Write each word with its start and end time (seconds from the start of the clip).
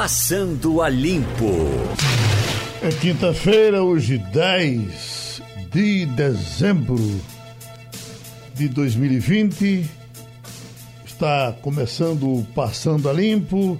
Passando 0.00 0.80
a 0.80 0.88
Limpo. 0.88 1.56
É 2.80 2.88
quinta-feira, 2.88 3.82
hoje 3.82 4.16
10 4.16 5.42
de 5.72 6.06
dezembro 6.06 7.20
de 8.54 8.68
2020. 8.68 9.90
Está 11.04 11.52
começando 11.60 12.32
o 12.32 12.46
Passando 12.54 13.08
a 13.10 13.12
Limpo. 13.12 13.76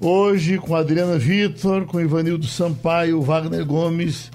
Hoje 0.00 0.56
com 0.56 0.74
Adriana 0.74 1.18
Vitor, 1.18 1.84
com 1.84 2.00
Ivanildo 2.00 2.46
Sampaio, 2.46 3.20
Wagner 3.20 3.66
Gomes 3.66 4.30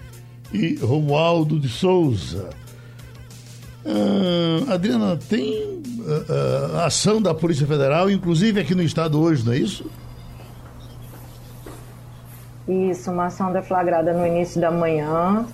e 0.53 0.75
Romualdo 0.75 1.59
de 1.59 1.69
Souza. 1.69 2.51
Uh, 3.83 4.71
Adriana, 4.71 5.17
tem 5.17 5.63
uh, 5.63 6.71
uh, 6.71 6.77
ação 6.81 7.19
da 7.19 7.33
Polícia 7.33 7.65
Federal, 7.65 8.11
inclusive 8.11 8.61
aqui 8.61 8.75
no 8.75 8.83
estado 8.83 9.19
hoje, 9.19 9.43
não 9.43 9.53
é 9.53 9.57
isso? 9.57 9.89
Isso, 12.69 13.11
uma 13.11 13.25
ação 13.25 13.51
deflagrada 13.51 14.13
no 14.13 14.25
início 14.25 14.61
da 14.61 14.69
manhã. 14.69 15.45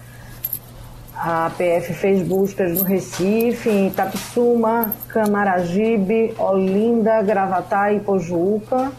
A 1.16 1.50
PF 1.58 1.94
fez 1.94 2.22
buscas 2.22 2.78
no 2.78 2.84
Recife, 2.84 3.70
em 3.70 3.88
Itapissuma, 3.88 4.94
Camaragibe, 5.08 6.34
Olinda, 6.38 7.22
Gravatá 7.22 7.94
e 7.94 8.02
Pojuca. 8.02 8.92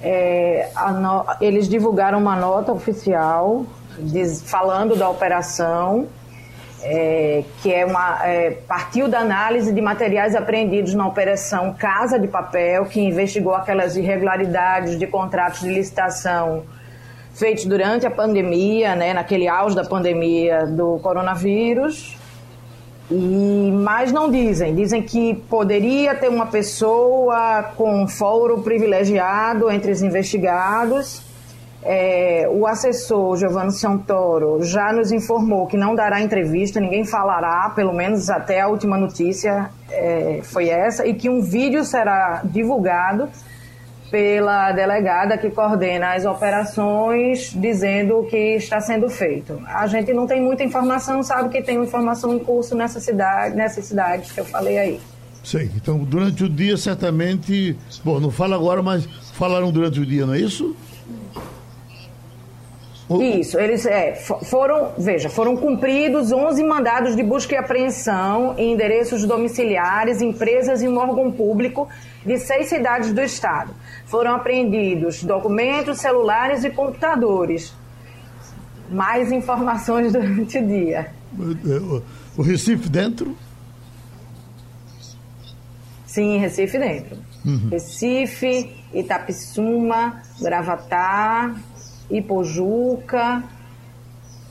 É, 0.00 0.70
no... 0.94 1.26
Eles 1.40 1.68
divulgaram 1.68 2.18
uma 2.18 2.36
nota 2.36 2.72
oficial 2.72 3.66
diz, 3.98 4.42
falando 4.42 4.96
da 4.96 5.08
operação 5.08 6.06
é, 6.82 7.42
que 7.62 7.72
é 7.72 7.84
uma, 7.84 8.24
é, 8.24 8.50
partiu 8.50 9.08
da 9.08 9.20
análise 9.20 9.72
de 9.72 9.80
materiais 9.80 10.36
apreendidos 10.36 10.94
na 10.94 11.06
Operação 11.06 11.74
Casa 11.74 12.18
de 12.18 12.28
Papel, 12.28 12.84
que 12.84 13.00
investigou 13.00 13.54
aquelas 13.54 13.96
irregularidades 13.96 14.98
de 14.98 15.06
contratos 15.06 15.60
de 15.60 15.68
licitação 15.68 16.64
feitos 17.38 17.64
durante 17.66 18.06
a 18.06 18.10
pandemia, 18.10 18.96
né, 18.96 19.12
naquele 19.12 19.46
auge 19.46 19.76
da 19.76 19.84
pandemia 19.84 20.66
do 20.66 20.98
coronavírus. 20.98 22.16
E 23.10 23.70
mais 23.72 24.10
não 24.10 24.28
dizem, 24.28 24.74
dizem 24.74 25.00
que 25.00 25.34
poderia 25.48 26.14
ter 26.14 26.28
uma 26.28 26.46
pessoa 26.46 27.62
com 27.76 28.08
foro 28.08 28.62
privilegiado 28.62 29.70
entre 29.70 29.92
os 29.92 30.02
investigados 30.02 31.24
é, 31.88 32.48
o 32.50 32.66
assessor 32.66 33.36
Giovanni 33.36 33.70
Santoro 33.70 34.60
já 34.60 34.92
nos 34.92 35.12
informou 35.12 35.68
que 35.68 35.76
não 35.76 35.94
dará 35.94 36.20
entrevista, 36.20 36.80
ninguém 36.80 37.04
falará, 37.04 37.70
pelo 37.76 37.92
menos 37.92 38.28
até 38.28 38.60
a 38.60 38.66
última 38.66 38.98
notícia 38.98 39.70
é, 39.88 40.40
foi 40.42 40.68
essa, 40.68 41.06
e 41.06 41.14
que 41.14 41.30
um 41.30 41.40
vídeo 41.40 41.84
será 41.84 42.40
divulgado 42.44 43.28
pela 44.10 44.72
delegada 44.72 45.36
que 45.36 45.50
coordena 45.50 46.14
as 46.14 46.24
operações, 46.24 47.52
dizendo 47.54 48.18
o 48.18 48.26
que 48.26 48.56
está 48.56 48.80
sendo 48.80 49.08
feito. 49.08 49.60
A 49.66 49.86
gente 49.86 50.12
não 50.12 50.26
tem 50.26 50.40
muita 50.40 50.62
informação, 50.62 51.22
sabe 51.22 51.48
que 51.48 51.62
tem 51.62 51.82
informação 51.82 52.34
em 52.34 52.38
curso 52.38 52.74
nessa 52.74 53.00
cidade, 53.00 53.56
nessas 53.56 53.84
cidades 53.84 54.32
que 54.32 54.40
eu 54.40 54.44
falei 54.44 54.78
aí. 54.78 55.00
Sei. 55.42 55.70
Então, 55.76 55.98
durante 55.98 56.42
o 56.44 56.48
dia, 56.48 56.76
certamente. 56.76 57.76
Bom, 58.02 58.18
não 58.18 58.30
fala 58.30 58.56
agora, 58.56 58.82
mas 58.82 59.06
falaram 59.34 59.70
durante 59.70 60.00
o 60.00 60.06
dia, 60.06 60.26
não 60.26 60.34
é 60.34 60.40
isso? 60.40 60.74
Isso, 63.20 63.56
eles 63.56 63.86
é, 63.86 64.16
foram, 64.16 64.90
veja, 64.98 65.30
foram 65.30 65.56
cumpridos 65.56 66.32
11 66.32 66.64
mandados 66.64 67.14
de 67.14 67.22
busca 67.22 67.54
e 67.54 67.56
apreensão 67.56 68.56
em 68.58 68.72
endereços 68.72 69.24
domiciliares, 69.24 70.20
empresas 70.20 70.82
e 70.82 70.88
um 70.88 70.98
órgão 70.98 71.30
público 71.30 71.88
de 72.26 72.38
seis 72.38 72.68
cidades 72.68 73.12
do 73.12 73.20
estado. 73.20 73.72
Foram 74.06 74.34
apreendidos 74.34 75.22
documentos, 75.22 75.98
celulares 75.98 76.64
e 76.64 76.70
computadores. 76.70 77.72
Mais 78.90 79.30
informações 79.32 80.12
durante 80.12 80.58
o 80.58 80.66
dia. 80.66 81.12
O 82.36 82.42
Recife 82.42 82.88
dentro? 82.88 83.36
Sim, 86.06 86.38
Recife 86.38 86.78
dentro. 86.78 87.18
Uhum. 87.44 87.68
Recife, 87.70 88.74
Itapissuma, 88.92 90.22
Gravatá, 90.40 91.54
Ipojuca, 92.10 93.44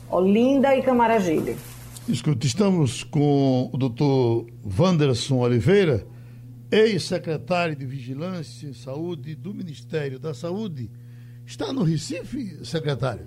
Olinda 0.08 0.74
e 0.76 0.82
Camaragibe. 0.82 1.56
Escuta, 2.08 2.46
estamos 2.46 3.02
com 3.02 3.68
o 3.72 3.76
doutor 3.76 4.46
Wanderson 4.78 5.38
Oliveira, 5.38 6.06
ex-secretário 6.70 7.76
de 7.76 7.86
Vigilância 7.86 8.68
e 8.68 8.74
Saúde 8.74 9.34
do 9.34 9.54
Ministério 9.54 10.18
da 10.18 10.34
Saúde. 10.34 10.90
Está 11.44 11.72
no 11.72 11.82
Recife, 11.82 12.64
secretário? 12.64 13.26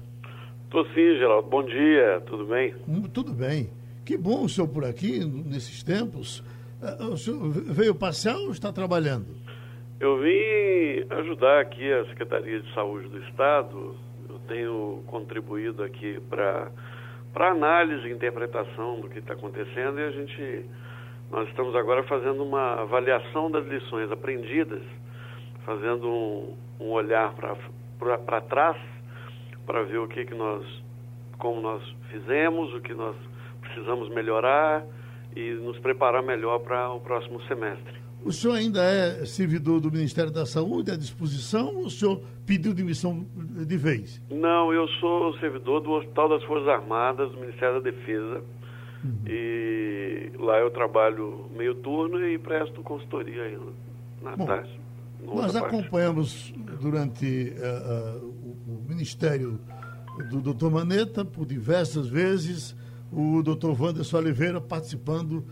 Estou 0.66 0.86
sim, 0.88 1.18
Geraldo. 1.18 1.50
Bom 1.50 1.64
dia, 1.64 2.22
tudo 2.26 2.46
bem? 2.46 2.76
Hum, 2.88 3.04
tudo 3.04 3.34
bem. 3.34 3.70
Que 4.06 4.18
bom 4.18 4.44
o 4.44 4.50
senhor 4.50 4.68
por 4.68 4.86
aqui, 4.86 5.24
nesses 5.24 5.84
tempos. 5.84 6.44
Ah, 6.82 7.06
o 7.06 7.18
senhor 7.18 7.50
veio 7.50 7.96
passear 7.96 8.36
ou 8.36 8.52
está 8.52 8.72
trabalhando? 8.72 9.28
Eu 10.00 10.20
vim 10.20 11.06
ajudar 11.10 11.62
aqui 11.62 11.92
a 11.92 12.06
Secretaria 12.06 12.62
de 12.62 12.74
Saúde 12.74 13.08
do 13.10 13.18
Estado 13.24 13.96
tenho 14.50 15.04
contribuído 15.06 15.84
aqui 15.84 16.20
para 16.30 16.72
para 17.32 17.52
análise 17.52 18.08
e 18.08 18.12
interpretação 18.12 19.02
do 19.02 19.08
que 19.08 19.20
está 19.20 19.34
acontecendo 19.34 20.00
e 20.00 20.04
a 20.04 20.10
gente 20.10 20.66
nós 21.32 21.48
estamos 21.50 21.76
agora 21.76 22.04
fazendo 22.04 22.44
uma 22.44 22.82
avaliação 22.82 23.52
das 23.52 23.66
lições 23.68 24.12
aprendidas, 24.12 24.82
fazendo 25.66 26.08
um, 26.08 26.58
um 26.80 26.90
olhar 26.92 27.34
para 28.00 28.42
trás 28.42 28.78
para 29.66 29.84
ver 29.84 30.00
o 30.00 30.08
que 30.08 30.26
que 30.26 30.34
nós 30.34 30.66
como 31.38 31.62
nós 31.62 31.82
fizemos, 32.12 32.74
o 32.74 32.82
que 32.82 32.94
nós 32.94 33.16
precisamos 33.62 34.10
melhorar 34.10 34.86
e 35.36 35.54
nos 35.54 35.80
preparar 35.80 36.22
melhor 36.22 36.60
para 36.60 36.92
o 36.92 37.00
próximo 37.00 37.42
semestre. 37.44 38.00
O 38.26 38.34
senhor 38.34 38.56
ainda 38.56 38.84
é 38.84 39.26
servidor 39.26 39.80
do 39.80 39.90
Ministério 39.90 40.32
da 40.32 40.46
Saúde 40.46 40.92
à 40.92 40.98
disposição 40.98 41.78
ou 41.78 41.86
o 41.86 41.90
senhor 41.90 42.22
pediu 42.46 42.74
demissão 42.74 43.26
de 43.36 43.78
vez? 43.78 44.22
Não, 44.30 44.74
eu 44.74 44.88
sou 45.00 45.34
servidor 45.40 45.80
do 45.80 45.92
Hospital 45.92 46.28
das 46.28 46.44
Forças 46.44 46.68
Armadas, 46.68 47.32
do 47.32 47.40
Ministério 47.40 47.76
da 47.76 47.92
Defesa. 47.92 48.44
Uhum. 49.02 49.22
E 49.26 49.79
lá 50.38 50.60
eu 50.60 50.70
trabalho 50.72 51.50
meio 51.56 51.76
turno 51.76 52.26
e 52.28 52.38
presto 52.38 52.82
consultoria 52.82 53.44
aí 53.44 53.60
na 54.22 54.36
Bom, 54.36 54.46
tarde. 54.46 54.80
Nós 55.22 55.56
acompanhamos 55.56 56.54
durante 56.82 57.54
uh, 57.58 58.24
uh, 58.24 58.34
o, 58.68 58.90
Ministério 58.90 59.60
do 60.30 60.42
doutor 60.42 60.72
Maneta, 60.72 61.24
por 61.24 61.46
diversas 61.46 62.08
vezes, 62.08 62.76
o 63.12 63.42
doutor 63.42 63.80
Wanderson 63.80 64.18
Oliveira 64.18 64.60
participando 64.60 65.46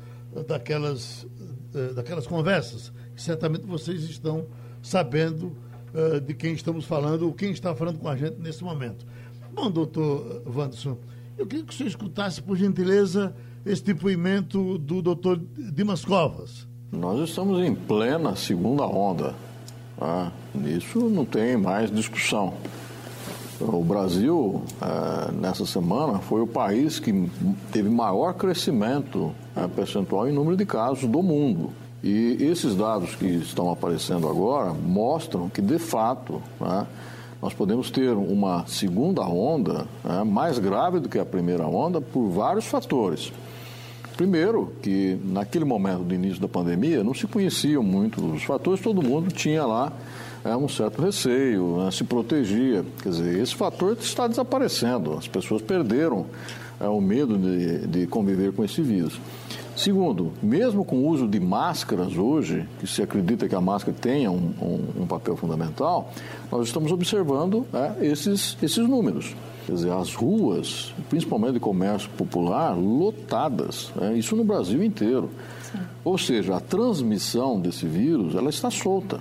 daquelas 0.45 1.25
eh, 1.73 1.93
daquelas 1.93 2.27
conversas, 2.27 2.91
que 3.15 3.21
certamente 3.21 3.65
vocês 3.65 4.03
estão 4.03 4.45
sabendo 4.81 5.55
de 6.25 6.33
quem 6.33 6.53
estamos 6.53 6.85
falando, 6.85 7.23
ou 7.23 7.33
quem 7.33 7.51
está 7.51 7.73
falando 7.73 7.97
com 7.97 8.09
a 8.09 8.15
gente 8.15 8.39
nesse 8.39 8.63
momento. 8.63 9.05
Bom, 9.53 9.71
doutor 9.71 10.43
Wanderson, 10.45 10.97
eu 11.37 11.47
queria 11.47 11.63
que 11.63 11.73
o 11.73 11.75
senhor 11.75 11.89
escutasse, 11.89 12.41
por 12.41 12.57
gentileza, 12.57 13.33
esse 13.67 13.83
depoimento 13.83 14.77
do 14.77 15.01
doutor 15.01 15.39
Dimas 15.57 16.05
Covas. 16.05 16.65
Nós 16.91 17.27
estamos 17.29 17.61
em 17.61 17.75
plena 17.75 18.35
segunda 18.35 18.85
onda. 18.85 19.35
Tá? 19.97 20.31
Nisso 20.55 21.09
não 21.09 21.25
tem 21.25 21.57
mais 21.57 21.91
discussão. 21.91 22.53
O 23.59 23.83
Brasil, 23.83 24.61
é, 24.81 25.31
nessa 25.31 25.65
semana, 25.65 26.19
foi 26.19 26.41
o 26.41 26.47
país 26.47 26.99
que 26.99 27.29
teve 27.71 27.89
maior 27.89 28.33
crescimento 28.33 29.33
é, 29.55 29.67
percentual 29.67 30.29
em 30.29 30.31
número 30.31 30.55
de 30.55 30.65
casos 30.65 31.09
do 31.09 31.21
mundo. 31.21 31.71
E 32.03 32.37
esses 32.39 32.75
dados 32.75 33.15
que 33.15 33.25
estão 33.25 33.71
aparecendo 33.71 34.29
agora 34.29 34.71
mostram 34.73 35.49
que, 35.49 35.61
de 35.61 35.79
fato, 35.79 36.41
né, 36.61 36.85
nós 37.41 37.53
podemos 37.53 37.89
ter 37.89 38.11
uma 38.11 38.65
segunda 38.67 39.23
onda 39.23 39.87
né, 40.03 40.23
mais 40.23 40.59
grave 40.59 40.99
do 40.99 41.09
que 41.09 41.17
a 41.17 41.25
primeira 41.25 41.67
onda 41.67 41.99
por 41.99 42.29
vários 42.29 42.65
fatores. 42.65 43.33
Primeiro, 44.17 44.73
que 44.81 45.15
naquele 45.23 45.63
momento 45.63 45.99
do 45.99 46.13
início 46.15 46.41
da 46.41 46.47
pandemia 46.47 47.03
não 47.03 47.13
se 47.13 47.27
conheciam 47.27 47.83
muito 47.83 48.33
os 48.33 48.43
fatores, 48.43 48.81
todo 48.81 48.99
mundo 49.03 49.31
tinha 49.31 49.63
lá 49.63 49.93
é, 50.43 50.55
um 50.55 50.67
certo 50.67 51.03
receio, 51.03 51.77
né, 51.77 51.91
se 51.91 52.03
protegia. 52.03 52.83
Quer 53.03 53.09
dizer, 53.09 53.39
esse 53.39 53.53
fator 53.53 53.95
está 54.01 54.27
desaparecendo, 54.27 55.13
as 55.13 55.27
pessoas 55.27 55.61
perderam 55.61 56.25
é, 56.79 56.87
o 56.87 56.99
medo 56.99 57.37
de, 57.37 57.85
de 57.85 58.07
conviver 58.07 58.51
com 58.53 58.63
esse 58.63 58.81
vírus. 58.81 59.21
Segundo, 59.75 60.33
mesmo 60.41 60.83
com 60.83 60.95
o 60.95 61.07
uso 61.07 61.27
de 61.27 61.39
máscaras 61.39 62.17
hoje, 62.17 62.67
que 62.79 62.87
se 62.87 63.03
acredita 63.03 63.47
que 63.47 63.53
a 63.53 63.61
máscara 63.61 63.95
tenha 64.01 64.31
um, 64.31 64.51
um, 64.59 65.03
um 65.03 65.05
papel 65.05 65.37
fundamental, 65.37 66.11
nós 66.51 66.65
estamos 66.65 66.91
observando 66.91 67.67
é, 67.71 68.07
esses, 68.07 68.57
esses 68.63 68.87
números. 68.87 69.35
Quer 69.67 69.73
dizer, 69.73 69.91
as 69.91 70.15
ruas, 70.15 70.93
principalmente 71.09 71.55
de 71.55 71.59
comércio 71.59 72.09
popular, 72.11 72.73
lotadas. 72.73 73.91
É, 73.99 74.13
isso 74.13 74.33
no 74.33 74.45
Brasil 74.45 74.81
inteiro. 74.81 75.29
Sim. 75.69 75.79
Ou 76.05 76.17
seja, 76.17 76.55
a 76.55 76.61
transmissão 76.61 77.59
desse 77.59 77.85
vírus 77.85 78.33
ela 78.33 78.49
está 78.49 78.71
solta. 78.71 79.19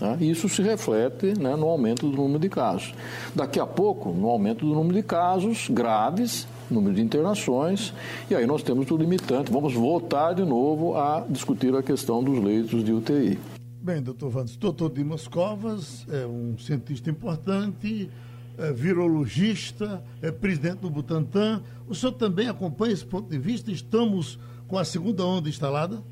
Né? 0.00 0.18
Isso 0.20 0.48
se 0.48 0.62
reflete 0.62 1.36
né, 1.36 1.56
no 1.56 1.66
aumento 1.66 2.08
do 2.08 2.16
número 2.16 2.38
de 2.38 2.48
casos. 2.48 2.94
Daqui 3.34 3.58
a 3.58 3.66
pouco, 3.66 4.10
no 4.10 4.28
aumento 4.28 4.64
do 4.64 4.72
número 4.72 4.94
de 4.94 5.02
casos 5.02 5.66
graves, 5.68 6.46
número 6.70 6.94
de 6.94 7.02
internações, 7.02 7.92
e 8.30 8.36
aí 8.36 8.46
nós 8.46 8.62
temos 8.62 8.88
o 8.92 8.96
limitante. 8.96 9.50
Vamos 9.50 9.74
voltar 9.74 10.32
de 10.32 10.44
novo 10.44 10.96
a 10.96 11.24
discutir 11.28 11.74
a 11.74 11.82
questão 11.82 12.22
dos 12.22 12.38
leitos 12.40 12.84
de 12.84 12.92
UTI. 12.92 13.36
Bem, 13.82 14.00
doutor 14.00 14.30
Vandes, 14.30 14.56
doutor 14.56 14.92
Dimas 14.92 15.26
Covas 15.26 16.06
é 16.08 16.24
um 16.24 16.56
cientista 16.56 17.10
importante, 17.10 18.08
é 18.58 18.72
virologista, 18.72 20.02
é 20.20 20.32
presidente 20.32 20.80
do 20.80 20.90
Butantan. 20.90 21.62
O 21.88 21.94
senhor 21.94 22.12
também 22.12 22.48
acompanha 22.48 22.92
esse 22.92 23.06
ponto 23.06 23.30
de 23.30 23.38
vista? 23.38 23.70
Estamos 23.70 24.36
com 24.66 24.76
a 24.76 24.84
segunda 24.84 25.24
onda 25.24 25.48
instalada? 25.48 26.02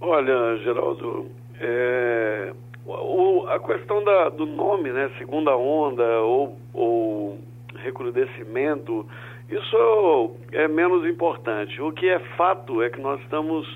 Olha, 0.00 0.56
Geraldo, 0.58 1.26
é, 1.58 2.52
o, 2.86 3.46
a 3.48 3.58
questão 3.58 4.04
da, 4.04 4.28
do 4.28 4.46
nome, 4.46 4.92
né, 4.92 5.10
segunda 5.18 5.56
onda 5.56 6.20
ou, 6.20 6.58
ou 6.72 7.38
recrudescimento, 7.76 9.06
isso 9.48 10.36
é 10.52 10.68
menos 10.68 11.06
importante. 11.06 11.80
O 11.80 11.90
que 11.90 12.08
é 12.08 12.18
fato 12.36 12.82
é 12.82 12.90
que 12.90 13.00
nós 13.00 13.20
estamos 13.22 13.66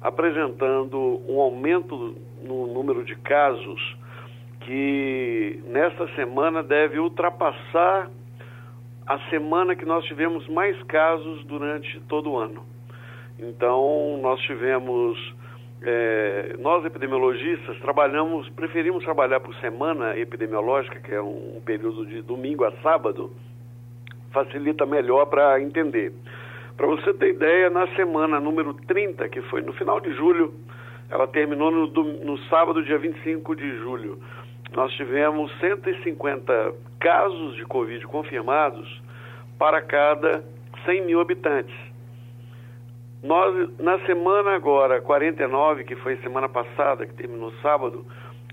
apresentando 0.00 1.20
um 1.28 1.38
aumento 1.38 2.16
no 2.42 2.66
número 2.66 3.04
de 3.04 3.14
casos 3.16 3.99
que 4.70 5.60
nesta 5.66 6.06
semana 6.14 6.62
deve 6.62 7.00
ultrapassar 7.00 8.08
a 9.04 9.18
semana 9.28 9.74
que 9.74 9.84
nós 9.84 10.04
tivemos 10.04 10.46
mais 10.46 10.80
casos 10.84 11.44
durante 11.46 11.98
todo 12.02 12.30
o 12.30 12.38
ano. 12.38 12.62
Então, 13.36 14.20
nós 14.22 14.40
tivemos, 14.42 15.34
é, 15.82 16.54
nós 16.60 16.84
epidemiologistas 16.84 17.80
trabalhamos, 17.80 18.48
preferimos 18.50 19.02
trabalhar 19.02 19.40
por 19.40 19.52
semana 19.56 20.16
epidemiológica, 20.16 21.00
que 21.00 21.12
é 21.12 21.20
um 21.20 21.60
período 21.66 22.06
de 22.06 22.22
domingo 22.22 22.64
a 22.64 22.70
sábado, 22.80 23.32
facilita 24.30 24.86
melhor 24.86 25.26
para 25.26 25.60
entender. 25.60 26.12
Para 26.76 26.86
você 26.86 27.12
ter 27.14 27.30
ideia, 27.30 27.70
na 27.70 27.88
semana 27.96 28.38
número 28.38 28.72
30, 28.74 29.28
que 29.30 29.42
foi 29.42 29.62
no 29.62 29.72
final 29.72 30.00
de 30.00 30.12
julho, 30.14 30.54
ela 31.10 31.26
terminou 31.26 31.72
no, 31.72 31.88
no 31.88 32.38
sábado, 32.44 32.84
dia 32.84 32.98
25 32.98 33.56
de 33.56 33.78
julho. 33.78 34.20
Nós 34.74 34.92
tivemos 34.94 35.50
150 35.58 36.74
casos 37.00 37.56
de 37.56 37.64
Covid 37.64 38.06
confirmados 38.06 39.02
para 39.58 39.82
cada 39.82 40.44
100 40.84 41.02
mil 41.02 41.20
habitantes. 41.20 41.74
Nós, 43.22 43.68
na 43.78 43.98
semana 44.06 44.54
agora, 44.54 45.00
49, 45.00 45.84
que 45.84 45.96
foi 45.96 46.16
semana 46.18 46.48
passada, 46.48 47.04
que 47.04 47.14
terminou 47.14 47.52
sábado, 47.60 48.06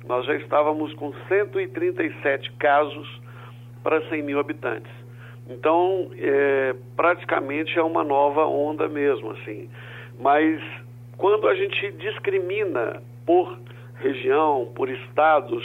nós 0.06 0.26
já 0.26 0.36
estávamos 0.36 0.94
com 0.96 1.14
137 1.28 2.52
casos 2.54 3.22
para 3.84 4.02
100 4.10 4.24
mil 4.24 4.40
habitantes. 4.40 4.92
Então, 5.50 6.12
é, 6.18 6.76
praticamente 6.96 7.78
é 7.80 7.84
uma 7.84 8.04
nova 8.04 8.46
onda 8.46 8.90
mesmo, 8.90 9.32
assim. 9.32 9.70
Mas 10.20 10.62
quando 11.18 11.48
a 11.48 11.56
gente 11.56 11.92
discrimina 11.94 13.02
por 13.26 13.58
região, 13.96 14.70
por 14.76 14.90
estados, 14.90 15.64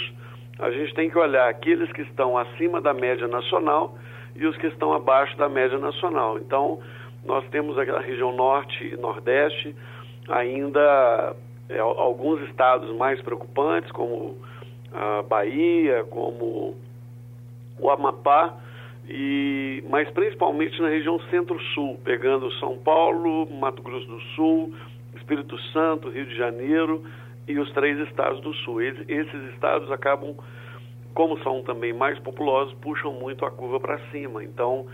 a 0.62 0.70
gente 0.70 0.94
tem 0.94 1.10
que 1.10 1.18
olhar 1.18 1.48
aqueles 1.48 1.90
que 1.92 2.02
estão 2.02 2.38
acima 2.38 2.80
da 2.80 2.94
média 2.94 3.26
nacional 3.26 3.98
e 4.36 4.46
os 4.46 4.56
que 4.56 4.68
estão 4.68 4.92
abaixo 4.92 5.36
da 5.36 5.48
média 5.48 5.76
nacional. 5.76 6.38
Então, 6.38 6.78
nós 7.24 7.44
temos 7.48 7.76
a 7.76 7.98
região 7.98 8.32
norte 8.32 8.84
e 8.86 8.96
nordeste, 8.96 9.74
ainda 10.28 11.34
é, 11.68 11.80
alguns 11.80 12.40
estados 12.42 12.94
mais 12.96 13.20
preocupantes, 13.22 13.90
como 13.90 14.36
a 14.92 15.22
Bahia, 15.22 16.04
como 16.04 16.76
o 17.80 17.90
Amapá, 17.90 18.54
e, 19.08 19.82
mas 19.90 20.08
principalmente 20.10 20.80
na 20.80 20.88
região 20.88 21.18
centro-sul, 21.28 21.98
pegando 22.04 22.52
São 22.60 22.78
Paulo, 22.78 23.50
Mato 23.50 23.82
Grosso 23.82 24.06
do 24.06 24.20
Sul, 24.36 24.72
Espírito 25.16 25.58
Santo, 25.72 26.08
Rio 26.08 26.24
de 26.24 26.36
Janeiro 26.36 27.02
e 27.46 27.58
os 27.58 27.70
três 27.72 27.98
estados 28.08 28.40
do 28.40 28.52
Sul. 28.54 28.80
Eles, 28.82 29.04
esses 29.08 29.54
estados 29.54 29.90
acabam, 29.90 30.34
como 31.14 31.38
são 31.42 31.62
também 31.62 31.92
mais 31.92 32.18
populosos, 32.20 32.74
puxam 32.74 33.12
muito 33.12 33.44
a 33.44 33.50
curva 33.50 33.80
para 33.80 33.98
cima. 34.10 34.42
Então, 34.42 34.86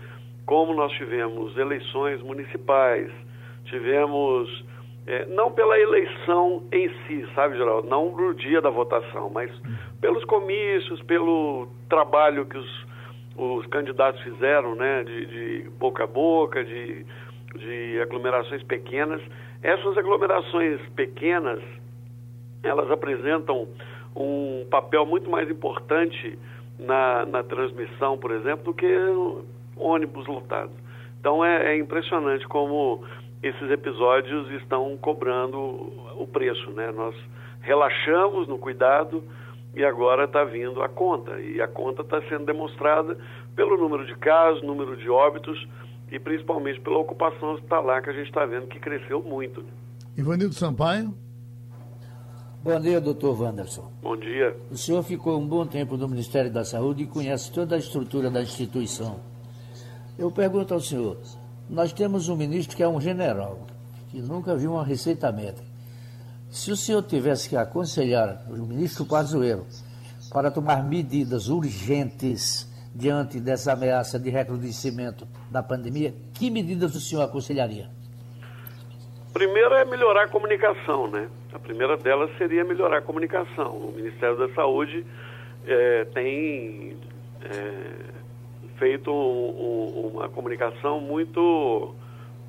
como 0.45 0.73
nós 0.73 0.91
tivemos 0.93 1.57
eleições 1.57 2.21
municipais, 2.21 3.11
tivemos, 3.65 4.65
é, 5.05 5.25
não 5.27 5.51
pela 5.51 5.79
eleição 5.79 6.63
em 6.71 6.89
si, 7.05 7.27
sabe, 7.35 7.57
Geraldo? 7.57 7.87
Não 7.87 8.11
no 8.15 8.33
dia 8.33 8.61
da 8.61 8.69
votação, 8.69 9.29
mas 9.29 9.51
pelos 10.01 10.23
comícios, 10.25 11.01
pelo 11.03 11.67
trabalho 11.87 12.45
que 12.45 12.57
os 12.57 12.89
os 13.39 13.65
candidatos 13.67 14.21
fizeram, 14.21 14.75
né, 14.75 15.03
de, 15.03 15.25
de 15.25 15.69
boca 15.79 16.03
a 16.03 16.07
boca, 16.07 16.63
de, 16.63 17.05
de 17.55 18.01
aglomerações 18.01 18.61
pequenas. 18.63 19.21
Essas 19.63 19.97
aglomerações 19.97 20.81
pequenas, 20.95 21.61
elas 22.63 22.89
apresentam 22.91 23.67
um 24.15 24.65
papel 24.69 25.05
muito 25.05 25.29
mais 25.29 25.49
importante 25.49 26.37
na, 26.77 27.25
na 27.25 27.43
transmissão, 27.43 28.17
por 28.17 28.31
exemplo, 28.31 28.65
do 28.65 28.73
que 28.73 28.87
ônibus 29.75 30.27
lotados. 30.27 30.75
Então 31.19 31.43
é, 31.43 31.73
é 31.73 31.77
impressionante 31.77 32.47
como 32.47 33.03
esses 33.41 33.69
episódios 33.69 34.49
estão 34.61 34.97
cobrando 34.97 35.57
o 35.57 36.27
preço, 36.31 36.71
né? 36.71 36.91
Nós 36.91 37.15
relaxamos 37.61 38.47
no 38.47 38.57
cuidado, 38.57 39.23
e 39.75 39.83
agora 39.83 40.25
está 40.25 40.43
vindo 40.43 40.81
a 40.81 40.89
conta. 40.89 41.39
E 41.39 41.61
a 41.61 41.67
conta 41.67 42.01
está 42.01 42.21
sendo 42.23 42.45
demonstrada 42.45 43.17
pelo 43.55 43.77
número 43.77 44.05
de 44.05 44.15
casos, 44.15 44.63
número 44.63 44.97
de 44.97 45.09
óbitos 45.09 45.67
e 46.11 46.19
principalmente 46.19 46.79
pela 46.79 46.97
ocupação 46.97 47.53
hospitalar 47.53 48.01
que 48.01 48.09
a 48.09 48.13
gente 48.13 48.27
está 48.27 48.45
vendo 48.45 48.67
que 48.67 48.79
cresceu 48.79 49.21
muito. 49.21 49.63
Ivanildo 50.17 50.53
Sampaio. 50.53 51.13
Bom 52.61 52.77
dia, 52.77 52.99
doutor 52.99 53.39
Wanderson. 53.39 53.89
Bom 54.01 54.17
dia. 54.17 54.53
O 54.69 54.75
senhor 54.75 55.01
ficou 55.01 55.39
um 55.39 55.47
bom 55.47 55.65
tempo 55.65 55.95
no 55.95 56.09
Ministério 56.09 56.51
da 56.51 56.65
Saúde 56.65 57.03
e 57.03 57.07
conhece 57.07 57.49
toda 57.53 57.73
a 57.73 57.79
estrutura 57.79 58.29
da 58.29 58.41
instituição. 58.41 59.21
Eu 60.17 60.29
pergunto 60.29 60.73
ao 60.73 60.81
senhor, 60.81 61.17
nós 61.69 61.93
temos 61.93 62.27
um 62.27 62.35
ministro 62.35 62.75
que 62.75 62.83
é 62.83 62.87
um 62.87 62.99
general, 62.99 63.65
que 64.09 64.21
nunca 64.21 64.57
viu 64.57 64.73
uma 64.73 64.83
receita 64.83 65.31
médica. 65.31 65.65
Se 66.49 66.69
o 66.69 66.75
senhor 66.75 67.01
tivesse 67.03 67.47
que 67.47 67.55
aconselhar 67.55 68.45
o 68.49 68.65
ministro 68.65 69.05
Pazuello 69.05 69.65
para 70.29 70.51
tomar 70.51 70.83
medidas 70.83 71.47
urgentes 71.47 72.67
diante 72.93 73.39
dessa 73.39 73.71
ameaça 73.71 74.19
de 74.19 74.29
recrudescimento 74.29 75.25
da 75.49 75.63
pandemia, 75.63 76.13
que 76.33 76.49
medidas 76.49 76.93
o 76.93 76.99
senhor 76.99 77.21
aconselharia? 77.21 77.89
Primeiro 79.39 79.73
é 79.73 79.85
melhorar 79.85 80.23
a 80.23 80.27
comunicação, 80.27 81.07
né? 81.07 81.29
A 81.53 81.59
primeira 81.59 81.95
delas 81.95 82.29
seria 82.37 82.65
melhorar 82.65 82.97
a 82.97 83.01
comunicação. 83.01 83.71
O 83.71 83.93
Ministério 83.95 84.35
da 84.35 84.49
Saúde 84.49 85.05
é, 85.65 86.03
tem 86.13 86.97
é, 87.45 87.81
feito 88.77 89.09
um, 89.09 89.13
um, 89.15 90.07
uma 90.15 90.27
comunicação 90.27 90.99
muito 90.99 91.95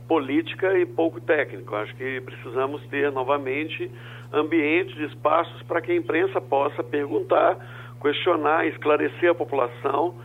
política 0.08 0.76
e 0.80 0.84
pouco 0.84 1.20
técnico. 1.20 1.76
Acho 1.76 1.94
que 1.94 2.20
precisamos 2.22 2.84
ter 2.88 3.12
novamente 3.12 3.88
ambientes, 4.32 4.98
espaços 5.12 5.62
para 5.62 5.80
que 5.80 5.92
a 5.92 5.94
imprensa 5.94 6.40
possa 6.40 6.82
perguntar, 6.82 7.56
questionar, 8.02 8.66
esclarecer 8.66 9.30
a 9.30 9.34
população, 9.36 10.16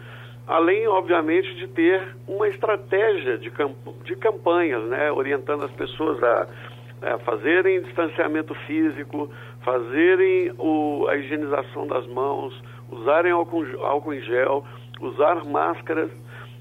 além, 0.48 0.88
obviamente, 0.88 1.54
de 1.56 1.68
ter 1.68 2.16
uma 2.28 2.48
estratégia 2.48 3.38
de, 3.38 3.50
camp 3.50 3.76
de 4.04 4.16
campanhas, 4.16 4.84
né, 4.86 5.12
orientando 5.12 5.66
as 5.66 5.72
pessoas 5.72 6.22
a, 6.24 6.48
a 7.02 7.18
fazerem 7.20 7.82
distanciamento 7.82 8.54
físico, 8.66 9.30
fazerem 9.64 10.52
o, 10.58 11.08
a 11.08 11.16
higienização 11.18 11.88
das 11.88 12.06
mãos, 12.08 12.54
usarem 12.92 13.32
álcool, 13.32 13.66
álcool 13.84 14.14
em 14.14 14.22
gel, 14.22 14.64
usar 15.02 15.44
máscaras. 15.46 16.12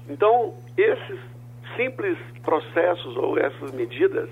Então, 0.09 0.53
esses 0.77 1.19
simples 1.75 2.17
processos 2.43 3.15
ou 3.17 3.37
essas 3.37 3.71
medidas, 3.71 4.29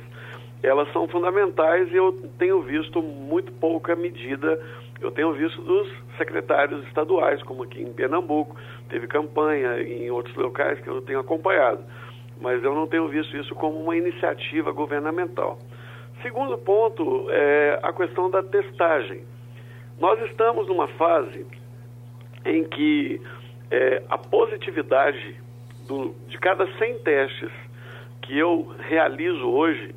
elas 0.61 0.91
são 0.93 1.07
fundamentais 1.07 1.91
e 1.91 1.95
eu 1.95 2.13
tenho 2.39 2.61
visto 2.61 3.01
muito 3.01 3.51
pouca 3.53 3.95
medida. 3.95 4.59
Eu 5.03 5.11
tenho 5.11 5.33
visto 5.33 5.61
dos 5.61 5.91
secretários 6.17 6.85
estaduais, 6.87 7.43
como 7.43 7.63
aqui 7.63 7.81
em 7.81 7.91
Pernambuco, 7.91 8.55
teve 8.87 9.05
campanha 9.05 9.81
em 9.81 10.09
outros 10.09 10.33
locais 10.35 10.79
que 10.79 10.87
eu 10.87 11.01
tenho 11.01 11.19
acompanhado, 11.19 11.83
mas 12.39 12.63
eu 12.63 12.73
não 12.73 12.87
tenho 12.87 13.07
visto 13.09 13.35
isso 13.35 13.53
como 13.55 13.77
uma 13.79 13.97
iniciativa 13.97 14.71
governamental. 14.71 15.59
Segundo 16.21 16.57
ponto 16.57 17.27
é 17.29 17.79
a 17.83 17.91
questão 17.91 18.29
da 18.29 18.41
testagem. 18.41 19.23
Nós 19.99 20.21
estamos 20.29 20.67
numa 20.67 20.87
fase 20.87 21.45
em 22.45 22.63
que 22.63 23.21
é, 23.69 24.03
a 24.09 24.17
positividade 24.17 25.35
do, 25.85 26.15
de 26.29 26.37
cada 26.37 26.65
100 26.77 26.99
testes 26.99 27.51
que 28.21 28.37
eu 28.37 28.73
realizo 28.87 29.49
hoje, 29.49 29.93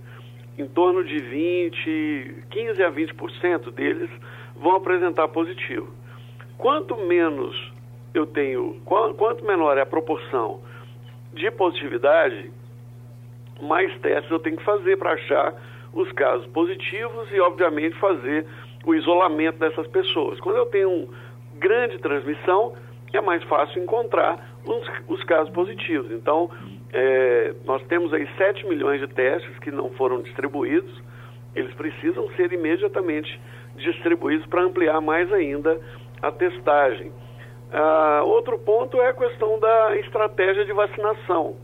em 0.59 0.67
torno 0.67 1.05
de 1.05 1.17
20, 1.17 2.45
15 2.51 2.83
a 2.83 2.91
20% 2.91 3.71
deles 3.73 4.11
vão 4.61 4.77
apresentar 4.77 5.29
positivo. 5.29 5.89
Quanto 6.59 6.97
menos 6.97 7.73
eu 8.15 8.27
tenho, 8.27 8.81
quanto 8.85 9.45
menor 9.45 9.77
é 9.77 9.83
a 9.83 9.87
proporção 9.87 10.61
de 11.33 11.51
positividade, 11.51 12.51
mais 13.61 13.95
testes 14.01 14.31
eu 14.31 14.39
tenho 14.39 14.57
que 14.57 14.65
fazer 14.65 14.97
para 14.97 15.13
achar 15.13 15.55
os 15.93 16.11
casos 16.13 16.47
positivos 16.49 17.31
e, 17.31 17.41
obviamente, 17.41 17.97
fazer 17.99 18.47
o 18.85 18.95
isolamento 18.95 19.59
dessas 19.59 19.87
pessoas. 19.89 20.39
Quando 20.41 20.57
eu 20.57 20.67
tenho 20.67 21.09
grande 21.59 21.99
transmissão, 21.99 22.75
é 23.13 23.21
mais 23.21 23.43
fácil 23.45 23.83
encontrar 23.83 24.39
os, 24.65 24.89
os 25.09 25.25
casos 25.25 25.53
positivos. 25.53 26.11
Então, 26.11 26.51
é, 26.93 27.55
nós 27.65 27.83
temos 27.87 28.13
aí 28.13 28.29
7 28.37 28.67
milhões 28.67 29.01
de 29.01 29.07
testes 29.09 29.59
que 29.59 29.71
não 29.71 29.91
foram 29.91 30.23
distribuídos, 30.23 31.03
eles 31.55 31.73
precisam 31.75 32.29
ser 32.37 32.53
imediatamente 32.53 33.41
distribuídos 33.77 34.47
para 34.47 34.63
ampliar 34.63 35.01
mais 35.01 35.33
ainda 35.33 35.81
a 36.23 36.31
testagem. 36.31 37.13
Ah, 37.73 38.23
outro 38.25 38.59
ponto 38.59 39.01
é 39.01 39.09
a 39.09 39.13
questão 39.13 39.59
da 39.59 39.97
estratégia 39.97 40.65
de 40.65 40.73
vacinação. 40.73 41.57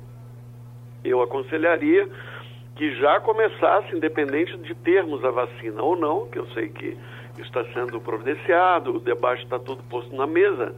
Eu 1.05 1.23
aconselharia 1.23 2.09
que 2.77 2.95
já 2.97 3.21
começasse, 3.21 3.95
independente 3.95 4.57
de 4.59 4.75
termos 4.75 5.25
a 5.25 5.31
vacina 5.31 5.83
ou 5.83 5.97
não, 5.97 6.27
que 6.27 6.39
eu 6.39 6.47
sei 6.49 6.69
que 6.69 6.97
está 7.39 7.65
sendo 7.73 8.01
providenciado, 8.01 8.97
o 8.97 9.01
debate 9.01 9.43
está 9.43 9.59
tudo 9.59 9.83
posto 9.85 10.15
na 10.15 10.27
mesa, 10.27 10.75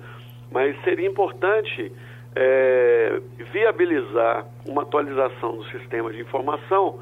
mas 0.50 0.76
seria 0.82 1.06
importante 1.06 1.92
é, 2.34 3.20
viabilizar 3.52 4.46
uma 4.66 4.82
atualização 4.82 5.56
do 5.56 5.64
sistema 5.66 6.12
de 6.12 6.20
informação 6.20 6.98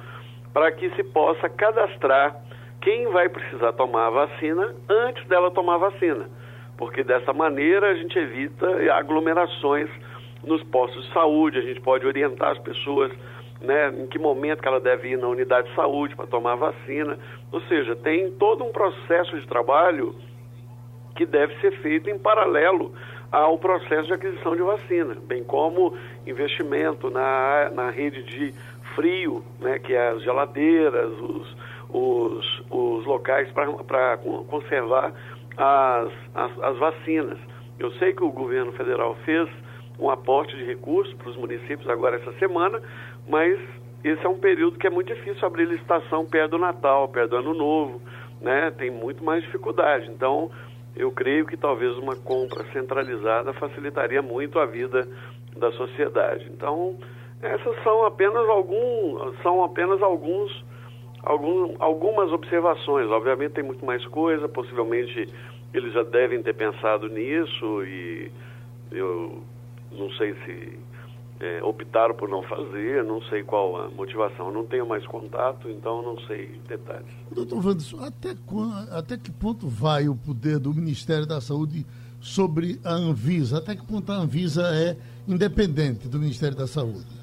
para 0.52 0.70
que 0.72 0.90
se 0.90 1.02
possa 1.02 1.48
cadastrar 1.48 2.36
quem 2.82 3.06
vai 3.08 3.28
precisar 3.28 3.72
tomar 3.72 4.08
a 4.08 4.10
vacina 4.10 4.74
antes 4.88 5.26
dela 5.26 5.50
tomar 5.50 5.76
a 5.76 5.90
vacina, 5.90 6.28
porque 6.76 7.02
dessa 7.02 7.32
maneira 7.32 7.90
a 7.90 7.94
gente 7.94 8.18
evita 8.18 8.66
aglomerações 8.92 9.88
nos 10.44 10.62
postos 10.64 11.06
de 11.06 11.12
saúde, 11.12 11.58
a 11.58 11.62
gente 11.62 11.80
pode 11.80 12.04
orientar 12.04 12.50
as 12.50 12.58
pessoas 12.58 13.12
né, 13.60 13.88
em 13.90 14.06
que 14.08 14.18
momento 14.18 14.60
que 14.60 14.66
ela 14.66 14.80
deve 14.80 15.10
ir 15.10 15.16
na 15.16 15.28
unidade 15.28 15.68
de 15.68 15.74
saúde 15.76 16.16
para 16.16 16.26
tomar 16.26 16.52
a 16.52 16.56
vacina, 16.56 17.16
ou 17.52 17.60
seja, 17.62 17.94
tem 17.94 18.32
todo 18.32 18.64
um 18.64 18.72
processo 18.72 19.38
de 19.38 19.46
trabalho 19.46 20.14
que 21.14 21.24
deve 21.24 21.54
ser 21.60 21.70
feito 21.80 22.10
em 22.10 22.18
paralelo 22.18 22.92
ao 23.30 23.56
processo 23.58 24.08
de 24.08 24.14
aquisição 24.14 24.56
de 24.56 24.62
vacina, 24.62 25.16
bem 25.26 25.44
como 25.44 25.96
investimento 26.26 27.10
na, 27.10 27.70
na 27.72 27.90
rede 27.90 28.22
de 28.24 28.52
frio, 28.94 29.44
né, 29.60 29.78
que 29.78 29.94
é 29.94 30.08
as 30.08 30.22
geladeiras, 30.22 31.12
os, 31.20 31.56
os, 31.92 32.62
os 32.70 33.04
locais 33.06 33.50
para 33.52 34.18
conservar 34.48 35.12
as, 35.56 36.12
as, 36.34 36.58
as 36.60 36.78
vacinas. 36.78 37.38
Eu 37.78 37.90
sei 37.92 38.12
que 38.12 38.24
o 38.24 38.30
governo 38.30 38.72
federal 38.72 39.14
fez 39.24 39.48
um 39.98 40.10
aporte 40.10 40.56
de 40.56 40.64
recursos 40.64 41.12
para 41.14 41.28
os 41.28 41.36
municípios 41.36 41.88
agora 41.88 42.16
essa 42.16 42.32
semana, 42.38 42.80
mas 43.28 43.60
esse 44.02 44.24
é 44.24 44.28
um 44.28 44.38
período 44.38 44.78
que 44.78 44.86
é 44.86 44.90
muito 44.90 45.14
difícil 45.14 45.46
abrir 45.46 45.66
licitação 45.66 46.24
perto 46.26 46.52
do 46.52 46.58
Natal, 46.58 47.08
perto 47.08 47.30
do 47.30 47.36
Ano 47.36 47.54
Novo, 47.54 48.00
né? 48.40 48.72
Tem 48.72 48.90
muito 48.90 49.22
mais 49.22 49.42
dificuldade. 49.44 50.10
Então, 50.10 50.50
eu 50.96 51.10
creio 51.12 51.46
que 51.46 51.56
talvez 51.56 51.96
uma 51.98 52.16
compra 52.16 52.64
centralizada 52.72 53.52
facilitaria 53.54 54.20
muito 54.20 54.58
a 54.58 54.66
vida 54.66 55.06
da 55.56 55.70
sociedade. 55.72 56.50
Então, 56.52 56.96
essas 57.40 57.80
são 57.82 58.04
apenas 58.04 58.48
algum, 58.48 59.32
são 59.42 59.62
apenas 59.62 60.02
alguns, 60.02 60.64
algum, 61.22 61.74
algumas 61.78 62.30
observações. 62.32 63.08
Obviamente 63.08 63.52
tem 63.52 63.64
muito 63.64 63.84
mais 63.84 64.04
coisa, 64.06 64.48
possivelmente 64.48 65.28
eles 65.72 65.92
já 65.92 66.02
devem 66.02 66.42
ter 66.42 66.54
pensado 66.54 67.08
nisso 67.08 67.84
e 67.84 68.30
eu 68.90 69.42
não 69.90 70.10
sei 70.12 70.34
se 70.44 70.78
é, 71.40 71.62
optaram 71.62 72.14
por 72.14 72.28
não 72.28 72.42
fazer, 72.42 73.02
não 73.04 73.20
sei 73.22 73.42
qual 73.42 73.76
a 73.76 73.90
motivação. 73.90 74.52
Não 74.52 74.64
tenho 74.64 74.86
mais 74.86 75.06
contato, 75.06 75.68
então 75.68 76.02
não 76.02 76.18
sei 76.26 76.60
detalhes. 76.68 77.08
Doutor 77.30 77.66
Wanderson, 77.66 78.04
até, 78.04 78.36
até 78.90 79.16
que 79.16 79.30
ponto 79.30 79.66
vai 79.66 80.08
o 80.08 80.14
poder 80.14 80.58
do 80.58 80.74
Ministério 80.74 81.26
da 81.26 81.40
Saúde 81.40 81.86
sobre 82.20 82.78
a 82.84 82.92
Anvisa? 82.92 83.58
Até 83.58 83.74
que 83.74 83.84
ponto 83.84 84.12
a 84.12 84.16
Anvisa 84.16 84.62
é 84.74 84.96
independente 85.26 86.06
do 86.08 86.18
Ministério 86.18 86.56
da 86.56 86.66
Saúde? 86.66 87.21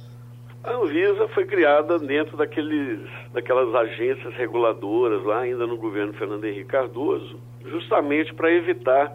A 0.69 0.73
Anvisa 0.73 1.27
foi 1.29 1.45
criada 1.45 1.97
dentro 1.97 2.37
daqueles, 2.37 3.01
daquelas 3.33 3.73
agências 3.73 4.33
reguladoras 4.35 5.23
lá 5.23 5.39
ainda 5.39 5.65
no 5.65 5.77
governo 5.77 6.13
Fernando 6.13 6.45
Henrique 6.45 6.69
Cardoso, 6.69 7.39
justamente 7.65 8.33
para 8.33 8.51
evitar 8.51 9.11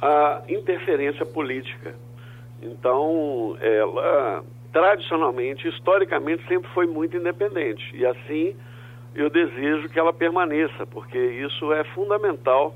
a 0.00 0.42
interferência 0.48 1.26
política 1.26 1.94
então, 2.64 3.56
ela 3.60 4.42
tradicionalmente, 4.72 5.68
historicamente, 5.68 6.44
sempre 6.48 6.68
foi 6.70 6.86
muito 6.86 7.16
independente. 7.16 7.94
E 7.94 8.04
assim, 8.04 8.56
eu 9.14 9.30
desejo 9.30 9.88
que 9.88 9.98
ela 9.98 10.12
permaneça, 10.12 10.84
porque 10.86 11.18
isso 11.18 11.72
é 11.72 11.84
fundamental 11.84 12.74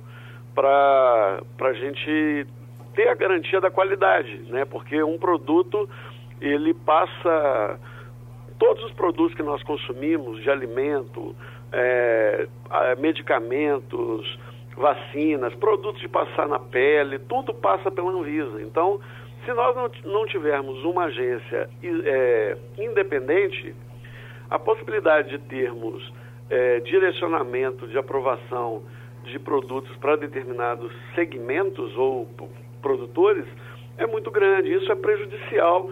para 0.55 1.41
a 1.61 1.73
gente 1.73 2.47
ter 2.95 3.09
a 3.09 3.15
garantia 3.15 3.61
da 3.61 3.71
qualidade, 3.71 4.43
né? 4.49 4.65
Porque 4.65 5.03
um 5.03 5.19
produto, 5.19 5.89
ele 6.41 6.73
passa... 6.75 7.81
Todos 8.59 8.85
os 8.85 8.93
produtos 8.93 9.35
que 9.35 9.43
nós 9.43 9.62
consumimos, 9.62 10.43
de 10.43 10.50
alimento, 10.50 11.35
é, 11.73 12.47
medicamentos, 12.99 14.38
vacinas, 14.77 15.55
produtos 15.55 16.00
de 16.00 16.09
passar 16.09 16.49
na 16.49 16.59
pele, 16.59 17.19
tudo 17.21 17.53
passa 17.55 17.91
pela 17.91 18.11
Anvisa. 18.11 18.62
Então, 18.62 19.00
se 19.45 19.53
nós 19.53 19.77
não, 20.05 20.27
tivermos 20.27 20.85
uma 20.85 21.05
agência 21.05 21.69
é, 21.83 22.57
independente, 22.79 23.75
a 24.50 24.59
possibilidade 24.59 25.31
de 25.31 25.38
termos 25.38 26.12
é, 26.50 26.81
direcionamento 26.81 27.87
de 27.87 27.99
aprovação 27.99 28.83
de 29.25 29.38
produtos 29.38 29.95
para 29.97 30.17
determinados 30.17 30.93
segmentos 31.15 31.97
ou 31.97 32.29
produtores 32.81 33.45
é 33.99 34.07
muito 34.07 34.31
grande. 34.31 34.73
Isso 34.73 34.91
é 34.91 34.95
prejudicial 34.95 35.91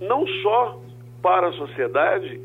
não 0.00 0.26
só 0.42 0.80
para 1.22 1.48
a 1.48 1.52
sociedade, 1.52 2.40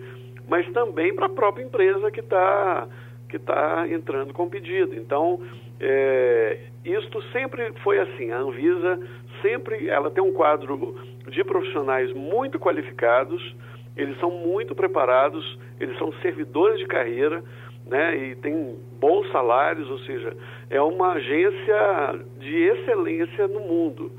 mas 0.47 0.67
também 0.71 1.13
para 1.13 1.27
a 1.27 1.29
própria 1.29 1.63
empresa 1.63 2.11
que 2.11 2.19
está 2.19 2.87
que 3.29 3.39
tá 3.39 3.87
entrando 3.89 4.33
com 4.33 4.49
pedido. 4.49 4.93
Então, 4.93 5.39
é, 5.79 6.59
isto 6.83 7.21
sempre 7.31 7.71
foi 7.81 7.97
assim. 7.97 8.29
A 8.29 8.39
Anvisa 8.39 8.99
sempre 9.41 9.87
ela 9.87 10.11
tem 10.11 10.21
um 10.21 10.33
quadro 10.33 10.95
de 11.29 11.43
profissionais 11.43 12.11
muito 12.13 12.59
qualificados, 12.59 13.55
eles 13.95 14.19
são 14.19 14.29
muito 14.29 14.75
preparados, 14.75 15.57
eles 15.79 15.97
são 15.97 16.11
servidores 16.21 16.77
de 16.77 16.85
carreira, 16.85 17.43
né, 17.85 18.15
e 18.15 18.35
tem 18.35 18.77
bons 18.99 19.29
salários, 19.31 19.89
ou 19.89 19.99
seja, 19.99 20.35
é 20.69 20.81
uma 20.81 21.13
agência 21.13 22.19
de 22.39 22.55
excelência 22.55 23.47
no 23.47 23.59
mundo. 23.61 24.11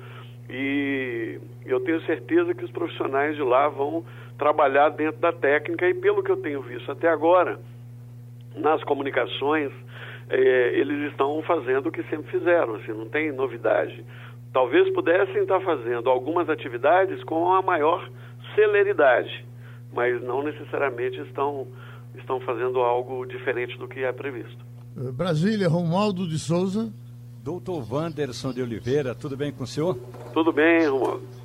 E 0.51 1.39
eu 1.65 1.81
tenho 1.81 2.01
certeza 2.03 2.55
que 2.55 2.65
os 2.65 2.71
profissionais 2.71 3.37
de 3.37 3.43
lá 3.43 3.69
vão 3.69 4.05
trabalhar 4.43 4.89
dentro 4.89 5.21
da 5.21 5.33
técnica 5.33 5.89
e 5.89 5.95
pelo 5.95 6.23
que 6.23 6.31
eu 6.33 6.37
tenho 6.37 6.61
visto 6.63 6.91
até 6.91 7.09
agora, 7.09 7.61
nas 8.57 8.83
comunicações, 8.83 9.71
é, 10.29 10.79
eles 10.79 11.11
estão 11.13 11.41
fazendo 11.43 11.89
o 11.89 11.93
que 11.93 12.03
sempre 12.05 12.29
fizeram, 12.31 12.75
assim, 12.75 12.93
não 12.93 13.09
tem 13.09 13.31
novidade 13.31 14.05
talvez 14.53 14.93
pudessem 14.93 15.43
estar 15.43 15.61
fazendo 15.61 16.09
algumas 16.11 16.49
atividades 16.49 17.23
com 17.25 17.53
a 17.53 17.63
maior 17.63 18.09
celeridade, 18.55 19.45
mas 19.93 20.23
não 20.23 20.43
necessariamente 20.43 21.19
estão, 21.21 21.67
estão 22.15 22.39
fazendo 22.41 22.81
algo 22.81 23.25
diferente 23.25 23.79
do 23.79 23.89
que 23.89 24.01
é 24.01 24.13
previsto. 24.13 24.59
Eh, 24.97 25.11
Brasília, 25.11 25.69
Romualdo 25.69 26.29
de 26.29 26.39
Souza. 26.39 26.93
Doutor 27.43 27.85
Wanderson 27.93 28.53
de 28.53 28.63
Oliveira, 28.63 29.17
tudo 29.17 29.37
bem 29.37 29.51
com 29.51 29.65
o 29.65 29.67
senhor? 29.67 29.99
Tudo 30.33 30.53
bem, 30.53 30.87
Romualdo. 30.87 31.42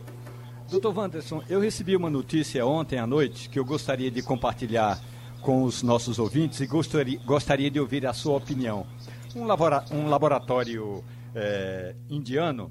Doutor 0.70 0.98
Wanderson, 0.98 1.42
eu 1.48 1.62
recebi 1.62 1.96
uma 1.96 2.10
notícia 2.10 2.66
ontem 2.66 3.00
à 3.00 3.08
noite 3.08 3.48
que 3.48 3.58
eu 3.58 3.64
gostaria 3.64 4.12
de 4.12 4.22
compartilhar 4.22 5.00
com 5.42 5.64
os 5.64 5.82
nossos 5.82 6.20
ouvintes 6.20 6.60
e 6.60 6.68
gostaria, 6.68 7.18
gostaria 7.20 7.72
de 7.72 7.80
ouvir 7.80 8.06
a 8.06 8.12
sua 8.12 8.36
opinião. 8.36 8.86
Um, 9.34 9.46
labora, 9.46 9.86
um 9.90 10.10
laboratório 10.10 11.06
é, 11.34 11.96
indiano 12.10 12.70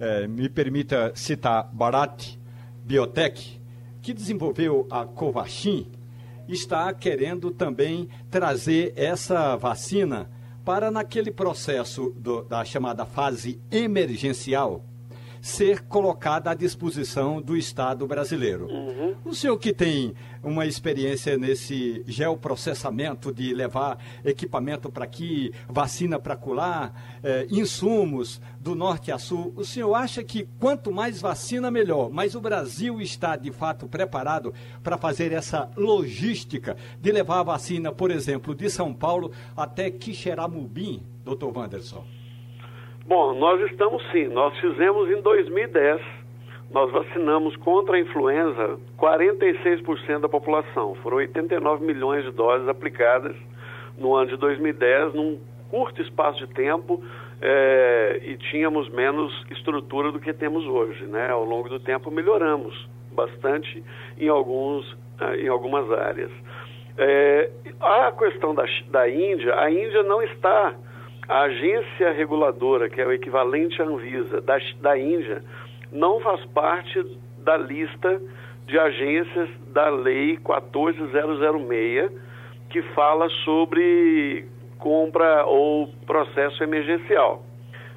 é, 0.00 0.26
me 0.26 0.48
permita 0.48 1.12
citar 1.14 1.70
Bharat 1.72 2.36
Biotech, 2.84 3.60
que 4.02 4.12
desenvolveu 4.12 4.84
a 4.90 5.04
Covaxin, 5.04 5.86
está 6.48 6.92
querendo 6.92 7.52
também 7.52 8.08
trazer 8.28 8.92
essa 8.96 9.54
vacina 9.54 10.28
para 10.64 10.90
naquele 10.90 11.30
processo 11.30 12.12
do, 12.18 12.42
da 12.42 12.64
chamada 12.64 13.06
fase 13.06 13.60
emergencial, 13.70 14.84
ser 15.46 15.82
colocada 15.82 16.50
à 16.50 16.54
disposição 16.54 17.40
do 17.40 17.56
Estado 17.56 18.04
brasileiro. 18.04 18.66
Uhum. 18.66 19.14
O 19.24 19.32
senhor 19.32 19.56
que 19.56 19.72
tem 19.72 20.12
uma 20.42 20.66
experiência 20.66 21.38
nesse 21.38 22.02
geoprocessamento 22.04 23.32
de 23.32 23.54
levar 23.54 23.96
equipamento 24.24 24.90
para 24.90 25.04
aqui, 25.04 25.52
vacina 25.68 26.18
para 26.18 26.34
colar, 26.34 27.20
eh, 27.22 27.46
insumos 27.48 28.40
do 28.58 28.74
norte 28.74 29.12
a 29.12 29.18
sul, 29.18 29.54
o 29.56 29.64
senhor 29.64 29.94
acha 29.94 30.24
que 30.24 30.48
quanto 30.58 30.90
mais 30.90 31.20
vacina, 31.20 31.70
melhor? 31.70 32.10
Mas 32.10 32.34
o 32.34 32.40
Brasil 32.40 33.00
está, 33.00 33.36
de 33.36 33.52
fato, 33.52 33.86
preparado 33.86 34.52
para 34.82 34.98
fazer 34.98 35.30
essa 35.30 35.70
logística 35.76 36.76
de 37.00 37.12
levar 37.12 37.38
a 37.38 37.44
vacina, 37.44 37.92
por 37.92 38.10
exemplo, 38.10 38.52
de 38.52 38.68
São 38.68 38.92
Paulo 38.92 39.30
até 39.56 39.92
Quixeramobim, 39.92 41.06
doutor 41.24 41.56
Wanderson? 41.56 42.25
Bom, 43.08 43.34
nós 43.34 43.60
estamos 43.70 44.02
sim. 44.10 44.26
Nós 44.26 44.58
fizemos 44.58 45.08
em 45.08 45.20
2010, 45.22 46.02
nós 46.72 46.90
vacinamos 46.90 47.54
contra 47.54 47.96
a 47.96 48.00
influenza 48.00 48.80
46% 48.98 50.18
da 50.18 50.28
população. 50.28 50.96
Foram 50.96 51.18
89 51.18 51.84
milhões 51.84 52.24
de 52.24 52.32
doses 52.32 52.68
aplicadas 52.68 53.36
no 53.96 54.12
ano 54.16 54.30
de 54.30 54.36
2010, 54.36 55.14
num 55.14 55.38
curto 55.70 56.02
espaço 56.02 56.44
de 56.44 56.52
tempo, 56.52 57.00
é, 57.40 58.22
e 58.24 58.36
tínhamos 58.50 58.88
menos 58.88 59.32
estrutura 59.52 60.10
do 60.10 60.18
que 60.18 60.32
temos 60.32 60.66
hoje. 60.66 61.04
Né? 61.04 61.30
Ao 61.30 61.44
longo 61.44 61.68
do 61.68 61.78
tempo 61.78 62.10
melhoramos 62.10 62.88
bastante 63.12 63.84
em, 64.18 64.28
alguns, 64.28 64.84
eh, 65.20 65.42
em 65.42 65.48
algumas 65.48 65.88
áreas. 65.92 66.32
É, 66.98 67.50
a 67.80 68.10
questão 68.10 68.52
da, 68.52 68.64
da 68.88 69.08
Índia, 69.08 69.54
a 69.60 69.70
Índia 69.70 70.02
não 70.02 70.20
está 70.22 70.74
a 71.28 71.42
agência 71.42 72.12
reguladora, 72.12 72.88
que 72.88 73.00
é 73.00 73.06
o 73.06 73.12
equivalente 73.12 73.80
à 73.82 73.84
Anvisa, 73.84 74.40
da, 74.40 74.58
da 74.80 74.98
Índia, 74.98 75.42
não 75.90 76.20
faz 76.20 76.44
parte 76.46 77.04
da 77.38 77.56
lista 77.56 78.20
de 78.66 78.78
agências 78.78 79.48
da 79.68 79.88
Lei 79.88 80.36
14006, 80.38 82.10
que 82.70 82.82
fala 82.94 83.28
sobre 83.44 84.46
compra 84.78 85.44
ou 85.46 85.88
processo 86.06 86.62
emergencial. 86.62 87.44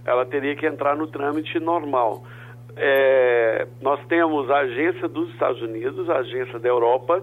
Ela 0.06 0.26
teria 0.26 0.56
que 0.56 0.66
entrar 0.66 0.96
no 0.96 1.08
trâmite 1.08 1.60
normal. 1.60 2.24
É, 2.76 3.68
nós 3.82 4.00
temos 4.08 4.50
a 4.50 4.60
agência 4.60 5.08
dos 5.08 5.30
Estados 5.32 5.62
Unidos, 5.62 6.10
a 6.10 6.18
agência 6.18 6.58
da 6.60 6.70
Europa, 6.70 7.22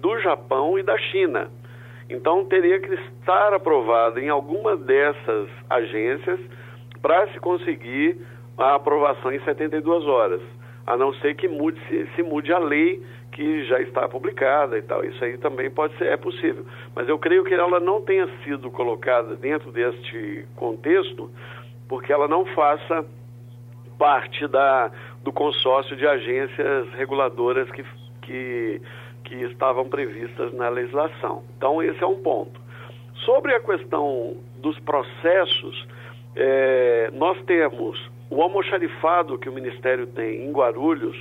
do 0.00 0.18
Japão 0.20 0.78
e 0.78 0.82
da 0.82 0.96
China. 0.98 1.50
Então 2.08 2.44
teria 2.44 2.78
que 2.80 2.92
estar 2.94 3.52
aprovado 3.52 4.20
em 4.20 4.28
alguma 4.28 4.76
dessas 4.76 5.48
agências 5.68 6.40
para 7.02 7.26
se 7.28 7.40
conseguir 7.40 8.18
a 8.56 8.74
aprovação 8.74 9.32
em 9.32 9.40
72 9.40 10.04
horas, 10.06 10.40
a 10.86 10.96
não 10.96 11.12
ser 11.14 11.34
que 11.34 11.48
mude, 11.48 11.78
se, 11.88 12.06
se, 12.14 12.22
mude 12.22 12.52
a 12.52 12.58
lei 12.58 13.02
que 13.32 13.64
já 13.64 13.80
está 13.80 14.08
publicada 14.08 14.78
e 14.78 14.82
tal. 14.82 15.04
Isso 15.04 15.22
aí 15.22 15.36
também 15.36 15.70
pode 15.70 15.96
ser, 15.98 16.06
é 16.06 16.16
possível. 16.16 16.64
Mas 16.94 17.08
eu 17.08 17.18
creio 17.18 17.44
que 17.44 17.52
ela 17.52 17.80
não 17.80 18.00
tenha 18.00 18.28
sido 18.44 18.70
colocada 18.70 19.36
dentro 19.36 19.70
deste 19.72 20.46
contexto, 20.54 21.30
porque 21.88 22.12
ela 22.12 22.28
não 22.28 22.46
faça 22.46 23.04
parte 23.98 24.46
da, 24.46 24.90
do 25.22 25.32
consórcio 25.32 25.96
de 25.96 26.06
agências 26.06 26.88
reguladoras 26.94 27.70
que, 27.70 27.84
que 28.22 28.80
que 29.26 29.34
estavam 29.42 29.88
previstas 29.88 30.52
na 30.54 30.68
legislação. 30.68 31.42
Então, 31.56 31.82
esse 31.82 32.02
é 32.02 32.06
um 32.06 32.16
ponto. 32.22 32.60
Sobre 33.24 33.54
a 33.54 33.60
questão 33.60 34.36
dos 34.58 34.78
processos, 34.80 35.86
é, 36.34 37.10
nós 37.12 37.40
temos 37.42 38.10
o 38.30 38.40
almoxarifado 38.40 39.38
que 39.38 39.48
o 39.48 39.52
Ministério 39.52 40.06
tem 40.06 40.44
em 40.44 40.52
Guarulhos, 40.52 41.16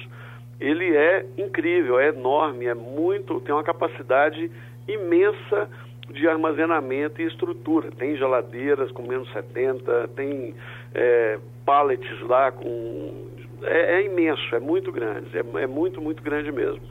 ele 0.59 0.95
é 0.95 1.25
incrível, 1.37 1.99
é 1.99 2.09
enorme, 2.09 2.65
é 2.65 2.73
muito, 2.73 3.39
tem 3.41 3.53
uma 3.53 3.63
capacidade 3.63 4.49
imensa 4.87 5.69
de 6.09 6.27
armazenamento 6.27 7.21
e 7.21 7.25
estrutura. 7.25 7.91
Tem 7.91 8.15
geladeiras 8.15 8.91
com 8.91 9.03
menos 9.03 9.31
70, 9.33 10.09
tem 10.15 10.55
é, 10.93 11.39
pallets 11.65 12.21
lá 12.21 12.51
com. 12.51 13.25
É, 13.63 13.95
é, 13.95 14.05
imenso, 14.05 14.55
é 14.55 14.59
muito 14.59 14.91
grande, 14.91 15.27
é, 15.35 15.63
é 15.63 15.67
muito, 15.67 15.99
muito 15.99 16.21
grande 16.21 16.51
mesmo. 16.51 16.81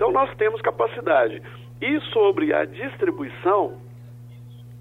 Então 0.00 0.10
nós 0.10 0.34
temos 0.36 0.62
capacidade. 0.62 1.42
E 1.78 2.00
sobre 2.10 2.54
a 2.54 2.64
distribuição, 2.64 3.74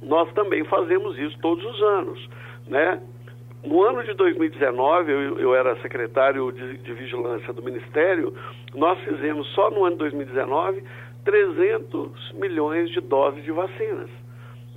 nós 0.01 0.32
também 0.32 0.63
fazemos 0.63 1.19
isso 1.19 1.38
todos 1.39 1.65
os 1.65 1.82
anos, 1.84 2.29
né? 2.69 3.01
No 3.65 3.84
ano 3.84 4.01
de 4.01 4.13
2019, 4.13 5.12
eu, 5.12 5.39
eu 5.39 5.53
era 5.53 5.75
secretário 5.82 6.49
de, 6.53 6.77
de, 6.77 6.93
vigilância 6.93 7.51
do 7.51 7.62
Ministério, 7.62 8.34
nós 8.73 8.97
fizemos 9.01 9.45
só 9.49 9.69
no 9.69 9.84
ano 9.84 9.95
de 9.95 9.99
2019 9.99 10.82
300 11.25 12.32
milhões 12.36 12.89
de 12.89 13.01
doses 13.01 13.43
de 13.43 13.51
vacinas. 13.51 14.10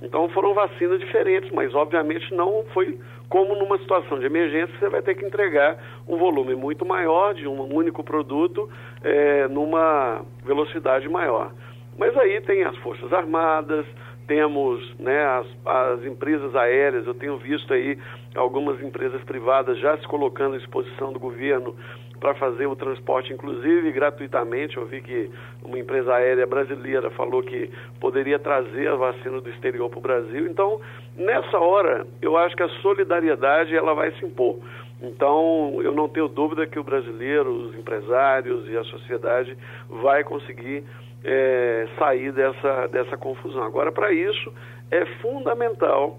Então 0.03 0.27
foram 0.29 0.53
vacinas 0.53 0.99
diferentes, 0.99 1.49
mas 1.51 1.73
obviamente 1.73 2.33
não 2.33 2.65
foi 2.73 2.99
como 3.29 3.55
numa 3.55 3.77
situação 3.79 4.19
de 4.19 4.25
emergência 4.25 4.77
você 4.77 4.89
vai 4.89 5.01
ter 5.01 5.15
que 5.15 5.25
entregar 5.25 5.77
um 6.07 6.17
volume 6.17 6.53
muito 6.55 6.85
maior 6.85 7.33
de 7.33 7.47
um 7.47 7.73
único 7.73 8.03
produto 8.03 8.69
é, 9.01 9.47
numa 9.47 10.21
velocidade 10.43 11.07
maior. 11.07 11.51
Mas 11.97 12.15
aí 12.17 12.41
tem 12.41 12.63
as 12.63 12.75
Forças 12.77 13.13
Armadas, 13.13 13.85
temos 14.27 14.93
né, 14.99 15.23
as, 15.25 15.47
as, 15.65 16.05
empresas 16.05 16.55
aéreas, 16.55 17.07
eu 17.07 17.13
tenho 17.13 17.37
visto 17.37 17.73
aí 17.73 17.97
algumas 18.35 18.81
empresas 18.81 19.21
privadas 19.23 19.79
já 19.79 19.97
se 19.97 20.07
colocando 20.07 20.55
à 20.55 20.57
disposição 20.57 21.13
do 21.13 21.19
governo 21.19 21.75
para 22.23 22.33
fazer 22.35 22.67
o 22.67 22.75
transporte, 22.75 23.33
inclusive 23.33 23.91
gratuitamente. 23.91 24.77
Eu 24.77 24.85
vi 24.85 25.01
que 25.01 25.29
uma 25.61 25.77
empresa 25.77 26.13
aérea 26.13 26.47
brasileira 26.47 27.09
falou 27.09 27.43
que 27.43 27.69
poderia 27.99 28.39
trazer 28.39 28.87
a 28.87 28.95
vacina 28.95 29.41
do 29.41 29.49
exterior 29.49 29.89
para 29.89 29.99
o 29.99 30.01
Brasil. 30.01 30.47
Então, 30.47 30.79
nessa 31.17 31.59
hora, 31.59 32.07
eu 32.21 32.37
acho 32.37 32.55
que 32.55 32.63
a 32.63 32.69
solidariedade 32.81 33.75
ela 33.75 33.93
vai 33.93 34.09
se 34.13 34.25
impor. 34.25 34.57
Então, 35.01 35.81
eu 35.83 35.91
não 35.91 36.07
tenho 36.07 36.29
dúvida 36.29 36.65
que 36.65 36.79
o 36.79 36.83
brasileiro, 36.83 37.51
os 37.51 37.75
empresários 37.75 38.69
e 38.69 38.77
a 38.77 38.85
sociedade 38.85 39.57
vai 39.89 40.23
conseguir 40.23 40.81
é, 41.25 41.89
sair 41.99 42.31
dessa, 42.31 42.87
dessa 42.87 43.17
confusão. 43.17 43.63
Agora, 43.63 43.91
para 43.91 44.13
isso, 44.13 44.53
é 44.89 45.05
fundamental 45.21 46.17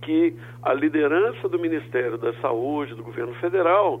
que 0.00 0.34
a 0.62 0.72
liderança 0.72 1.48
do 1.50 1.58
Ministério 1.58 2.16
da 2.16 2.32
Saúde, 2.34 2.94
do 2.94 3.02
governo 3.02 3.34
federal, 3.34 4.00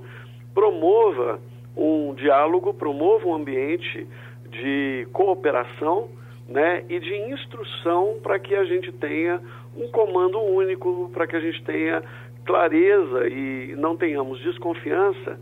promova 0.56 1.38
um 1.76 2.14
diálogo, 2.14 2.72
promova 2.72 3.28
um 3.28 3.34
ambiente 3.34 4.06
de 4.50 5.06
cooperação 5.12 6.08
né, 6.48 6.82
e 6.88 6.98
de 6.98 7.14
instrução 7.30 8.16
para 8.22 8.38
que 8.38 8.54
a 8.54 8.64
gente 8.64 8.90
tenha 8.90 9.38
um 9.76 9.86
comando 9.88 10.40
único, 10.40 11.10
para 11.12 11.26
que 11.26 11.36
a 11.36 11.40
gente 11.40 11.62
tenha 11.62 12.02
clareza 12.46 13.28
e 13.28 13.74
não 13.76 13.96
tenhamos 13.98 14.40
desconfiança 14.40 15.38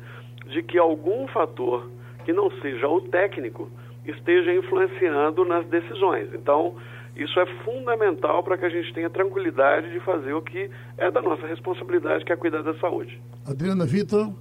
de 0.46 0.60
que 0.64 0.76
algum 0.78 1.28
fator 1.28 1.88
que 2.24 2.32
não 2.32 2.50
seja 2.60 2.88
o 2.88 3.00
técnico 3.02 3.70
esteja 4.04 4.52
influenciando 4.52 5.44
nas 5.44 5.64
decisões. 5.68 6.28
Então, 6.34 6.74
isso 7.14 7.38
é 7.38 7.46
fundamental 7.64 8.42
para 8.42 8.58
que 8.58 8.64
a 8.64 8.68
gente 8.68 8.92
tenha 8.92 9.08
tranquilidade 9.08 9.92
de 9.92 10.00
fazer 10.00 10.32
o 10.32 10.42
que 10.42 10.68
é 10.98 11.08
da 11.08 11.22
nossa 11.22 11.46
responsabilidade, 11.46 12.24
que 12.24 12.32
é 12.32 12.36
cuidar 12.36 12.62
da 12.62 12.74
saúde. 12.80 13.20
Adriana 13.46 13.86
Vitor. 13.86 14.32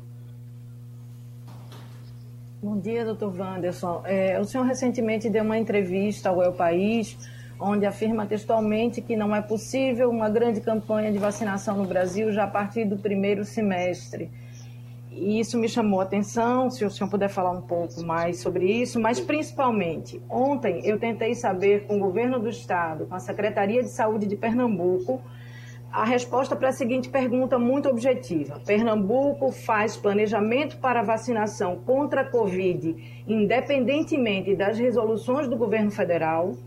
Bom 2.63 2.79
dia, 2.79 3.03
doutor 3.03 3.37
Wanderson. 3.37 4.03
É, 4.05 4.39
o 4.39 4.45
senhor 4.45 4.63
recentemente 4.63 5.29
deu 5.29 5.43
uma 5.43 5.57
entrevista 5.57 6.29
ao 6.29 6.41
El 6.41 6.53
País, 6.53 7.17
onde 7.59 7.85
afirma 7.85 8.25
textualmente 8.25 9.01
que 9.01 9.17
não 9.17 9.35
é 9.35 9.41
possível 9.41 10.09
uma 10.09 10.29
grande 10.29 10.61
campanha 10.61 11.11
de 11.11 11.17
vacinação 11.17 11.75
no 11.75 11.83
Brasil 11.83 12.31
já 12.31 12.45
a 12.45 12.47
partir 12.47 12.85
do 12.85 12.95
primeiro 12.95 13.43
semestre. 13.43 14.31
E 15.11 15.41
isso 15.41 15.57
me 15.57 15.67
chamou 15.67 15.99
a 15.99 16.03
atenção, 16.03 16.69
se 16.69 16.85
o 16.85 16.89
senhor 16.89 17.09
puder 17.09 17.27
falar 17.27 17.51
um 17.51 17.61
pouco 17.61 18.01
mais 18.01 18.39
sobre 18.39 18.65
isso, 18.65 18.97
mas 18.97 19.19
principalmente, 19.19 20.21
ontem 20.29 20.79
eu 20.85 20.97
tentei 20.97 21.35
saber 21.35 21.85
com 21.85 21.97
o 21.97 21.99
governo 21.99 22.39
do 22.39 22.47
estado, 22.47 23.07
com 23.07 23.13
a 23.13 23.19
Secretaria 23.19 23.83
de 23.83 23.89
Saúde 23.89 24.25
de 24.25 24.37
Pernambuco, 24.37 25.21
a 25.93 26.03
resposta 26.03 26.55
para 26.55 26.69
a 26.69 26.71
seguinte 26.71 27.07
pergunta 27.07 27.59
muito 27.59 27.87
objetiva. 27.87 28.59
Pernambuco 28.65 29.51
faz 29.51 29.95
planejamento 29.95 30.79
para 30.79 31.03
vacinação 31.03 31.75
contra 31.85 32.21
a 32.21 32.25
Covid, 32.25 33.23
independentemente 33.27 34.55
das 34.55 34.79
resoluções 34.79 35.47
do 35.47 35.55
governo 35.55 35.91
federal. 35.91 36.57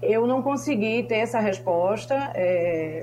Eu 0.00 0.26
não 0.26 0.40
consegui 0.40 1.02
ter 1.02 1.16
essa 1.16 1.38
resposta. 1.38 2.14
É, 2.34 3.02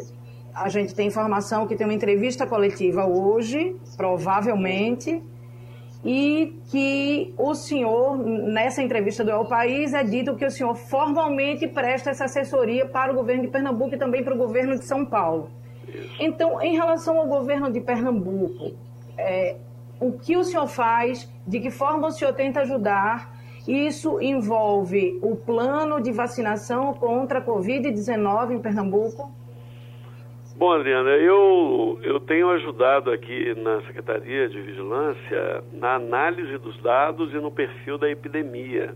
a 0.55 0.69
gente 0.69 0.95
tem 0.95 1.05
informação 1.05 1.67
que 1.67 1.75
tem 1.75 1.85
uma 1.85 1.93
entrevista 1.93 2.47
coletiva 2.47 3.05
hoje, 3.05 3.75
provavelmente, 3.95 5.21
e 6.07 6.57
que 6.71 7.33
o 7.37 7.53
senhor, 7.53 8.17
nessa 8.17 8.81
entrevista 8.81 9.25
do 9.25 9.29
El 9.29 9.43
País, 9.43 9.93
é 9.93 10.05
dito 10.05 10.37
que 10.37 10.45
o 10.45 10.49
senhor 10.49 10.73
formalmente 10.73 11.67
presta 11.67 12.11
essa 12.11 12.23
assessoria 12.23 12.85
para 12.85 13.11
o 13.11 13.15
governo 13.15 13.41
de 13.41 13.49
Pernambuco 13.49 13.93
e 13.93 13.97
também 13.97 14.23
para 14.23 14.33
o 14.33 14.37
governo 14.37 14.79
de 14.79 14.85
São 14.85 15.05
Paulo. 15.05 15.49
Então, 16.17 16.61
em 16.61 16.77
relação 16.77 17.17
ao 17.17 17.27
governo 17.27 17.69
de 17.69 17.81
Pernambuco, 17.81 18.73
é, 19.17 19.57
o 19.99 20.13
que 20.13 20.37
o 20.37 20.45
senhor 20.45 20.67
faz, 20.67 21.29
de 21.45 21.59
que 21.59 21.69
forma 21.69 22.07
o 22.07 22.11
senhor 22.11 22.33
tenta 22.33 22.61
ajudar. 22.61 23.35
Isso 23.67 24.21
envolve 24.21 25.19
o 25.21 25.35
plano 25.35 25.99
de 26.01 26.13
vacinação 26.13 26.93
contra 26.93 27.39
a 27.39 27.45
Covid-19 27.45 28.51
em 28.51 28.59
Pernambuco? 28.61 29.29
Bom, 30.57 30.71
Adriana, 30.71 31.11
eu, 31.11 31.99
eu 32.01 32.19
tenho 32.19 32.49
ajudado 32.49 33.11
aqui 33.11 33.53
na 33.61 33.79
Secretaria 33.83 34.49
de 34.49 34.59
Vigilância 34.59 35.63
na 35.71 35.93
análise 35.93 36.57
dos 36.57 36.75
dados 36.81 37.31
e 37.31 37.35
no 37.35 37.51
perfil 37.51 37.99
da 37.99 38.09
epidemia. 38.09 38.95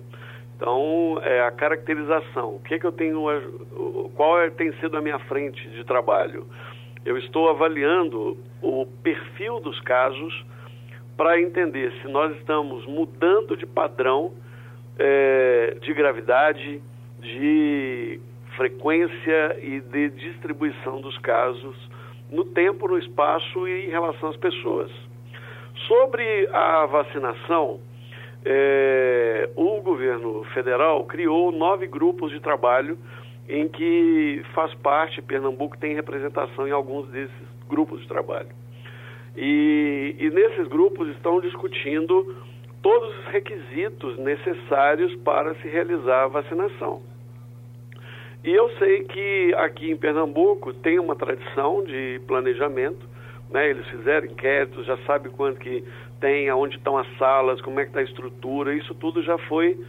Então, 0.56 1.20
é 1.22 1.42
a 1.42 1.52
caracterização. 1.52 2.56
O 2.56 2.60
que, 2.62 2.74
é 2.74 2.80
que 2.80 2.86
eu 2.88 2.92
tenho, 2.92 3.24
qual 4.16 4.42
é, 4.42 4.50
tem 4.50 4.74
sido 4.80 4.98
a 4.98 5.02
minha 5.02 5.20
frente 5.20 5.70
de 5.70 5.84
trabalho? 5.84 6.48
Eu 7.06 7.16
estou 7.20 7.48
avaliando 7.48 8.36
o 8.60 8.88
perfil 9.04 9.60
dos 9.60 9.80
casos 9.82 10.44
para 11.16 11.40
entender 11.40 11.94
se 12.02 12.08
nós 12.08 12.36
estamos 12.38 12.88
mudando 12.88 13.56
de 13.56 13.68
padrão 13.68 14.34
é, 14.98 15.78
de 15.80 15.94
gravidade, 15.94 16.82
de 17.20 18.20
frequência 18.56 19.58
e 19.62 19.80
de 19.80 20.10
distribuição 20.10 21.02
dos 21.02 21.18
casos 21.20 21.76
no 22.30 22.46
tempo, 22.46 22.88
no 22.88 22.98
espaço 22.98 23.68
e 23.68 23.88
em 23.88 23.90
relação 23.90 24.30
às 24.30 24.38
pessoas. 24.38 24.92
Sobre 25.88 26.48
a 26.52 26.86
vacinação, 26.86 27.80
é, 28.46 29.50
o 29.56 29.82
governo 29.82 30.44
federal 30.54 31.04
criou 31.06 31.52
nove 31.52 31.88
grupos 31.88 32.32
de 32.32 32.40
trabalho 32.40 32.98
em 33.48 33.68
que 33.68 34.42
faz 34.54 34.74
parte, 34.76 35.22
Pernambuco 35.22 35.78
tem 35.78 35.94
representação 35.94 36.68
em 36.68 36.72
alguns 36.72 37.08
desses 37.10 37.48
grupos 37.68 38.02
de 38.02 38.08
trabalho. 38.08 38.50
E, 39.36 40.16
e 40.20 40.30
nesses 40.30 40.68
grupos 40.68 41.10
estão 41.10 41.42
discutindo 41.42 42.36
todos 42.82 43.18
os 43.20 43.26
requisitos 43.26 44.18
necessários 44.18 45.14
para 45.18 45.54
se 45.56 45.68
realizar 45.68 46.24
a 46.24 46.28
vacinação. 46.28 47.02
E 48.44 48.52
eu 48.52 48.70
sei 48.78 49.04
que 49.04 49.54
aqui 49.56 49.92
em 49.92 49.98
Pernambuco 49.98 50.74
tem 50.74 51.00
uma 51.00 51.16
tradição 51.16 51.84
de 51.84 52.20
planejamento, 52.28 53.08
né? 53.52 53.70
Eles 53.70 53.88
fizeram 53.88 54.26
inquéritos, 54.26 54.86
já 54.86 54.98
sabe 55.06 55.30
quanto 55.30 55.60
que 55.60 55.84
tem, 56.20 56.50
aonde 56.50 56.78
estão 56.78 56.98
as 56.98 57.08
salas, 57.18 57.62
como 57.62 57.80
é 57.80 57.84
que 57.84 57.90
está 57.90 58.00
a 58.00 58.04
estrutura, 58.04 58.74
isso 58.74 58.96
tudo 58.96 59.22
já 59.22 59.38
foi 59.38 59.80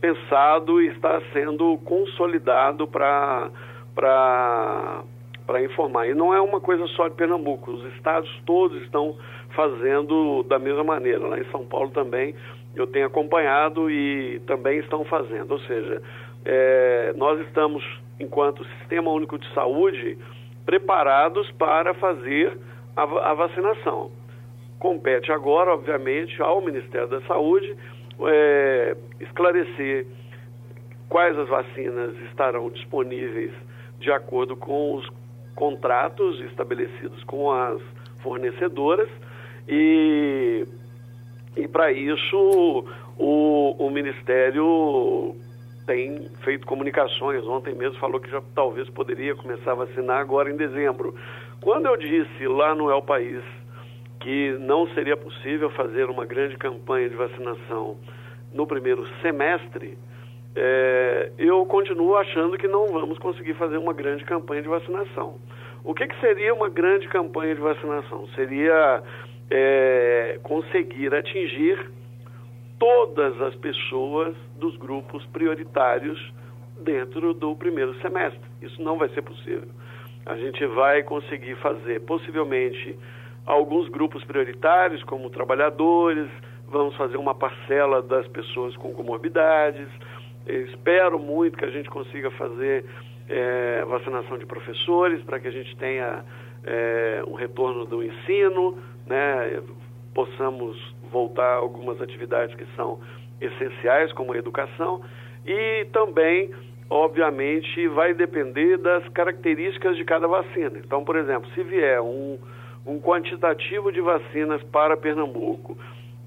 pensado 0.00 0.80
e 0.80 0.88
está 0.88 1.20
sendo 1.32 1.78
consolidado 1.78 2.86
para 2.86 3.50
para 3.94 5.62
informar. 5.62 6.08
E 6.08 6.14
não 6.14 6.34
é 6.34 6.40
uma 6.40 6.60
coisa 6.60 6.86
só 6.88 7.08
de 7.08 7.14
Pernambuco, 7.14 7.70
os 7.70 7.84
estados 7.94 8.30
todos 8.44 8.82
estão 8.82 9.16
fazendo 9.54 10.42
da 10.42 10.58
mesma 10.58 10.84
maneira. 10.84 11.26
Lá 11.26 11.38
em 11.38 11.50
São 11.50 11.64
Paulo 11.64 11.90
também 11.90 12.34
eu 12.74 12.86
tenho 12.86 13.06
acompanhado 13.06 13.90
e 13.90 14.40
também 14.46 14.78
estão 14.80 15.04
fazendo. 15.04 15.52
Ou 15.52 15.60
seja, 15.60 16.02
é, 16.46 17.12
nós 17.16 17.40
estamos, 17.40 17.84
enquanto 18.20 18.64
Sistema 18.78 19.10
Único 19.10 19.36
de 19.36 19.52
Saúde, 19.52 20.16
preparados 20.64 21.50
para 21.52 21.92
fazer 21.94 22.56
a, 22.96 23.02
a 23.02 23.34
vacinação. 23.34 24.12
Compete 24.78 25.32
agora, 25.32 25.72
obviamente, 25.72 26.40
ao 26.40 26.60
Ministério 26.60 27.08
da 27.08 27.20
Saúde 27.22 27.76
é, 28.20 28.96
esclarecer 29.20 30.06
quais 31.08 31.36
as 31.36 31.48
vacinas 31.48 32.16
estarão 32.30 32.70
disponíveis 32.70 33.52
de 33.98 34.12
acordo 34.12 34.56
com 34.56 34.94
os 34.94 35.08
contratos 35.54 36.40
estabelecidos 36.42 37.24
com 37.24 37.50
as 37.50 37.80
fornecedoras 38.22 39.08
e, 39.66 40.64
e 41.56 41.66
para 41.66 41.90
isso 41.90 42.84
o, 43.18 43.74
o 43.78 43.90
Ministério 43.90 45.34
tem 45.86 46.28
feito 46.42 46.66
comunicações. 46.66 47.46
Ontem 47.46 47.74
mesmo 47.74 47.98
falou 47.98 48.20
que 48.20 48.30
já 48.30 48.42
talvez 48.54 48.88
poderia 48.90 49.34
começar 49.34 49.72
a 49.72 49.76
vacinar 49.76 50.18
agora 50.18 50.50
em 50.50 50.56
dezembro. 50.56 51.14
Quando 51.60 51.86
eu 51.86 51.96
disse 51.96 52.46
lá 52.46 52.74
no 52.74 52.90
El 52.90 53.02
País 53.02 53.42
que 54.20 54.56
não 54.60 54.88
seria 54.88 55.16
possível 55.16 55.70
fazer 55.70 56.10
uma 56.10 56.26
grande 56.26 56.56
campanha 56.56 57.08
de 57.08 57.14
vacinação 57.14 57.96
no 58.52 58.66
primeiro 58.66 59.06
semestre, 59.22 59.96
é, 60.54 61.30
eu 61.38 61.64
continuo 61.66 62.16
achando 62.16 62.58
que 62.58 62.66
não 62.66 62.86
vamos 62.86 63.18
conseguir 63.18 63.54
fazer 63.54 63.76
uma 63.76 63.92
grande 63.92 64.24
campanha 64.24 64.62
de 64.62 64.68
vacinação. 64.68 65.36
O 65.84 65.94
que, 65.94 66.06
que 66.06 66.18
seria 66.18 66.52
uma 66.52 66.68
grande 66.68 67.06
campanha 67.08 67.54
de 67.54 67.60
vacinação? 67.60 68.26
Seria 68.34 69.02
é, 69.50 70.40
conseguir 70.42 71.14
atingir 71.14 71.78
todas 72.78 73.40
as 73.40 73.54
pessoas 73.56 74.36
dos 74.56 74.76
grupos 74.76 75.24
prioritários 75.26 76.32
dentro 76.80 77.32
do 77.32 77.54
primeiro 77.56 77.94
semestre. 78.00 78.40
Isso 78.60 78.80
não 78.82 78.98
vai 78.98 79.08
ser 79.10 79.22
possível. 79.22 79.68
A 80.24 80.36
gente 80.36 80.64
vai 80.66 81.02
conseguir 81.02 81.56
fazer, 81.56 82.00
possivelmente, 82.00 82.98
alguns 83.46 83.88
grupos 83.88 84.24
prioritários, 84.24 85.02
como 85.04 85.30
trabalhadores, 85.30 86.28
vamos 86.68 86.96
fazer 86.96 87.16
uma 87.16 87.34
parcela 87.34 88.02
das 88.02 88.26
pessoas 88.28 88.76
com 88.76 88.92
comorbidades. 88.92 89.88
Eu 90.46 90.66
espero 90.66 91.18
muito 91.18 91.56
que 91.56 91.64
a 91.64 91.70
gente 91.70 91.88
consiga 91.88 92.30
fazer 92.32 92.84
é, 93.28 93.84
vacinação 93.84 94.36
de 94.36 94.46
professores 94.46 95.22
para 95.22 95.38
que 95.38 95.48
a 95.48 95.52
gente 95.52 95.76
tenha 95.76 96.24
é, 96.64 97.22
um 97.26 97.34
retorno 97.34 97.84
do 97.86 98.02
ensino, 98.02 98.76
né, 99.06 99.62
possamos 100.12 100.76
voltar 101.16 101.54
algumas 101.54 102.00
atividades 102.02 102.54
que 102.54 102.66
são 102.76 103.00
essenciais, 103.40 104.12
como 104.12 104.34
a 104.34 104.36
educação, 104.36 105.00
e 105.46 105.86
também, 105.92 106.50
obviamente, 106.90 107.88
vai 107.88 108.12
depender 108.12 108.76
das 108.76 109.08
características 109.08 109.96
de 109.96 110.04
cada 110.04 110.26
vacina. 110.28 110.78
Então, 110.78 111.04
por 111.04 111.16
exemplo, 111.16 111.48
se 111.54 111.62
vier 111.62 112.00
um, 112.02 112.38
um 112.84 113.00
quantitativo 113.00 113.90
de 113.90 114.00
vacinas 114.00 114.62
para 114.64 114.96
Pernambuco 114.96 115.76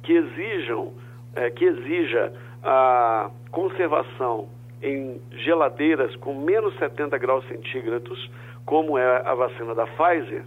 que 0.02 0.13
exijam, 0.13 0.93
é, 1.36 1.52
que 1.52 1.65
exija 1.65 2.34
a 2.63 3.30
conservação 3.52 4.47
em 4.82 5.21
geladeiras 5.32 6.15
com 6.15 6.34
menos 6.34 6.75
70 6.78 7.15
graus 7.19 7.45
centígrados, 7.47 8.32
como 8.65 8.97
é 8.97 9.21
a 9.23 9.36
vacina 9.36 9.75
da 9.75 9.86
Pfizer, 9.86 10.43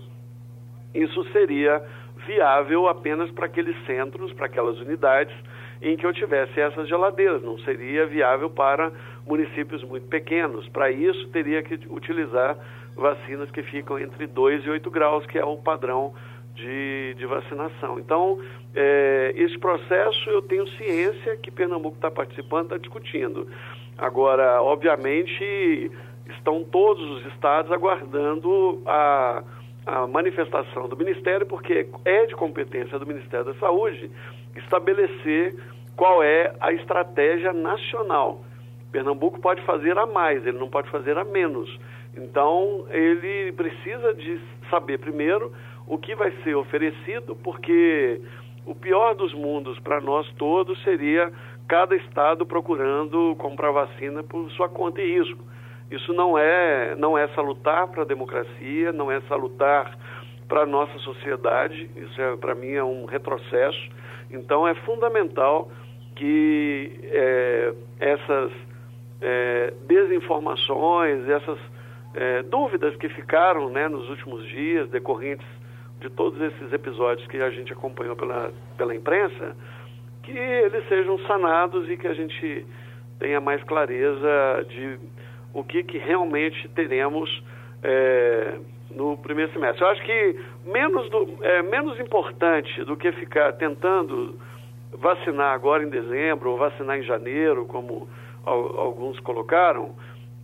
isso 0.95 1.25
seria 1.33 1.83
viável 2.27 2.89
apenas 2.89 3.31
para 3.31 3.47
aqueles 3.47 3.77
centros, 3.87 4.33
para 4.33 4.47
aquelas 4.47 4.79
unidades 4.79 5.35
em 5.83 5.97
que 5.97 6.07
eu 6.07 6.13
tivesse 6.13 6.61
essas 6.61 6.89
geladeiras, 6.89 7.43
não 7.43 7.59
seria 7.59 8.07
viável 8.07 8.49
para 8.49 8.93
municípios 9.27 9.83
muito 9.83 10.07
pequenos. 10.07 10.69
Para 10.69 10.93
isso, 10.93 11.29
teria 11.29 11.61
que 11.61 11.75
utilizar 11.91 12.57
vacinas 12.95 13.51
que 13.51 13.63
ficam 13.65 13.99
entre 13.99 14.29
2 14.29 14.65
e 14.65 14.71
8 14.71 14.91
graus, 14.91 15.27
que 15.27 15.39
é 15.39 15.45
o 15.45 15.57
padrão 15.57 16.15
de, 16.55 17.15
de 17.15 17.27
vacinação. 17.27 17.99
Então, 17.99 18.39
é, 18.75 19.33
esse 19.35 19.59
processo 19.59 20.31
eu 20.31 20.41
tenho 20.43 20.69
ciência 20.77 21.37
que 21.37 21.51
Pernambuco 21.51 21.97
está 21.97 22.11
participando, 22.11 22.67
está 22.67 22.79
discutindo. 22.79 23.49
Agora, 23.99 24.63
obviamente, 24.63 25.91
estão 26.29 26.63
todos 26.63 27.03
os 27.11 27.27
estados 27.33 27.73
aguardando 27.73 28.81
a, 28.87 29.43
a 29.87 30.07
manifestação 30.07 30.89
do 30.89 30.97
Ministério, 30.97 31.47
porque 31.47 31.89
é 32.05 32.27
de 32.27 32.35
competência 32.35 32.99
do 32.99 33.07
Ministério 33.07 33.47
da 33.47 33.55
Saúde 33.55 34.11
estabelecer 34.57 35.57
qual 35.97 36.23
é 36.23 36.55
a 36.61 36.73
estratégia 36.73 37.53
nacional. 37.53 38.41
Pernambuco 38.91 39.41
pode 39.41 39.63
fazer 39.63 39.97
a 39.99 40.07
mais, 40.07 40.47
ele 40.47 40.59
não 40.59 40.69
pode 40.69 40.89
fazer 40.91 41.17
a 41.17 41.25
menos. 41.25 41.69
Então, 42.15 42.85
ele 42.91 43.53
precisa 43.53 44.13
de 44.15 44.39
saber 44.69 44.99
primeiro 44.99 45.53
o 45.87 45.97
que 45.97 46.15
vai 46.15 46.31
ser 46.43 46.55
oferecido, 46.55 47.35
porque 47.37 48.21
o 48.67 48.75
pior 48.75 49.15
dos 49.15 49.33
mundos 49.35 49.79
para 49.81 50.01
nós 50.01 50.31
todos 50.35 50.81
seria 50.83 51.33
cada 51.67 51.97
estado 51.97 52.45
procurando 52.45 53.35
comprar 53.39 53.71
vacina 53.71 54.23
por 54.23 54.51
sua 54.53 54.69
conta 54.69 55.01
e 55.01 55.19
risco. 55.19 55.43
Isso 55.93 56.13
não 56.15 56.39
é, 56.39 56.95
não 56.97 57.19
é 57.19 57.29
salutar 57.29 57.87
para 57.89 58.03
a 58.03 58.07
democracia, 58.07 58.93
não 58.93 59.13
é 59.13 59.21
salutar 59.23 59.99
para 60.49 60.63
a 60.63 60.67
nossa 60.67 60.99
sociedade, 61.01 61.91
isso 61.95 62.21
é, 62.21 62.37
para 62.37 62.55
mim 62.55 62.73
é 62.73 62.83
um 62.83 63.05
retrocesso. 63.05 63.91
Então 64.31 64.67
é 64.67 64.75
fundamental 64.75 65.71
que 66.17 66.99
é, 67.05 67.75
essas 68.01 68.53
é, 69.21 69.75
desinformações, 69.87 71.29
essas 71.29 71.59
é, 72.15 72.43
dúvidas 72.43 72.97
que 72.97 73.09
ficaram 73.11 73.69
né, 73.69 73.87
nos 73.87 74.09
últimos 74.09 74.47
dias, 74.49 74.89
decorrentes 74.89 75.47
de 76.01 76.09
todos 76.09 76.41
esses 76.41 76.73
episódios 76.73 77.27
que 77.29 77.37
a 77.37 77.51
gente 77.51 77.73
acompanhou 77.73 78.17
pela, 78.17 78.51
pela 78.77 78.95
imprensa, 78.95 79.55
que 80.23 80.37
eles 80.37 80.87
sejam 80.89 81.19
sanados 81.27 81.89
e 81.91 81.97
que 81.97 82.07
a 82.07 82.15
gente 82.15 82.67
tenha 83.19 83.41
mais 83.41 83.63
clareza 83.65 84.67
de 84.69 84.99
o 85.53 85.63
que, 85.63 85.83
que 85.83 85.99
realmente 85.99 86.69
teremos 86.69 87.43
é, 87.83 88.59
no 88.91 89.17
primeiro 89.17 89.53
semestre. 89.53 89.83
Eu 89.83 89.89
acho 89.89 90.03
que 90.03 90.37
menos, 90.65 91.09
do, 91.11 91.39
é, 91.43 91.63
menos 91.63 91.99
importante 91.99 92.85
do 92.85 92.97
que 92.97 93.11
ficar 93.13 93.53
tentando 93.55 94.39
vacinar 94.93 95.55
agora 95.55 95.83
em 95.83 95.89
dezembro 95.89 96.51
ou 96.51 96.57
vacinar 96.59 96.99
em 96.99 97.03
janeiro, 97.03 97.65
como 97.67 98.09
alguns 98.45 99.19
colocaram, 99.21 99.95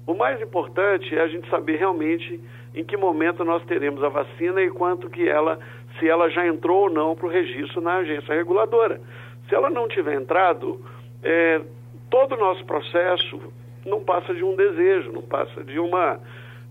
o 0.07 0.15
mais 0.15 0.41
importante 0.41 1.15
é 1.15 1.21
a 1.21 1.29
gente 1.29 1.49
saber 1.51 1.77
realmente 1.77 2.41
em 2.75 2.85
que 2.85 2.97
momento 2.97 3.45
nós 3.45 3.63
teremos 3.65 4.03
a 4.03 4.09
vacina 4.09 4.63
e 4.63 4.71
quanto 4.71 5.11
que 5.11 5.29
ela, 5.29 5.59
se 5.99 6.09
ela 6.09 6.31
já 6.31 6.47
entrou 6.47 6.85
ou 6.85 6.91
não 6.91 7.15
para 7.15 7.27
o 7.27 7.29
registro 7.29 7.81
na 7.81 7.97
agência 7.97 8.35
reguladora. 8.35 9.01
Se 9.49 9.55
ela 9.55 9.69
não 9.69 9.89
tiver 9.89 10.15
entrado, 10.15 10.81
é, 11.23 11.61
todo 12.09 12.37
o 12.37 12.39
nosso 12.39 12.65
processo 12.65 13.53
não 13.89 14.05
passa 14.05 14.35
de 14.35 14.45
um 14.45 14.55
desejo, 14.55 15.13
não 15.13 15.23
passa 15.23 15.65
de 15.65 15.79
uma, 15.79 16.21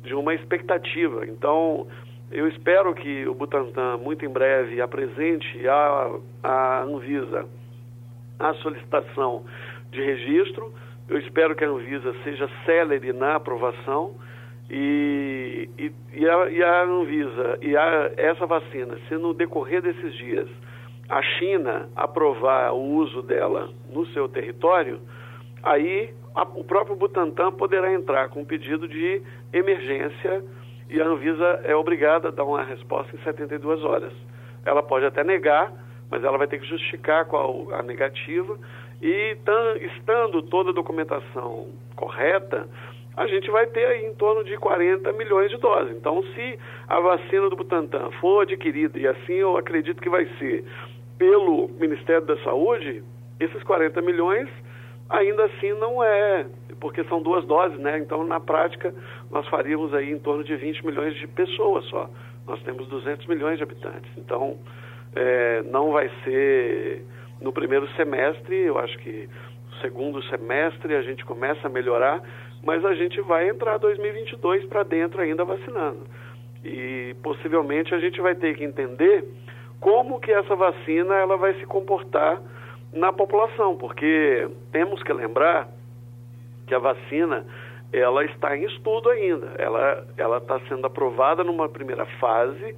de 0.03 0.13
uma 0.13 0.33
expectativa. 0.33 1.25
Então, 1.25 1.87
eu 2.31 2.47
espero 2.47 2.93
que 2.93 3.27
o 3.27 3.33
Butantan, 3.33 3.97
muito 3.97 4.25
em 4.25 4.29
breve, 4.29 4.81
apresente 4.81 5.67
à, 5.67 6.11
à 6.43 6.81
Anvisa 6.83 7.45
a 8.39 8.53
solicitação 8.55 9.43
de 9.91 10.01
registro. 10.01 10.73
Eu 11.07 11.17
espero 11.19 11.55
que 11.55 11.63
a 11.63 11.69
Anvisa 11.69 12.13
seja 12.23 12.49
célere 12.65 13.13
na 13.13 13.35
aprovação 13.35 14.15
e, 14.69 15.69
e, 15.77 15.91
e, 16.13 16.29
a, 16.29 16.49
e 16.49 16.63
a, 16.63 16.83
Anvisa 16.83 17.57
e 17.61 17.77
a, 17.77 18.11
essa 18.17 18.45
vacina, 18.45 18.97
se 19.07 19.15
no 19.15 19.33
decorrer 19.33 19.81
desses 19.81 20.13
dias 20.15 20.49
a 21.07 21.21
China 21.21 21.87
aprovar 21.95 22.73
o 22.73 22.81
uso 22.81 23.21
dela 23.21 23.69
no 23.89 24.05
seu 24.07 24.27
território, 24.27 24.99
aí 25.63 26.13
a, 26.37 26.43
o 26.43 26.63
próprio 26.63 26.95
Butantan 26.95 27.51
poderá 27.51 27.91
entrar 27.91 28.29
com 28.29 28.41
um 28.41 28.45
pedido 28.45 28.87
de 28.87 29.23
emergência 29.51 30.43
e 30.87 31.01
a 31.01 31.05
Anvisa 31.05 31.61
é 31.63 31.75
obrigada 31.75 32.27
a 32.27 32.31
dar 32.31 32.43
uma 32.43 32.63
resposta 32.63 33.15
em 33.15 33.19
72 33.23 33.83
horas. 33.83 34.13
Ela 34.63 34.83
pode 34.83 35.05
até 35.05 35.23
negar, 35.23 35.73
mas 36.11 36.23
ela 36.23 36.37
vai 36.37 36.47
ter 36.47 36.59
que 36.59 36.67
justificar 36.67 37.25
qual 37.25 37.73
a 37.73 37.81
negativa 37.81 38.55
e 39.01 39.35
estando 39.81 40.43
toda 40.43 40.69
a 40.69 40.73
documentação 40.73 41.69
correta, 41.95 42.69
a 43.15 43.25
gente 43.25 43.49
vai 43.49 43.65
ter 43.65 43.85
aí 43.85 44.05
em 44.05 44.13
torno 44.13 44.43
de 44.43 44.55
40 44.57 45.11
milhões 45.13 45.49
de 45.49 45.57
doses. 45.57 45.97
Então, 45.97 46.21
se 46.35 46.59
a 46.87 46.99
vacina 46.99 47.49
do 47.49 47.55
Butantan 47.55 48.11
for 48.21 48.43
adquirida, 48.43 48.99
e 48.99 49.07
assim 49.07 49.33
eu 49.33 49.57
acredito 49.57 49.99
que 49.99 50.09
vai 50.09 50.27
ser, 50.37 50.63
pelo 51.17 51.67
Ministério 51.79 52.27
da 52.27 52.37
Saúde, 52.43 53.03
esses 53.39 53.63
40 53.63 54.01
milhões 54.03 54.47
ainda 55.09 55.45
assim 55.45 55.73
não 55.73 56.03
é, 56.03 56.45
porque 56.79 57.03
são 57.05 57.21
duas 57.21 57.45
doses, 57.45 57.77
né? 57.79 57.97
Então, 57.99 58.23
na 58.25 58.39
prática, 58.39 58.93
nós 59.31 59.47
faríamos 59.47 59.93
aí 59.93 60.11
em 60.11 60.19
torno 60.19 60.43
de 60.43 60.55
20 60.55 60.85
milhões 60.85 61.15
de 61.15 61.27
pessoas 61.27 61.85
só. 61.85 62.09
Nós 62.45 62.61
temos 62.63 62.87
200 62.87 63.25
milhões 63.27 63.57
de 63.57 63.63
habitantes. 63.63 64.09
Então, 64.17 64.57
é, 65.15 65.63
não 65.63 65.91
vai 65.91 66.09
ser 66.23 67.05
no 67.41 67.51
primeiro 67.51 67.87
semestre, 67.95 68.55
eu 68.55 68.77
acho 68.77 68.97
que 68.99 69.29
segundo 69.81 70.21
semestre 70.23 70.95
a 70.95 71.01
gente 71.01 71.23
começa 71.25 71.67
a 71.67 71.69
melhorar, 71.69 72.21
mas 72.63 72.83
a 72.83 72.93
gente 72.95 73.21
vai 73.21 73.49
entrar 73.49 73.77
2022 73.77 74.65
para 74.65 74.83
dentro 74.83 75.21
ainda 75.21 75.45
vacinando. 75.45 75.99
E 76.63 77.15
possivelmente 77.21 77.93
a 77.93 77.99
gente 77.99 78.19
vai 78.19 78.35
ter 78.35 78.55
que 78.55 78.63
entender 78.63 79.23
como 79.79 80.19
que 80.19 80.31
essa 80.31 80.55
vacina 80.55 81.15
ela 81.15 81.37
vai 81.37 81.53
se 81.55 81.65
comportar 81.65 82.41
na 82.93 83.11
população, 83.11 83.75
porque 83.75 84.49
temos 84.71 85.01
que 85.03 85.13
lembrar 85.13 85.69
que 86.65 86.73
a 86.73 86.79
vacina 86.79 87.45
ela 87.91 88.23
está 88.25 88.55
em 88.57 88.65
estudo 88.65 89.09
ainda, 89.09 89.53
ela 89.57 90.05
ela 90.17 90.37
está 90.37 90.59
sendo 90.67 90.85
aprovada 90.85 91.43
numa 91.43 91.69
primeira 91.69 92.05
fase 92.19 92.75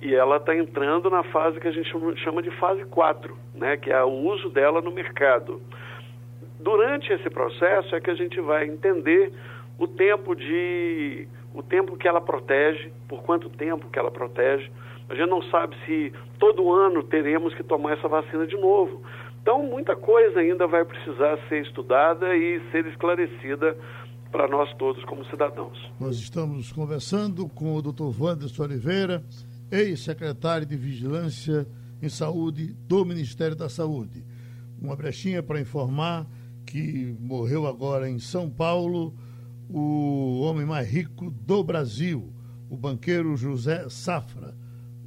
e 0.00 0.14
ela 0.14 0.36
está 0.36 0.54
entrando 0.54 1.10
na 1.10 1.22
fase 1.24 1.60
que 1.60 1.68
a 1.68 1.72
gente 1.72 1.90
chama 2.22 2.40
de 2.40 2.50
fase 2.52 2.84
4, 2.84 3.36
né, 3.54 3.76
que 3.76 3.90
é 3.90 4.02
o 4.02 4.08
uso 4.08 4.48
dela 4.48 4.80
no 4.80 4.92
mercado. 4.92 5.60
Durante 6.60 7.12
esse 7.12 7.28
processo 7.30 7.94
é 7.94 8.00
que 8.00 8.10
a 8.10 8.14
gente 8.14 8.40
vai 8.40 8.66
entender 8.66 9.32
o 9.78 9.86
tempo 9.86 10.34
de 10.34 11.28
o 11.54 11.62
tempo 11.62 11.96
que 11.96 12.06
ela 12.06 12.20
protege, 12.20 12.92
por 13.08 13.22
quanto 13.22 13.48
tempo 13.48 13.88
que 13.90 13.98
ela 13.98 14.10
protege. 14.10 14.70
A 15.08 15.14
gente 15.14 15.28
não 15.28 15.42
sabe 15.42 15.74
se 15.86 16.12
todo 16.38 16.72
ano 16.72 17.02
teremos 17.02 17.54
que 17.54 17.62
tomar 17.62 17.94
essa 17.94 18.06
vacina 18.06 18.46
de 18.46 18.56
novo. 18.56 19.02
Então, 19.42 19.62
muita 19.62 19.96
coisa 19.96 20.40
ainda 20.40 20.66
vai 20.66 20.84
precisar 20.84 21.38
ser 21.48 21.62
estudada 21.62 22.36
e 22.36 22.60
ser 22.70 22.86
esclarecida 22.86 23.76
para 24.30 24.46
nós 24.46 24.72
todos 24.74 25.02
como 25.04 25.24
cidadãos. 25.26 25.78
Nós 25.98 26.16
estamos 26.16 26.70
conversando 26.72 27.48
com 27.48 27.74
o 27.74 27.82
Dr. 27.82 28.20
Wanderson 28.20 28.64
Oliveira, 28.64 29.22
ex-secretário 29.70 30.66
de 30.66 30.76
Vigilância 30.76 31.66
em 32.02 32.08
Saúde 32.08 32.74
do 32.86 33.04
Ministério 33.04 33.56
da 33.56 33.68
Saúde. 33.68 34.24
Uma 34.80 34.94
brechinha 34.94 35.42
para 35.42 35.60
informar 35.60 36.26
que 36.66 37.16
morreu 37.18 37.66
agora 37.66 38.08
em 38.08 38.18
São 38.18 38.50
Paulo 38.50 39.14
o 39.68 40.40
homem 40.42 40.64
mais 40.64 40.88
rico 40.88 41.30
do 41.30 41.62
Brasil, 41.62 42.32
o 42.70 42.76
banqueiro 42.76 43.36
José 43.36 43.88
Safra. 43.88 44.54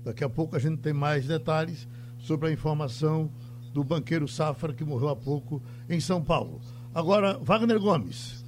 Daqui 0.04 0.24
a 0.24 0.30
pouco 0.30 0.56
a 0.56 0.60
gente 0.60 0.82
tem 0.82 0.94
mais 0.94 1.28
detalhes 1.28 1.88
sobre 2.17 2.50
a 2.50 2.52
informação 2.52 3.32
do 3.73 3.84
banqueiro 3.84 4.27
Safra 4.27 4.73
que 4.73 4.84
morreu 4.84 5.10
há 5.10 5.15
pouco 5.15 5.62
em 5.89 5.99
São 5.99 6.23
Paulo. 6.23 6.62
Agora, 6.93 7.38
Wagner 7.41 7.79
Gomes. 7.79 8.43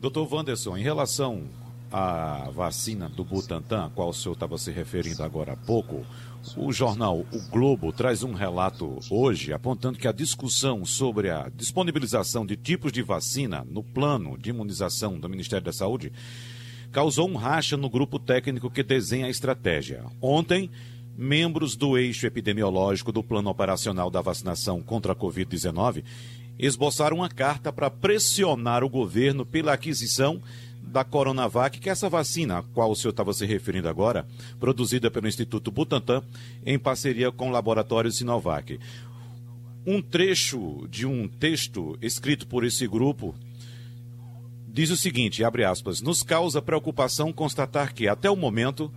Doutor 0.00 0.32
Wanderson, 0.32 0.76
em 0.76 0.82
relação 0.82 1.44
à 1.90 2.50
vacina 2.50 3.08
do 3.08 3.22
Butantan, 3.22 3.84
a 3.84 3.90
qual 3.90 4.08
o 4.08 4.14
senhor 4.14 4.32
estava 4.32 4.56
se 4.56 4.70
referindo 4.70 5.22
agora 5.22 5.52
há 5.52 5.56
pouco, 5.56 6.04
o 6.56 6.72
jornal 6.72 7.24
O 7.32 7.50
Globo 7.50 7.92
traz 7.92 8.22
um 8.22 8.32
relato 8.32 8.98
hoje 9.10 9.52
apontando 9.52 9.98
que 9.98 10.08
a 10.08 10.12
discussão 10.12 10.84
sobre 10.84 11.30
a 11.30 11.48
disponibilização 11.54 12.44
de 12.44 12.56
tipos 12.56 12.90
de 12.90 13.02
vacina 13.02 13.64
no 13.68 13.82
plano 13.82 14.36
de 14.36 14.50
imunização 14.50 15.20
do 15.20 15.28
Ministério 15.28 15.64
da 15.64 15.72
Saúde 15.72 16.12
causou 16.90 17.28
um 17.28 17.36
racha 17.36 17.76
no 17.76 17.88
grupo 17.88 18.18
técnico 18.18 18.70
que 18.70 18.82
desenha 18.82 19.26
a 19.26 19.30
estratégia. 19.30 20.04
Ontem, 20.20 20.70
membros 21.16 21.76
do 21.76 21.96
eixo 21.98 22.26
epidemiológico 22.26 23.12
do 23.12 23.22
Plano 23.22 23.50
Operacional 23.50 24.10
da 24.10 24.20
Vacinação 24.20 24.80
contra 24.80 25.12
a 25.12 25.16
Covid-19 25.16 26.04
esboçaram 26.58 27.18
uma 27.18 27.28
carta 27.28 27.72
para 27.72 27.90
pressionar 27.90 28.84
o 28.84 28.88
governo 28.88 29.44
pela 29.44 29.72
aquisição 29.72 30.40
da 30.82 31.04
Coronavac, 31.04 31.78
que 31.78 31.88
é 31.88 31.92
essa 31.92 32.08
vacina 32.08 32.58
a 32.58 32.62
qual 32.62 32.90
o 32.90 32.96
senhor 32.96 33.10
estava 33.10 33.32
se 33.32 33.46
referindo 33.46 33.88
agora, 33.88 34.26
produzida 34.58 35.10
pelo 35.10 35.28
Instituto 35.28 35.70
Butantan, 35.70 36.22
em 36.64 36.78
parceria 36.78 37.30
com 37.30 37.48
o 37.48 37.52
laboratório 37.52 38.10
Sinovac. 38.10 38.78
Um 39.86 40.02
trecho 40.02 40.86
de 40.90 41.06
um 41.06 41.26
texto 41.26 41.96
escrito 42.00 42.46
por 42.46 42.64
esse 42.64 42.86
grupo 42.86 43.34
diz 44.68 44.90
o 44.90 44.96
seguinte, 44.96 45.44
abre 45.44 45.64
aspas, 45.64 46.00
nos 46.00 46.22
causa 46.22 46.62
preocupação 46.62 47.32
constatar 47.32 47.92
que, 47.92 48.08
até 48.08 48.30
o 48.30 48.36
momento, 48.36 48.90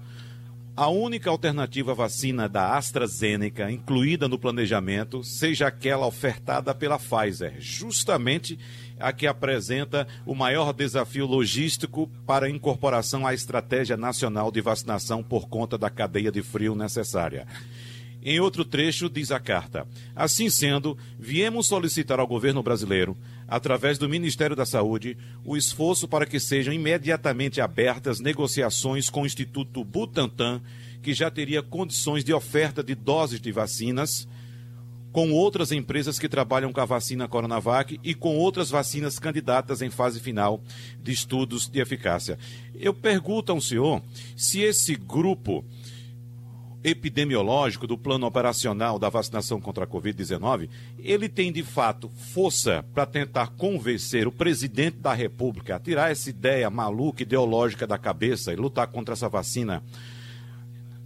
a 0.75 0.89
única 0.89 1.29
alternativa 1.29 1.93
vacina 1.93 2.49
da 2.49 2.75
AstraZeneca 2.75 3.71
incluída 3.71 4.27
no 4.27 4.37
planejamento 4.37 5.23
seja 5.23 5.67
aquela 5.67 6.05
ofertada 6.05 6.75
pela 6.75 6.99
Pfizer, 6.99 7.55
justamente 7.59 8.59
a 8.99 9.13
que 9.13 9.25
apresenta 9.25 10.05
o 10.25 10.35
maior 10.35 10.73
desafio 10.73 11.25
logístico 11.25 12.09
para 12.25 12.49
incorporação 12.49 13.25
à 13.25 13.33
estratégia 13.33 13.95
nacional 13.95 14.51
de 14.51 14.59
vacinação 14.59 15.23
por 15.23 15.47
conta 15.47 15.77
da 15.77 15.89
cadeia 15.89 16.31
de 16.31 16.41
frio 16.41 16.75
necessária. 16.75 17.47
Em 18.21 18.39
outro 18.39 18.65
trecho, 18.65 19.09
diz 19.09 19.31
a 19.31 19.39
carta: 19.39 19.87
Assim 20.15 20.49
sendo, 20.49 20.97
viemos 21.17 21.67
solicitar 21.67 22.19
ao 22.19 22.27
governo 22.27 22.61
brasileiro, 22.61 23.15
através 23.47 23.97
do 23.97 24.09
Ministério 24.09 24.55
da 24.55 24.65
Saúde, 24.65 25.17
o 25.43 25.55
esforço 25.55 26.07
para 26.07 26.25
que 26.25 26.39
sejam 26.39 26.73
imediatamente 26.73 27.61
abertas 27.61 28.19
negociações 28.19 29.09
com 29.09 29.21
o 29.21 29.25
Instituto 29.25 29.83
Butantan, 29.83 30.61
que 31.01 31.13
já 31.13 31.29
teria 31.29 31.61
condições 31.61 32.23
de 32.23 32.33
oferta 32.33 32.83
de 32.83 32.95
doses 32.95 33.39
de 33.39 33.51
vacinas, 33.51 34.27
com 35.11 35.31
outras 35.31 35.71
empresas 35.71 36.19
que 36.19 36.27
trabalham 36.27 36.73
com 36.73 36.81
a 36.81 36.85
vacina 36.85 37.25
Coronavac 37.25 37.97
e 38.03 38.13
com 38.13 38.35
outras 38.37 38.69
vacinas 38.69 39.17
candidatas 39.17 39.81
em 39.81 39.89
fase 39.89 40.19
final 40.19 40.61
de 41.01 41.13
estudos 41.13 41.69
de 41.69 41.79
eficácia. 41.79 42.37
Eu 42.77 42.93
pergunto 42.93 43.51
ao 43.53 43.61
senhor 43.61 44.01
se 44.35 44.59
esse 44.59 44.93
grupo 44.93 45.63
epidemiológico 46.85 47.87
do 47.87 47.97
plano 47.97 48.27
operacional 48.27 48.99
da 48.99 49.09
vacinação 49.09 49.59
contra 49.59 49.85
a 49.85 49.87
Covid-19, 49.87 50.69
ele 50.99 51.27
tem 51.27 51.51
de 51.51 51.63
fato 51.63 52.07
força 52.09 52.85
para 52.93 53.07
tentar 53.07 53.47
convencer 53.57 54.27
o 54.27 54.31
presidente 54.31 54.97
da 54.97 55.11
República 55.11 55.75
a 55.75 55.79
tirar 55.79 56.11
essa 56.11 56.29
ideia 56.29 56.69
maluca, 56.69 57.23
ideológica 57.23 57.87
da 57.87 57.97
cabeça 57.97 58.53
e 58.53 58.55
lutar 58.55 58.85
contra 58.85 59.13
essa 59.13 59.27
vacina 59.27 59.83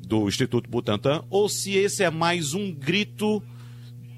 do 0.06 0.28
Instituto 0.28 0.70
Butantan, 0.70 1.24
ou 1.30 1.48
se 1.48 1.78
esse 1.78 2.04
é 2.04 2.10
mais 2.10 2.54
um 2.54 2.74
grito, 2.74 3.42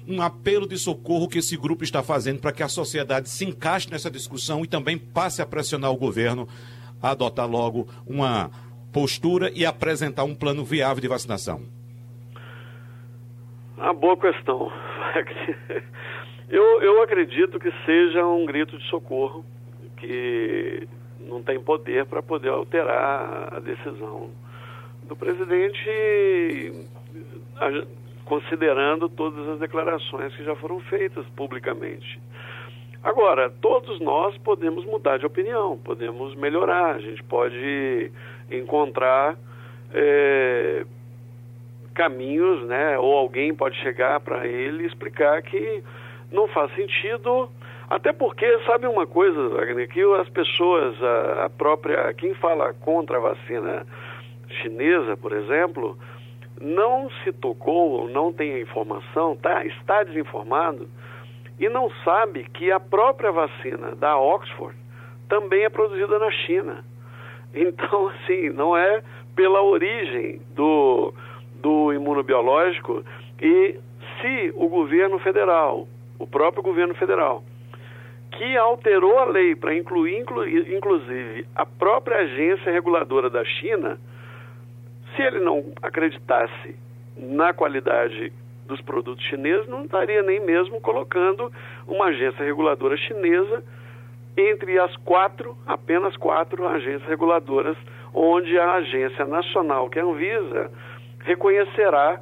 um 0.08 0.20
apelo 0.20 0.66
de 0.66 0.76
socorro 0.76 1.28
que 1.28 1.38
esse 1.38 1.56
grupo 1.56 1.84
está 1.84 2.02
fazendo 2.02 2.40
para 2.40 2.50
que 2.50 2.64
a 2.64 2.68
sociedade 2.68 3.28
se 3.30 3.44
encaixe 3.44 3.88
nessa 3.88 4.10
discussão 4.10 4.64
e 4.64 4.66
também 4.66 4.98
passe 4.98 5.40
a 5.40 5.46
pressionar 5.46 5.92
o 5.92 5.96
governo 5.96 6.48
a 7.00 7.10
adotar 7.10 7.48
logo 7.48 7.86
uma 8.04 8.50
postura 8.92 9.50
e 9.54 9.64
apresentar 9.64 10.24
um 10.24 10.34
plano 10.34 10.64
viável 10.64 11.00
de 11.00 11.08
vacinação? 11.08 11.62
Uma 13.76 13.94
boa 13.94 14.16
questão. 14.16 14.70
Eu, 16.48 16.82
eu 16.82 17.02
acredito 17.02 17.58
que 17.58 17.72
seja 17.86 18.26
um 18.26 18.44
grito 18.44 18.76
de 18.76 18.86
socorro, 18.90 19.42
que 19.96 20.86
não 21.18 21.42
tem 21.42 21.58
poder 21.58 22.04
para 22.04 22.22
poder 22.22 22.50
alterar 22.50 23.54
a 23.54 23.58
decisão 23.58 24.28
do 25.04 25.16
presidente, 25.16 26.90
considerando 28.26 29.08
todas 29.08 29.48
as 29.48 29.60
declarações 29.60 30.36
que 30.36 30.44
já 30.44 30.54
foram 30.56 30.78
feitas 30.80 31.24
publicamente. 31.34 32.20
Agora, 33.02 33.48
todos 33.48 33.98
nós 34.00 34.36
podemos 34.38 34.84
mudar 34.84 35.18
de 35.18 35.24
opinião, 35.24 35.78
podemos 35.78 36.34
melhorar, 36.34 36.96
a 36.96 36.98
gente 37.00 37.22
pode 37.24 38.12
encontrar 38.52 39.36
é, 39.92 40.84
caminhos, 41.94 42.66
né? 42.66 42.98
Ou 42.98 43.16
alguém 43.16 43.54
pode 43.54 43.76
chegar 43.78 44.20
para 44.20 44.46
ele 44.46 44.84
e 44.84 44.86
explicar 44.86 45.42
que 45.42 45.82
não 46.30 46.48
faz 46.48 46.74
sentido, 46.74 47.50
até 47.90 48.12
porque, 48.12 48.58
sabe 48.60 48.86
uma 48.86 49.06
coisa, 49.06 49.48
Wagner, 49.50 49.88
que 49.88 50.02
as 50.14 50.28
pessoas, 50.30 51.00
a, 51.02 51.44
a 51.44 51.50
própria, 51.50 52.12
quem 52.14 52.34
fala 52.34 52.72
contra 52.74 53.18
a 53.18 53.20
vacina 53.20 53.86
chinesa, 54.62 55.16
por 55.16 55.32
exemplo, 55.32 55.98
não 56.60 57.10
se 57.22 57.32
tocou, 57.32 58.08
não 58.08 58.32
tem 58.32 58.54
a 58.54 58.60
informação, 58.60 59.36
tá, 59.36 59.64
está 59.64 60.02
desinformado 60.04 60.88
e 61.58 61.68
não 61.68 61.90
sabe 62.04 62.44
que 62.54 62.70
a 62.70 62.80
própria 62.80 63.30
vacina 63.30 63.94
da 63.94 64.18
Oxford 64.18 64.76
também 65.28 65.64
é 65.64 65.68
produzida 65.68 66.18
na 66.18 66.30
China. 66.30 66.84
Então, 67.54 68.08
assim, 68.08 68.50
não 68.50 68.76
é 68.76 69.02
pela 69.34 69.62
origem 69.62 70.40
do, 70.54 71.12
do 71.56 71.92
imunobiológico 71.92 73.04
e 73.40 73.78
se 74.20 74.52
o 74.54 74.68
governo 74.68 75.18
federal, 75.18 75.86
o 76.18 76.26
próprio 76.26 76.62
governo 76.62 76.94
federal, 76.94 77.42
que 78.32 78.56
alterou 78.56 79.18
a 79.18 79.24
lei 79.26 79.54
para 79.54 79.74
incluir, 79.74 80.18
inclu, 80.20 80.46
inclusive, 80.48 81.46
a 81.54 81.66
própria 81.66 82.18
agência 82.18 82.72
reguladora 82.72 83.28
da 83.28 83.44
China, 83.44 83.98
se 85.14 85.22
ele 85.22 85.40
não 85.40 85.64
acreditasse 85.82 86.74
na 87.16 87.52
qualidade 87.52 88.32
dos 88.66 88.80
produtos 88.80 89.24
chineses, 89.26 89.68
não 89.68 89.84
estaria 89.84 90.22
nem 90.22 90.40
mesmo 90.40 90.80
colocando 90.80 91.52
uma 91.86 92.06
agência 92.06 92.44
reguladora 92.44 92.96
chinesa 92.96 93.62
entre 94.36 94.78
as 94.78 94.94
quatro, 94.98 95.56
apenas 95.66 96.16
quatro 96.16 96.66
agências 96.66 97.08
reguladoras, 97.08 97.76
onde 98.14 98.58
a 98.58 98.74
agência 98.74 99.24
nacional, 99.24 99.88
que 99.88 99.98
é 99.98 100.02
a 100.02 100.04
Anvisa, 100.04 100.70
reconhecerá 101.20 102.20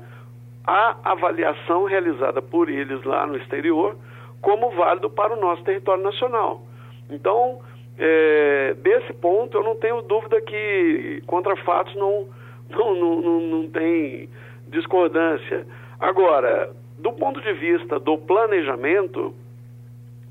a 0.67 0.97
avaliação 1.13 1.85
realizada 1.85 2.43
por 2.43 2.69
eles 2.69 3.03
lá 3.05 3.27
no 3.27 3.37
exterior 3.37 3.97
como 4.41 4.71
válido 4.71 5.11
para 5.11 5.35
o 5.35 5.41
nosso 5.41 5.63
território 5.65 6.03
nacional. 6.03 6.63
Então, 7.11 7.61
é, 7.99 8.75
desse 8.83 9.13
ponto, 9.15 9.59
eu 9.59 9.63
não 9.63 9.77
tenho 9.77 10.01
dúvida 10.03 10.41
que 10.41 11.23
contra 11.27 11.57
fatos 11.57 11.95
não, 11.95 12.27
não, 12.71 12.95
não, 12.95 13.21
não, 13.21 13.41
não 13.41 13.69
tem 13.69 14.29
discordância. 14.69 15.67
Agora, 15.99 16.71
do 16.99 17.13
ponto 17.13 17.41
de 17.41 17.53
vista 17.55 17.99
do 17.99 18.17
planejamento, 18.17 19.35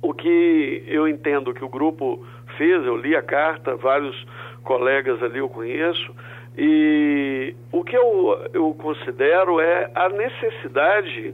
o 0.02 0.14
que 0.14 0.84
eu 0.88 1.08
entendo 1.08 1.54
que 1.54 1.64
o 1.64 1.70
grupo 1.70 2.26
fez, 2.58 2.86
eu 2.86 2.96
li 2.96 3.16
a 3.16 3.22
carta, 3.22 3.76
vários 3.76 4.16
colegas 4.64 5.22
ali 5.22 5.40
eu 5.40 5.50
conheço, 5.50 6.14
e 6.58 7.56
o 7.72 7.84
que 7.84 7.96
eu, 7.96 8.50
eu 8.54 8.74
considero 8.74 9.60
é 9.60 9.90
a 9.96 10.10
necessidade, 10.10 11.34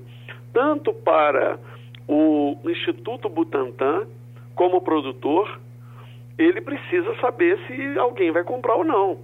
tanto 0.53 0.93
para 0.93 1.59
o 2.07 2.57
Instituto 2.65 3.27
Butantan, 3.29 4.07
como 4.55 4.81
produtor, 4.81 5.59
ele 6.37 6.61
precisa 6.61 7.15
saber 7.19 7.57
se 7.67 7.99
alguém 7.99 8.31
vai 8.31 8.43
comprar 8.43 8.75
ou 8.75 8.83
não. 8.83 9.19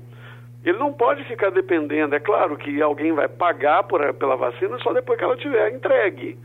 Ele 0.64 0.78
não 0.78 0.94
pode 0.94 1.24
ficar 1.24 1.50
dependendo, 1.50 2.14
é 2.14 2.20
claro 2.20 2.56
que 2.56 2.82
alguém 2.82 3.12
vai 3.14 3.28
pagar 3.28 3.84
por, 3.84 4.14
pela 4.14 4.36
vacina 4.36 4.78
só 4.80 4.94
depois 4.94 5.18
que 5.18 5.24
ela 5.24 5.38
tiver 5.38 5.74
entregue. 5.74 6.38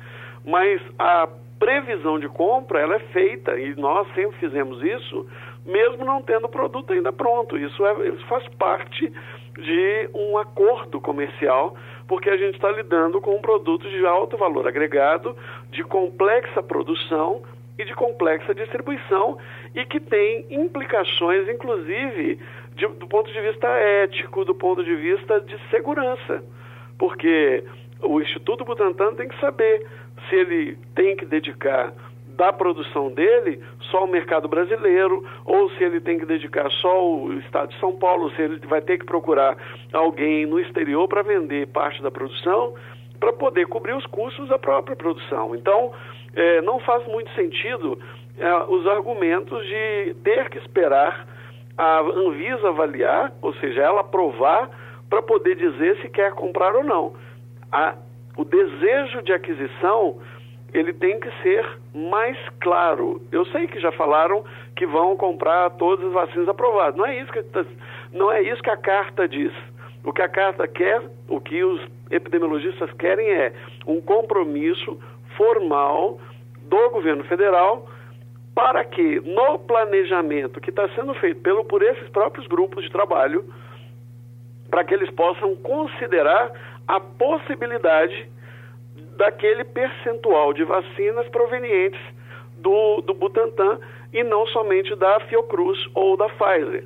Mas 0.45 0.81
a 0.99 1.29
previsão 1.59 2.19
de 2.19 2.29
compra 2.29 2.81
ela 2.81 2.97
é 2.97 3.01
feita 3.01 3.59
e 3.59 3.75
nós 3.77 4.07
sempre 4.14 4.38
fizemos 4.38 4.83
isso, 4.83 5.27
mesmo 5.64 6.05
não 6.05 6.23
tendo 6.23 6.47
o 6.47 6.51
produto 6.51 6.92
ainda 6.92 7.12
pronto. 7.12 7.57
Isso, 7.57 7.85
é, 7.85 8.09
isso 8.09 8.27
faz 8.27 8.47
parte 8.59 9.12
de 9.59 10.11
um 10.14 10.37
acordo 10.37 11.01
comercial, 11.01 11.75
porque 12.07 12.29
a 12.29 12.37
gente 12.37 12.55
está 12.55 12.71
lidando 12.71 13.21
com 13.21 13.35
um 13.35 13.40
produto 13.40 13.88
de 13.88 14.07
alto 14.07 14.37
valor 14.37 14.69
agregado, 14.69 15.37
de 15.71 15.83
complexa 15.83 16.62
produção 16.62 17.42
e 17.79 17.85
de 17.85 17.95
complexa 17.95 18.55
distribuição 18.55 19.38
e 19.75 19.85
que 19.85 20.01
tem 20.01 20.47
implicações, 20.51 21.49
inclusive, 21.49 22.38
de, 22.75 22.87
do 22.87 23.07
ponto 23.07 23.33
de 23.33 23.40
vista 23.40 23.66
ético, 23.69 24.45
do 24.45 24.55
ponto 24.55 24.85
de 24.85 24.95
vista 24.95 25.40
de 25.40 25.59
segurança. 25.71 26.42
Porque 26.99 27.64
o 28.03 28.21
Instituto 28.21 28.64
Butantan 28.64 29.14
tem 29.14 29.29
que 29.29 29.38
saber 29.40 29.87
se 30.29 30.37
ele 30.37 30.79
tem 30.95 31.17
que 31.17 31.25
dedicar 31.25 31.93
da 32.37 32.53
produção 32.53 33.11
dele 33.11 33.62
só 33.91 34.05
o 34.05 34.09
mercado 34.09 34.47
brasileiro, 34.47 35.25
ou 35.45 35.71
se 35.71 35.83
ele 35.83 36.01
tem 36.01 36.19
que 36.19 36.27
dedicar 36.27 36.71
só 36.71 37.09
o 37.09 37.33
estado 37.39 37.71
de 37.71 37.81
São 37.81 37.97
Paulo, 37.97 38.31
se 38.33 38.43
ele 38.43 38.59
vai 38.67 38.83
ter 38.83 38.99
que 38.99 39.07
procurar 39.07 39.57
alguém 39.93 40.45
no 40.45 40.61
exterior 40.61 41.09
para 41.09 41.23
vender 41.23 41.67
parte 41.69 42.03
da 42.03 42.11
produção, 42.11 42.75
para 43.19 43.33
poder 43.33 43.67
cobrir 43.67 43.95
os 43.95 44.05
custos 44.07 44.49
da 44.49 44.59
própria 44.59 44.95
produção. 44.95 45.55
Então, 45.55 45.93
é, 46.35 46.61
não 46.61 46.79
faz 46.81 47.07
muito 47.07 47.31
sentido 47.33 47.99
é, 48.39 48.55
os 48.69 48.87
argumentos 48.87 49.67
de 49.67 50.15
ter 50.23 50.51
que 50.51 50.59
esperar 50.59 51.27
a 51.79 52.01
Anvisa 52.01 52.69
avaliar, 52.69 53.33
ou 53.41 53.55
seja, 53.55 53.83
ela 53.83 54.01
aprovar 54.01 54.71
para 55.09 55.23
poder 55.23 55.57
dizer 55.57 55.97
se 56.03 56.09
quer 56.09 56.33
comprar 56.33 56.75
ou 56.75 56.85
não. 56.85 57.15
A, 57.71 57.95
o 58.37 58.44
desejo 58.44 59.22
de 59.22 59.33
aquisição 59.33 60.16
ele 60.75 60.92
tem 60.92 61.18
que 61.18 61.31
ser 61.42 61.66
mais 61.94 62.37
claro. 62.61 63.22
Eu 63.33 63.46
sei 63.46 63.66
que 63.66 63.81
já 63.81 63.90
falaram 63.92 64.44
que 64.75 64.87
vão 64.87 65.16
comprar 65.16 65.70
todas 65.70 66.05
as 66.07 66.12
vacinas 66.12 66.49
aprovadas. 66.49 66.96
Não 66.96 67.07
é 67.07 67.18
isso 67.18 67.33
que 67.33 67.42
tá, 67.44 67.64
não 68.12 68.31
é 68.31 68.42
isso 68.42 68.62
que 68.62 68.70
a 68.70 68.77
carta 68.77 69.27
diz. 69.27 69.53
O 70.05 70.12
que 70.12 70.22
a 70.22 70.29
carta 70.29 70.68
quer, 70.68 71.03
o 71.29 71.40
que 71.40 71.64
os 71.64 71.81
epidemiologistas 72.11 72.92
querem 72.92 73.29
é 73.31 73.53
um 73.87 74.01
compromisso 74.01 74.99
formal 75.37 76.20
do 76.62 76.90
governo 76.90 77.25
federal 77.25 77.88
para 78.55 78.85
que 78.85 79.20
no 79.20 79.59
planejamento 79.59 80.61
que 80.61 80.70
está 80.70 80.88
sendo 80.90 81.14
feito 81.14 81.40
pelo, 81.42 81.64
por 81.64 81.83
esses 81.83 82.09
próprios 82.09 82.46
grupos 82.46 82.85
de 82.85 82.90
trabalho, 82.90 83.44
para 84.70 84.85
que 84.85 84.94
eles 84.94 85.11
possam 85.11 85.55
considerar 85.57 86.51
a 86.87 87.01
possibilidade 87.01 88.29
daquele 89.16 89.64
percentual 89.64 90.53
de 90.53 90.64
vacinas 90.64 91.29
provenientes 91.29 92.01
do, 92.59 93.01
do 93.03 93.14
Butantan 93.14 93.79
e 94.12 94.22
não 94.22 94.46
somente 94.49 94.94
da 94.96 95.20
Fiocruz 95.20 95.79
ou 95.94 96.16
da 96.16 96.29
Pfizer. 96.29 96.85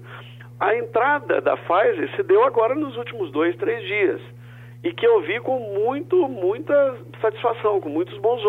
A 0.58 0.74
entrada 0.76 1.40
da 1.40 1.56
Pfizer 1.56 2.14
se 2.16 2.22
deu 2.22 2.44
agora 2.44 2.74
nos 2.74 2.96
últimos 2.96 3.30
dois, 3.30 3.56
três 3.56 3.82
dias 3.86 4.20
e 4.82 4.92
que 4.92 5.06
eu 5.06 5.20
vi 5.22 5.38
com 5.40 5.58
muito, 5.58 6.28
muita 6.28 6.96
satisfação, 7.20 7.80
com 7.80 7.88
muitos 7.88 8.16
bons, 8.18 8.42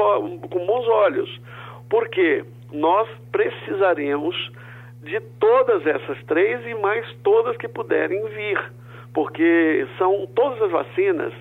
com 0.50 0.66
bons 0.66 0.88
olhos, 0.88 1.42
porque 1.90 2.46
nós 2.72 3.08
precisaremos 3.32 4.52
de 5.04 5.20
todas 5.40 5.86
essas 5.86 6.24
três 6.26 6.66
e 6.66 6.76
mais 6.76 7.06
todas 7.24 7.58
que 7.58 7.68
puderem 7.68 8.24
vir, 8.30 8.72
porque 9.14 9.88
são 9.98 10.28
todas 10.36 10.62
as 10.62 10.72
vacinas 10.72 11.34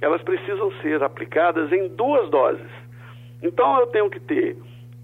elas 0.00 0.22
precisam 0.22 0.70
ser 0.80 1.02
aplicadas 1.02 1.72
em 1.72 1.88
duas 1.88 2.30
doses. 2.30 2.70
Então 3.42 3.80
eu 3.80 3.86
tenho 3.88 4.08
que 4.08 4.20
ter 4.20 4.56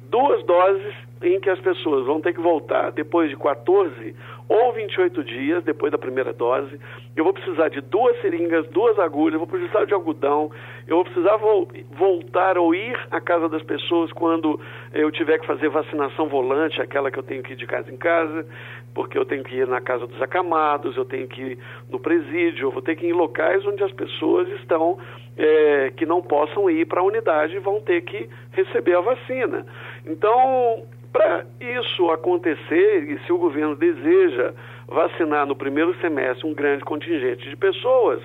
duas 0.08 0.44
doses 0.44 0.94
em 1.22 1.40
que 1.40 1.50
as 1.50 1.58
pessoas 1.60 2.06
vão 2.06 2.20
ter 2.20 2.32
que 2.32 2.40
voltar 2.40 2.92
depois 2.92 3.30
de 3.30 3.36
14 3.36 4.14
ou 4.48 4.72
28 4.72 5.24
dias 5.24 5.64
depois 5.64 5.90
da 5.90 5.98
primeira 5.98 6.32
dose. 6.32 6.78
Eu 7.16 7.24
vou 7.24 7.32
precisar 7.32 7.68
de 7.68 7.80
duas 7.80 8.20
seringas, 8.20 8.66
duas 8.68 8.98
agulhas, 8.98 9.38
vou 9.38 9.46
precisar 9.46 9.84
de 9.84 9.94
algodão, 9.94 10.50
eu 10.86 10.96
vou 10.96 11.04
precisar 11.04 11.36
vo 11.36 11.68
voltar 11.92 12.58
ou 12.58 12.74
ir 12.74 12.98
à 13.10 13.20
casa 13.20 13.48
das 13.48 13.62
pessoas 13.62 14.12
quando 14.12 14.60
eu 14.92 15.10
tiver 15.10 15.38
que 15.38 15.46
fazer 15.46 15.68
vacinação 15.68 16.28
volante, 16.28 16.80
aquela 16.80 17.10
que 17.10 17.18
eu 17.18 17.22
tenho 17.22 17.42
que 17.42 17.52
ir 17.52 17.56
de 17.56 17.66
casa 17.66 17.90
em 17.90 17.96
casa, 17.96 18.46
porque 18.94 19.16
eu 19.16 19.24
tenho 19.24 19.42
que 19.42 19.56
ir 19.56 19.66
na 19.66 19.80
casa 19.80 20.06
dos 20.06 20.20
acamados, 20.20 20.96
eu 20.96 21.04
tenho 21.04 21.26
que 21.26 21.40
ir 21.40 21.58
no 21.90 21.98
presídio, 21.98 22.66
eu 22.66 22.70
vou 22.70 22.82
ter 22.82 22.96
que 22.96 23.06
ir 23.06 23.10
em 23.10 23.12
locais 23.12 23.64
onde 23.66 23.82
as 23.82 23.92
pessoas 23.92 24.48
estão 24.60 24.98
é, 25.36 25.92
que 25.96 26.06
não 26.06 26.22
possam 26.22 26.70
ir 26.70 26.86
para 26.86 27.00
a 27.00 27.04
unidade 27.04 27.56
e 27.56 27.58
vão 27.58 27.80
ter 27.80 28.02
que 28.02 28.28
receber 28.52 28.94
a 28.96 29.00
vacina. 29.00 29.66
Então, 30.06 30.84
para 31.14 31.46
isso 31.60 32.10
acontecer, 32.10 33.08
e 33.08 33.20
se 33.20 33.32
o 33.32 33.38
governo 33.38 33.76
deseja 33.76 34.52
vacinar 34.88 35.46
no 35.46 35.54
primeiro 35.54 35.94
semestre 36.00 36.44
um 36.44 36.52
grande 36.52 36.84
contingente 36.84 37.48
de 37.48 37.54
pessoas, 37.54 38.20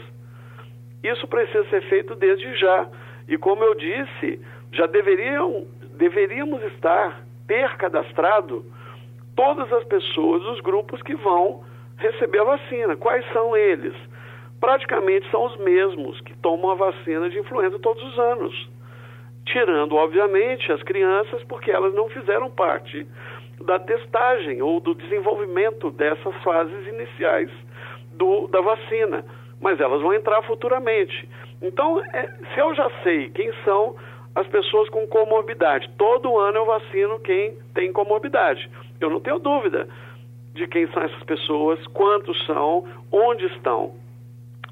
isso 1.03 1.27
precisa 1.27 1.63
ser 1.69 1.83
feito 1.83 2.15
desde 2.15 2.51
já. 2.55 2.89
E 3.27 3.37
como 3.37 3.63
eu 3.63 3.75
disse, 3.75 4.41
já 4.71 4.87
deveriam, 4.87 5.67
deveríamos 5.97 6.63
estar, 6.73 7.23
ter 7.47 7.77
cadastrado 7.77 8.65
todas 9.35 9.71
as 9.71 9.83
pessoas 9.83 10.41
dos 10.41 10.59
grupos 10.61 10.99
que 11.03 11.13
vão 11.13 11.63
receber 11.97 12.39
a 12.39 12.43
vacina. 12.43 12.95
Quais 12.95 13.23
são 13.31 13.55
eles? 13.55 13.93
Praticamente 14.59 15.29
são 15.29 15.45
os 15.45 15.55
mesmos 15.57 16.19
que 16.21 16.35
tomam 16.39 16.71
a 16.71 16.75
vacina 16.75 17.29
de 17.29 17.37
influenza 17.37 17.77
todos 17.77 18.03
os 18.03 18.17
anos. 18.17 18.78
Tirando, 19.51 19.95
obviamente, 19.95 20.71
as 20.71 20.81
crianças, 20.83 21.43
porque 21.45 21.71
elas 21.71 21.93
não 21.93 22.07
fizeram 22.09 22.51
parte 22.51 23.05
da 23.61 23.79
testagem 23.79 24.61
ou 24.61 24.79
do 24.79 24.93
desenvolvimento 24.93 25.89
dessas 25.91 26.35
fases 26.43 26.87
iniciais 26.87 27.49
do, 28.13 28.47
da 28.47 28.61
vacina. 28.61 29.25
Mas 29.59 29.79
elas 29.79 30.01
vão 30.01 30.13
entrar 30.13 30.41
futuramente. 30.43 31.27
Então, 31.61 31.99
é, 32.13 32.27
se 32.53 32.59
eu 32.59 32.73
já 32.75 32.89
sei 33.03 33.29
quem 33.29 33.51
são 33.65 33.95
as 34.35 34.47
pessoas 34.47 34.87
com 34.89 35.07
comorbidade, 35.07 35.89
todo 35.97 36.37
ano 36.37 36.59
eu 36.59 36.65
vacino 36.65 37.19
quem 37.19 37.57
tem 37.73 37.91
comorbidade. 37.91 38.69
Eu 39.01 39.09
não 39.09 39.19
tenho 39.19 39.39
dúvida 39.39 39.87
de 40.53 40.67
quem 40.67 40.87
são 40.91 41.03
essas 41.03 41.23
pessoas, 41.23 41.85
quantos 41.87 42.45
são, 42.45 42.85
onde 43.11 43.45
estão. 43.47 43.93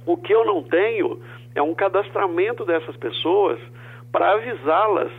O 0.05 0.15
que 0.15 0.33
eu 0.33 0.45
não 0.45 0.61
tenho 0.63 1.19
é 1.55 1.61
um 1.61 1.73
cadastramento 1.73 2.63
dessas 2.63 2.95
pessoas 2.97 3.59
para 4.11 4.33
avisá-las 4.33 5.11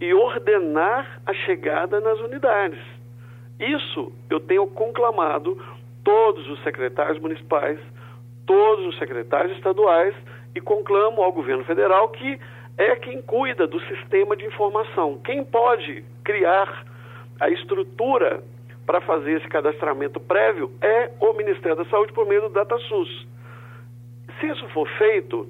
e 0.00 0.12
ordenar 0.12 1.20
a 1.24 1.32
chegada 1.32 2.00
nas 2.00 2.18
unidades. 2.20 2.80
Isso 3.58 4.12
eu 4.28 4.40
tenho 4.40 4.66
conclamado 4.66 5.60
todos 6.04 6.48
os 6.48 6.62
secretários 6.62 7.18
municipais, 7.18 7.78
todos 8.46 8.86
os 8.86 8.98
secretários 8.98 9.56
estaduais 9.56 10.14
e 10.54 10.60
conclamo 10.60 11.22
ao 11.22 11.32
governo 11.32 11.64
federal 11.64 12.08
que 12.10 12.38
é 12.78 12.94
quem 12.96 13.22
cuida 13.22 13.66
do 13.66 13.80
sistema 13.80 14.36
de 14.36 14.44
informação. 14.44 15.18
Quem 15.24 15.44
pode 15.44 16.04
criar 16.22 16.84
a 17.40 17.48
estrutura 17.48 18.42
para 18.86 19.00
fazer 19.00 19.38
esse 19.38 19.48
cadastramento 19.48 20.20
prévio 20.20 20.70
é 20.80 21.10
o 21.20 21.32
Ministério 21.32 21.76
da 21.76 21.84
Saúde 21.86 22.12
por 22.12 22.26
meio 22.26 22.42
do 22.42 22.48
DataSUS. 22.50 23.26
Se 24.38 24.46
isso 24.46 24.68
for 24.68 24.86
feito, 24.98 25.48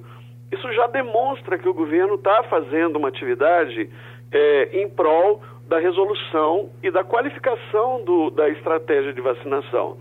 isso 0.51 0.73
já 0.73 0.87
demonstra 0.87 1.59
que 1.59 1.69
o 1.69 1.75
governo 1.75 2.15
está 2.15 2.43
fazendo 2.45 2.97
uma 2.97 3.09
atividade 3.09 3.91
é, 4.33 4.83
em 4.83 4.89
prol 4.89 5.43
da 5.69 5.79
resolução 5.79 6.71
e 6.83 6.91
da 6.91 7.03
qualificação 7.03 8.05
do, 8.05 8.31
da 8.31 8.49
estratégia 8.49 9.13
de 9.13 9.21
vacinação. 9.21 9.97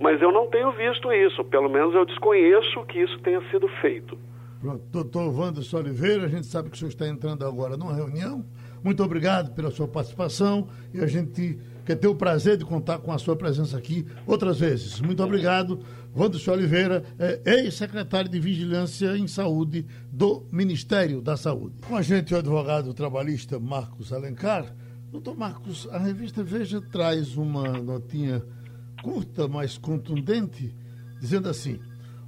Mas 0.00 0.20
eu 0.20 0.32
não 0.32 0.46
tenho 0.46 0.72
visto 0.72 1.12
isso, 1.12 1.44
pelo 1.44 1.68
menos 1.68 1.94
eu 1.94 2.04
desconheço 2.04 2.84
que 2.84 3.00
isso 3.00 3.18
tenha 3.20 3.40
sido 3.50 3.68
feito. 3.80 4.18
Pronto. 4.60 4.82
Doutor 4.90 5.38
Wanderson 5.38 5.78
Oliveira, 5.78 6.24
a 6.24 6.28
gente 6.28 6.46
sabe 6.46 6.70
que 6.70 6.76
o 6.76 6.78
senhor 6.78 6.88
está 6.88 7.06
entrando 7.06 7.44
agora 7.46 7.76
numa 7.76 7.94
reunião. 7.94 8.44
Muito 8.84 9.02
obrigado 9.02 9.54
pela 9.54 9.70
sua 9.70 9.88
participação 9.88 10.68
e 10.92 11.00
a 11.00 11.06
gente 11.06 11.58
quer 11.86 11.96
ter 11.96 12.06
o 12.06 12.14
prazer 12.14 12.58
de 12.58 12.66
contar 12.66 12.98
com 12.98 13.10
a 13.10 13.18
sua 13.18 13.34
presença 13.34 13.78
aqui 13.78 14.06
outras 14.26 14.60
vezes. 14.60 15.00
Muito 15.00 15.22
obrigado. 15.22 15.80
Wanderson 16.14 16.52
Oliveira, 16.52 17.02
é 17.18 17.62
ex-secretário 17.62 18.30
de 18.30 18.38
Vigilância 18.38 19.16
em 19.16 19.26
Saúde 19.26 19.86
do 20.12 20.46
Ministério 20.52 21.22
da 21.22 21.34
Saúde. 21.34 21.76
Com 21.88 21.96
a 21.96 22.02
gente 22.02 22.34
o 22.34 22.36
advogado 22.36 22.92
trabalhista 22.92 23.58
Marcos 23.58 24.12
Alencar. 24.12 24.76
Doutor 25.10 25.34
Marcos, 25.34 25.88
a 25.90 25.98
revista 25.98 26.44
Veja 26.44 26.78
traz 26.82 27.38
uma 27.38 27.78
notinha 27.80 28.44
curta, 29.02 29.48
mas 29.48 29.78
contundente, 29.78 30.74
dizendo 31.18 31.48
assim: 31.48 31.80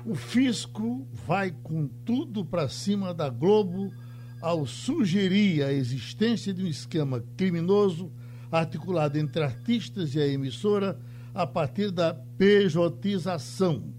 o 0.06 0.14
fisco 0.14 1.06
vai 1.26 1.50
com 1.50 1.86
tudo 1.86 2.46
para 2.46 2.66
cima 2.66 3.12
da 3.12 3.28
Globo 3.28 3.92
ao 4.40 4.66
sugerir 4.66 5.62
a 5.62 5.72
existência 5.72 6.52
de 6.52 6.62
um 6.62 6.66
esquema 6.66 7.22
criminoso 7.36 8.12
articulado 8.50 9.18
entre 9.18 9.42
artistas 9.42 10.14
e 10.14 10.20
a 10.20 10.26
emissora 10.26 10.98
a 11.34 11.46
partir 11.46 11.90
da 11.90 12.14
pejotização 12.38 13.92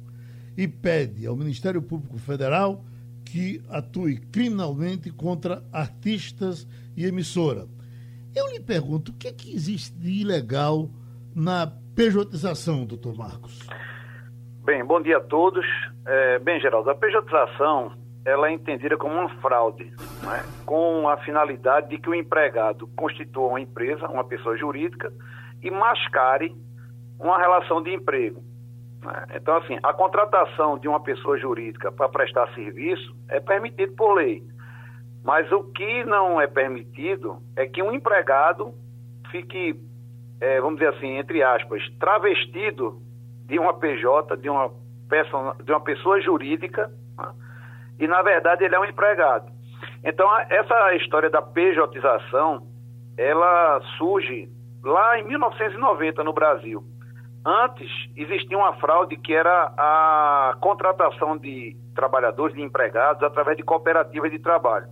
e 0.57 0.67
pede 0.67 1.27
ao 1.27 1.35
Ministério 1.35 1.81
Público 1.81 2.17
Federal 2.17 2.83
que 3.23 3.61
atue 3.69 4.17
criminalmente 4.17 5.11
contra 5.11 5.63
artistas 5.71 6.67
e 6.95 7.05
emissora. 7.05 7.67
Eu 8.35 8.47
lhe 8.47 8.59
pergunto, 8.59 9.11
o 9.11 9.15
que, 9.15 9.27
é 9.27 9.33
que 9.33 9.53
existe 9.53 9.97
de 9.97 10.21
ilegal 10.21 10.89
na 11.35 11.71
pejotização, 11.95 12.85
doutor 12.85 13.15
Marcos? 13.15 13.67
Bem, 14.63 14.83
bom 14.83 15.01
dia 15.01 15.17
a 15.17 15.21
todos. 15.21 15.65
É, 16.05 16.39
bem, 16.39 16.59
Geraldo, 16.59 16.89
a 16.89 16.95
pejotização 16.95 17.91
ela 18.27 18.49
é 18.49 18.51
entendida 18.51 18.97
como 18.97 19.15
uma 19.15 19.29
fraude, 19.39 19.85
né? 20.21 20.43
com 20.65 21.07
a 21.07 21.15
finalidade 21.19 21.87
de 21.87 21.97
que 21.97 22.09
o 22.09 22.13
empregado 22.13 22.85
constitua 22.87 23.47
uma 23.47 23.61
empresa, 23.61 24.05
uma 24.09 24.25
pessoa 24.25 24.57
jurídica, 24.57 25.13
e 25.63 25.71
mascare 25.71 26.53
uma 27.17 27.37
relação 27.39 27.81
de 27.81 27.93
emprego. 27.93 28.43
Né? 29.01 29.27
Então, 29.33 29.55
assim, 29.55 29.79
a 29.81 29.93
contratação 29.93 30.77
de 30.77 30.89
uma 30.89 30.99
pessoa 30.99 31.37
jurídica 31.37 31.89
para 31.89 32.09
prestar 32.09 32.53
serviço 32.53 33.15
é 33.29 33.39
permitido 33.39 33.95
por 33.95 34.15
lei. 34.15 34.43
Mas 35.23 35.49
o 35.49 35.63
que 35.63 36.03
não 36.03 36.41
é 36.41 36.47
permitido 36.47 37.37
é 37.55 37.65
que 37.65 37.81
um 37.81 37.93
empregado 37.93 38.73
fique, 39.31 39.79
é, 40.41 40.59
vamos 40.59 40.79
dizer 40.79 40.93
assim, 40.95 41.17
entre 41.17 41.41
aspas, 41.41 41.81
travestido 41.97 43.01
de 43.45 43.57
uma 43.57 43.73
PJ, 43.73 44.35
de 44.35 44.49
uma, 44.49 44.69
pessoa, 45.07 45.55
de 45.63 45.71
uma 45.71 45.81
pessoa 45.81 46.19
jurídica? 46.19 46.91
E 47.99 48.07
na 48.07 48.21
verdade 48.21 48.63
ele 48.63 48.75
é 48.75 48.79
um 48.79 48.85
empregado. 48.85 49.51
Então, 50.03 50.27
essa 50.49 50.95
história 50.95 51.29
da 51.29 51.41
pejotização, 51.41 52.67
ela 53.17 53.81
surge 53.97 54.49
lá 54.83 55.19
em 55.19 55.23
1990 55.23 56.23
no 56.23 56.33
Brasil. 56.33 56.83
Antes 57.45 57.89
existia 58.15 58.57
uma 58.57 58.73
fraude 58.73 59.15
que 59.17 59.33
era 59.33 59.73
a 59.77 60.57
contratação 60.59 61.37
de 61.37 61.75
trabalhadores, 61.95 62.55
de 62.55 62.61
empregados, 62.61 63.23
através 63.23 63.57
de 63.57 63.63
cooperativas 63.63 64.31
de 64.31 64.39
trabalho. 64.39 64.87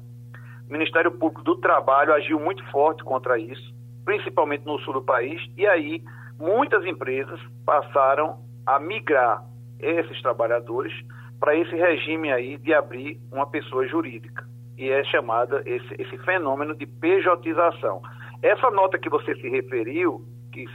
O 0.68 0.72
Ministério 0.74 1.12
Público 1.12 1.44
do 1.44 1.58
Trabalho 1.58 2.14
agiu 2.14 2.40
muito 2.40 2.66
forte 2.72 3.04
contra 3.04 3.38
isso, 3.38 3.74
principalmente 4.04 4.66
no 4.66 4.80
sul 4.80 4.94
do 4.94 5.02
país, 5.04 5.42
e 5.56 5.68
aí 5.68 6.02
muitas 6.40 6.84
empresas 6.86 7.40
passaram 7.66 8.40
a 8.66 8.80
migrar 8.80 9.44
esses 9.80 10.22
trabalhadores 10.22 10.94
para 11.40 11.56
esse 11.56 11.76
regime 11.76 12.32
aí 12.32 12.58
de 12.58 12.74
abrir 12.74 13.20
uma 13.32 13.48
pessoa 13.48 13.88
jurídica. 13.88 14.46
E 14.78 14.90
é 14.90 15.04
chamada 15.06 15.62
esse, 15.66 16.02
esse 16.02 16.18
fenômeno 16.20 16.76
de 16.76 16.86
pejotização. 16.86 18.02
Essa 18.42 18.70
nota 18.72 18.98
que 18.98 19.10
você 19.10 19.34
se 19.36 19.50
referiu, 19.50 20.26
que, 20.52 20.66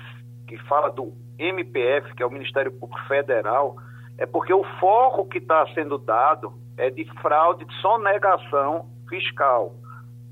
que 0.47 0.57
fala 0.65 0.91
do 0.91 1.13
MPF, 1.39 2.15
que 2.15 2.23
é 2.23 2.27
o 2.27 2.31
Ministério 2.31 2.73
Público 2.73 3.01
Federal, 3.07 3.77
é 4.19 4.27
porque 4.27 4.53
o 4.53 4.65
foco 4.79 5.27
que 5.29 5.39
está 5.39 5.67
sendo 5.75 5.99
dado 5.99 6.53
é 6.77 6.91
de 6.91 7.05
fraude, 7.21 7.65
de 7.65 7.75
sonegação 7.81 8.87
fiscal. 9.09 9.75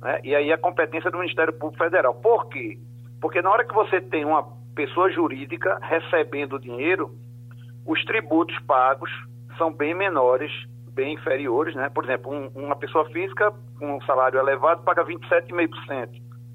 Né? 0.01 0.21
E 0.25 0.35
aí 0.35 0.53
a 0.53 0.59
competência 0.59 1.11
do 1.11 1.19
Ministério 1.19 1.53
Público 1.53 1.83
Federal. 1.83 2.15
Por 2.15 2.49
quê? 2.49 2.79
Porque 3.21 3.43
na 3.43 3.51
hora 3.51 3.65
que 3.65 3.75
você 3.75 4.01
tem 4.01 4.25
uma 4.25 4.45
pessoa 4.75 5.11
jurídica 5.11 5.79
recebendo 5.83 6.59
dinheiro, 6.59 7.11
os 7.87 8.03
tributos 8.05 8.57
pagos 8.61 9.11
são 9.59 9.73
bem 9.73 9.95
menores, 9.95 10.51
bem 10.93 11.15
inferiores. 11.15 11.75
Né? 11.75 11.91
Por 11.91 12.05
exemplo, 12.05 12.33
um, 12.33 12.49
uma 12.55 12.77
pessoa 12.77 13.05
física 13.11 13.53
com 13.79 13.97
um 13.97 14.01
salário 14.03 14.39
elevado 14.39 14.83
paga 14.85 15.05
27,5% 15.05 16.09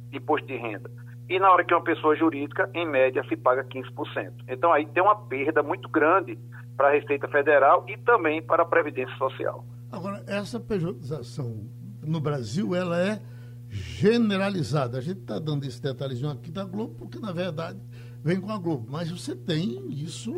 de 0.10 0.18
imposto 0.18 0.48
de 0.48 0.56
renda 0.56 0.90
e 1.30 1.40
na 1.40 1.52
hora 1.52 1.64
que 1.64 1.74
uma 1.74 1.84
pessoa 1.84 2.16
jurídica, 2.16 2.70
em 2.74 2.88
média, 2.88 3.24
se 3.28 3.36
paga 3.36 3.64
15%. 3.64 4.32
Então 4.48 4.72
aí 4.74 4.86
tem 4.88 5.02
uma 5.02 5.16
perda 5.16 5.64
muito 5.64 5.88
grande 5.90 6.38
para 6.76 6.90
a 6.90 6.92
Receita 6.92 7.28
Federal 7.28 7.86
e 7.88 7.98
também 7.98 8.42
para 8.42 8.64
a 8.64 8.66
Previdência 8.66 9.16
Social. 9.18 9.66
Agora, 9.92 10.24
essa 10.28 10.60
pejotização 10.60 11.66
no 12.02 12.20
Brasil, 12.20 12.76
ela 12.76 13.00
é 13.00 13.22
generalizada. 13.70 14.98
A 14.98 15.02
gente 15.02 15.22
está 15.22 15.40
dando 15.40 15.66
esse 15.66 15.82
detalhezinho 15.82 16.30
aqui 16.30 16.52
da 16.52 16.66
Globo, 16.66 16.96
porque 16.96 17.20
na 17.20 17.32
verdade 17.32 17.80
vem 18.24 18.40
com 18.40 18.52
a 18.52 18.58
Globo. 18.58 18.88
Mas 18.92 19.10
você 19.10 19.36
tem 19.36 19.88
isso 19.92 20.32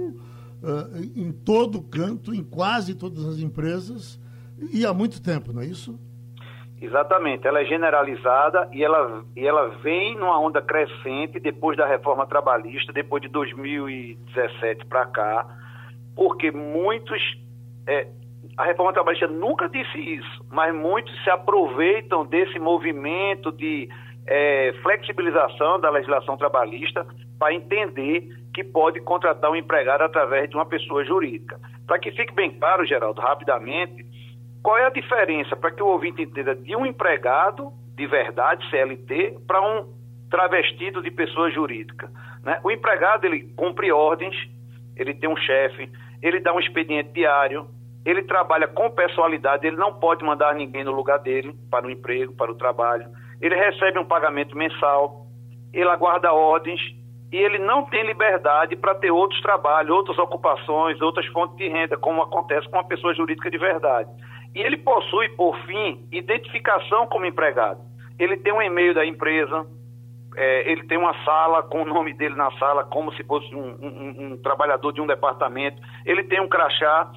uh, 0.64 0.97
em 1.16 1.32
todo 1.32 1.82
canto, 1.82 2.34
em 2.34 2.43
quase 2.43 2.95
todas 2.95 3.26
as 3.26 3.39
empresas, 3.39 4.20
e 4.74 4.86
há 4.86 4.93
muito 4.93 5.22
tempo, 5.22 5.51
não 5.51 5.62
é 5.62 5.66
isso? 5.66 5.99
Exatamente, 6.82 7.47
ela 7.47 7.62
é 7.62 7.66
generalizada 7.66 8.70
e 8.72 8.84
ela, 8.84 9.24
e 9.36 9.47
ela 9.47 9.70
vem 9.82 10.16
numa 10.16 10.39
onda 10.39 10.62
crescente 10.62 11.39
depois 11.39 11.78
da 11.78 11.86
reforma 11.86 12.28
trabalhista, 12.28 12.91
depois 12.91 13.22
de 13.22 13.30
2017 13.30 14.86
para 14.86 15.06
cá, 15.06 15.45
porque 16.16 16.51
muitos. 16.51 17.22
É, 17.88 18.08
a 18.58 18.64
reforma 18.64 18.93
trabalhista 18.93 19.28
nunca 19.28 19.68
disse 19.68 19.97
isso, 19.97 20.45
mas 20.49 20.74
muitos 20.74 21.12
se 21.24 21.30
aproveitam 21.30 22.26
desse 22.26 22.60
movimento 22.60 23.51
de 23.51 23.89
é, 24.26 24.74
flexibilização 24.82 25.80
da 25.80 25.89
legislação 25.89 26.38
trabalhista 26.38 27.06
para 27.38 27.53
entender 27.53 28.29
que 28.53 28.63
pode 28.63 29.01
contratar 29.01 29.51
um 29.51 29.55
empregado 29.55 30.03
através 30.03 30.49
de 30.49 30.55
uma 30.55 30.65
pessoa 30.65 31.03
jurídica. 31.03 31.59
Para 31.86 31.99
que 31.99 32.11
fique 32.11 32.33
bem 32.33 32.57
claro, 32.57 32.86
Geraldo, 32.86 33.19
rapidamente, 33.19 34.05
qual 34.63 34.77
é 34.77 34.86
a 34.86 34.89
diferença 34.89 35.55
para 35.55 35.71
que 35.71 35.83
o 35.83 35.88
ouvinte 35.88 36.21
entenda 36.21 36.55
de 36.55 36.75
um 36.75 36.86
empregado 36.86 37.71
de 37.95 38.07
verdade, 38.07 38.67
CLT, 38.69 39.39
para 39.45 39.61
um 39.61 39.93
travestido 40.29 41.01
de 41.01 41.11
pessoa 41.11 41.51
jurídica? 41.51 42.09
Né? 42.43 42.59
O 42.63 42.71
empregado, 42.71 43.25
ele 43.25 43.53
cumpre 43.55 43.91
ordens, 43.91 44.36
ele 44.95 45.13
tem 45.13 45.29
um 45.29 45.38
chefe, 45.38 45.91
ele 46.21 46.39
dá 46.39 46.53
um 46.53 46.59
expediente 46.59 47.11
diário, 47.11 47.67
ele 48.05 48.23
trabalha 48.23 48.67
com 48.67 48.89
pessoalidade, 48.89 49.67
ele 49.67 49.75
não 49.75 49.93
pode 49.93 50.23
mandar 50.23 50.55
ninguém 50.55 50.83
no 50.83 50.93
lugar 50.93 51.19
dele 51.19 51.53
para 51.69 51.86
o 51.86 51.91
emprego, 51.91 52.33
para 52.33 52.51
o 52.51 52.55
trabalho. 52.55 53.05
Ele 53.41 53.55
recebe 53.55 53.99
um 53.99 54.05
pagamento 54.05 54.55
mensal, 54.55 55.27
ele 55.73 55.89
aguarda 55.89 56.31
ordens 56.31 56.79
e 57.36 57.38
ele 57.38 57.59
não 57.59 57.83
tem 57.83 58.01
liberdade 58.01 58.77
para 58.77 58.95
ter 58.95 59.11
outros 59.11 59.41
trabalhos, 59.41 59.91
outras 59.91 60.17
ocupações, 60.17 61.01
outras 61.01 61.25
fontes 61.25 61.57
de 61.57 61.67
renda, 61.67 61.97
como 61.97 62.21
acontece 62.21 62.65
com 62.69 62.77
uma 62.77 62.88
pessoa 62.88 63.13
jurídica 63.13 63.51
de 63.51 63.57
verdade. 63.57 64.09
E 64.55 64.61
ele 64.61 64.77
possui, 64.77 65.27
por 65.36 65.53
fim, 65.65 66.07
identificação 66.13 67.05
como 67.07 67.25
empregado. 67.25 67.81
Ele 68.17 68.38
tem 68.38 68.53
um 68.53 68.61
e-mail 68.61 68.93
da 68.93 69.05
empresa, 69.05 69.67
é, 70.38 70.71
ele 70.71 70.88
tem 70.88 70.97
uma 70.97 71.13
sala 71.25 71.61
com 71.63 71.81
o 71.81 71.86
nome 71.86 72.13
dele 72.13 72.36
na 72.36 72.49
sala, 72.51 72.86
como 72.86 73.13
se 73.15 73.23
fosse 73.25 73.53
um, 73.53 73.67
um, 73.81 74.15
um 74.31 74.38
trabalhador 74.38 74.93
de 74.93 75.01
um 75.01 75.05
departamento, 75.05 75.81
ele 76.05 76.23
tem 76.23 76.39
um 76.39 76.47
crachá, 76.47 77.11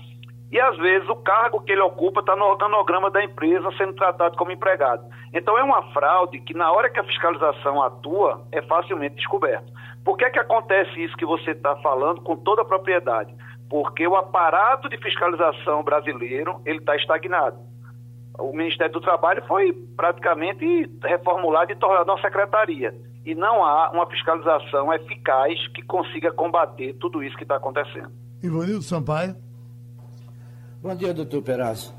e 0.50 0.58
às 0.58 0.76
vezes 0.78 1.08
o 1.08 1.16
cargo 1.16 1.60
que 1.60 1.72
ele 1.72 1.82
ocupa 1.82 2.20
está 2.20 2.34
no 2.34 2.46
organograma 2.46 3.10
da 3.10 3.22
empresa 3.22 3.70
sendo 3.76 3.92
tratado 3.94 4.36
como 4.36 4.50
empregado. 4.50 5.04
Então 5.32 5.58
é 5.58 5.62
uma 5.62 5.82
fraude 5.92 6.40
que 6.40 6.54
na 6.54 6.72
hora 6.72 6.88
que 6.88 6.98
a 6.98 7.04
fiscalização 7.04 7.82
atua 7.82 8.46
é 8.50 8.62
facilmente 8.62 9.16
descoberto. 9.16 9.70
Por 10.04 10.16
que, 10.16 10.24
é 10.24 10.30
que 10.30 10.38
acontece 10.38 11.02
isso 11.02 11.16
que 11.16 11.26
você 11.26 11.50
está 11.50 11.76
falando 11.76 12.22
com 12.22 12.34
toda 12.34 12.62
a 12.62 12.64
propriedade? 12.64 13.34
Porque 13.68 14.06
o 14.06 14.16
aparato 14.16 14.88
de 14.88 14.96
fiscalização 14.96 15.82
brasileiro 15.82 16.62
ele 16.64 16.78
está 16.78 16.96
estagnado. 16.96 17.58
O 18.38 18.56
Ministério 18.56 18.92
do 18.92 19.00
Trabalho 19.00 19.44
foi 19.46 19.72
praticamente 19.96 20.90
reformulado 21.02 21.72
e 21.72 21.76
tornado 21.76 22.10
uma 22.10 22.20
secretaria. 22.22 22.94
E 23.26 23.34
não 23.34 23.62
há 23.62 23.90
uma 23.90 24.06
fiscalização 24.06 24.90
eficaz 24.94 25.68
que 25.74 25.82
consiga 25.82 26.32
combater 26.32 26.94
tudo 26.94 27.22
isso 27.22 27.36
que 27.36 27.42
está 27.42 27.56
acontecendo. 27.56 28.10
Ivanildo 28.42 28.82
Sampaio. 28.82 29.47
Bom 30.80 30.94
dia, 30.94 31.12
doutor 31.12 31.42
Perazzo. 31.42 31.92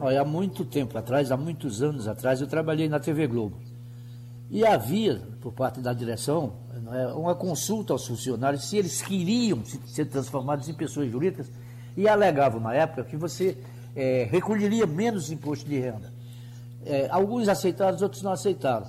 Olha, 0.00 0.22
há 0.22 0.24
muito 0.24 0.64
tempo 0.64 0.96
atrás, 0.96 1.30
há 1.30 1.36
muitos 1.36 1.82
anos 1.82 2.08
atrás, 2.08 2.40
eu 2.40 2.46
trabalhei 2.46 2.88
na 2.88 2.98
TV 2.98 3.26
Globo. 3.26 3.58
E 4.50 4.64
havia, 4.64 5.20
por 5.42 5.52
parte 5.52 5.78
da 5.82 5.92
direção, 5.92 6.54
é, 6.90 7.08
uma 7.08 7.34
consulta 7.34 7.92
aos 7.92 8.06
funcionários 8.06 8.64
se 8.64 8.78
eles 8.78 9.02
queriam 9.02 9.62
ser 9.84 10.06
transformados 10.06 10.70
em 10.70 10.72
pessoas 10.72 11.12
jurídicas 11.12 11.52
e 11.94 12.08
alegavam 12.08 12.60
na 12.60 12.72
época 12.72 13.04
que 13.04 13.14
você 13.14 13.58
é, 13.94 14.26
recolheria 14.30 14.86
menos 14.86 15.30
imposto 15.30 15.68
de 15.68 15.78
renda. 15.78 16.10
É, 16.86 17.06
alguns 17.10 17.46
aceitaram, 17.46 17.98
outros 18.00 18.22
não 18.22 18.32
aceitaram. 18.32 18.86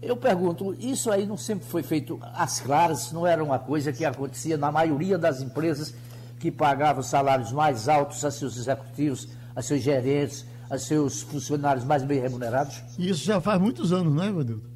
Eu 0.00 0.16
pergunto, 0.16 0.74
isso 0.78 1.10
aí 1.10 1.26
não 1.26 1.36
sempre 1.36 1.66
foi 1.66 1.82
feito 1.82 2.18
às 2.32 2.60
claras, 2.60 3.12
não 3.12 3.26
era 3.26 3.44
uma 3.44 3.58
coisa 3.58 3.92
que 3.92 4.06
acontecia 4.06 4.56
na 4.56 4.72
maioria 4.72 5.18
das 5.18 5.42
empresas 5.42 5.94
que 6.40 6.50
pagavam 6.50 7.02
salários 7.02 7.52
mais 7.52 7.86
altos 7.88 8.24
a 8.24 8.30
seus 8.30 8.56
executivos, 8.56 9.28
a 9.54 9.60
seus 9.60 9.82
gerentes, 9.82 10.48
a 10.70 10.78
seus 10.78 11.20
funcionários 11.20 11.84
mais 11.84 12.02
bem 12.02 12.18
remunerados? 12.18 12.82
Isso 12.98 13.24
já 13.26 13.40
faz 13.40 13.60
muitos 13.60 13.92
anos, 13.92 14.12
não 14.14 14.24
é, 14.24 14.32
Vadildo? 14.32 14.70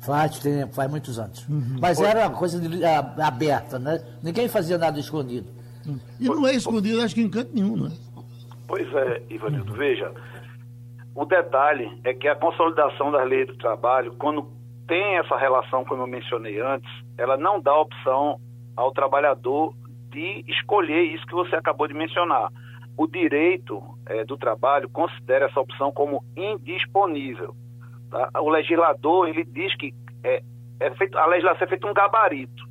Faz 0.00 0.38
tempo, 0.38 0.74
faz 0.74 0.90
muitos 0.90 1.18
anos. 1.18 1.48
Uhum. 1.48 1.78
Mas 1.80 1.98
era 1.98 2.28
uma 2.28 2.36
coisa 2.36 2.60
de, 2.60 2.84
a, 2.84 2.98
aberta, 3.26 3.78
né? 3.78 4.04
Ninguém 4.22 4.48
fazia 4.48 4.76
nada 4.76 5.00
escondido. 5.00 5.48
Uhum. 5.86 5.98
E 6.20 6.28
não 6.28 6.46
é 6.46 6.54
escondido, 6.54 7.00
acho 7.00 7.14
que 7.14 7.22
em 7.22 7.30
canto 7.30 7.50
nenhum, 7.54 7.76
né? 7.76 7.90
Pois 8.66 8.86
é, 8.94 9.22
Ivanildo. 9.30 9.72
Veja, 9.72 10.12
o 11.14 11.24
detalhe 11.24 11.98
é 12.04 12.12
que 12.12 12.28
a 12.28 12.36
consolidação 12.36 13.10
das 13.10 13.26
leis 13.26 13.46
do 13.46 13.56
trabalho, 13.56 14.14
quando 14.18 14.46
tem 14.86 15.16
essa 15.16 15.36
relação, 15.36 15.84
como 15.86 16.02
eu 16.02 16.06
mencionei 16.06 16.60
antes, 16.60 16.90
ela 17.16 17.36
não 17.38 17.60
dá 17.60 17.74
opção 17.74 18.38
ao 18.76 18.92
trabalhador 18.92 19.74
de 20.10 20.44
escolher 20.48 21.02
isso 21.02 21.26
que 21.26 21.34
você 21.34 21.56
acabou 21.56 21.86
de 21.86 21.94
mencionar. 21.94 22.50
O 22.96 23.06
direito 23.06 23.82
é, 24.06 24.24
do 24.24 24.36
trabalho 24.36 24.88
considera 24.88 25.46
essa 25.46 25.60
opção 25.60 25.92
como 25.92 26.24
indisponível. 26.36 27.54
Tá? 28.10 28.30
O 28.40 28.48
legislador 28.48 29.28
ele 29.28 29.44
diz 29.44 29.74
que 29.76 29.94
é, 30.24 30.42
é 30.80 30.90
feito, 30.92 31.16
a 31.16 31.26
legislação 31.26 31.64
é 31.64 31.68
feita 31.68 31.86
um 31.86 31.94
gabarito. 31.94 32.64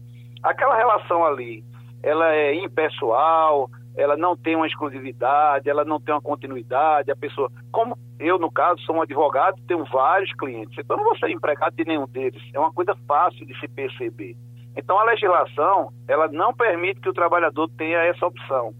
Aquela 0.43 0.75
relação 0.75 1.25
ali, 1.25 1.63
ela 2.03 2.33
é 2.33 2.53
impessoal, 2.55 3.69
ela 3.95 4.15
não 4.15 4.37
tem 4.37 4.55
uma 4.55 4.67
exclusividade, 4.67 5.69
ela 5.69 5.83
não 5.83 5.99
tem 5.99 6.13
uma 6.13 6.21
continuidade. 6.21 7.11
A 7.11 7.15
pessoa, 7.15 7.51
como 7.71 7.97
eu 8.19 8.37
no 8.37 8.51
caso 8.51 8.81
sou 8.81 8.95
um 8.95 9.01
advogado, 9.01 9.61
tenho 9.67 9.83
vários 9.85 10.31
clientes, 10.33 10.77
então 10.77 10.97
não 10.97 11.03
vou 11.03 11.17
ser 11.17 11.29
empregado 11.31 11.75
de 11.75 11.85
nenhum 11.85 12.07
deles. 12.07 12.41
É 12.53 12.59
uma 12.59 12.71
coisa 12.71 12.95
fácil 13.07 13.45
de 13.45 13.59
se 13.59 13.67
perceber. 13.67 14.35
Então 14.77 14.97
a 14.99 15.03
legislação 15.03 15.89
ela 16.07 16.27
não 16.27 16.53
permite 16.53 17.01
que 17.01 17.09
o 17.09 17.13
trabalhador 17.13 17.67
tenha 17.77 17.99
essa 17.99 18.25
opção. 18.25 18.73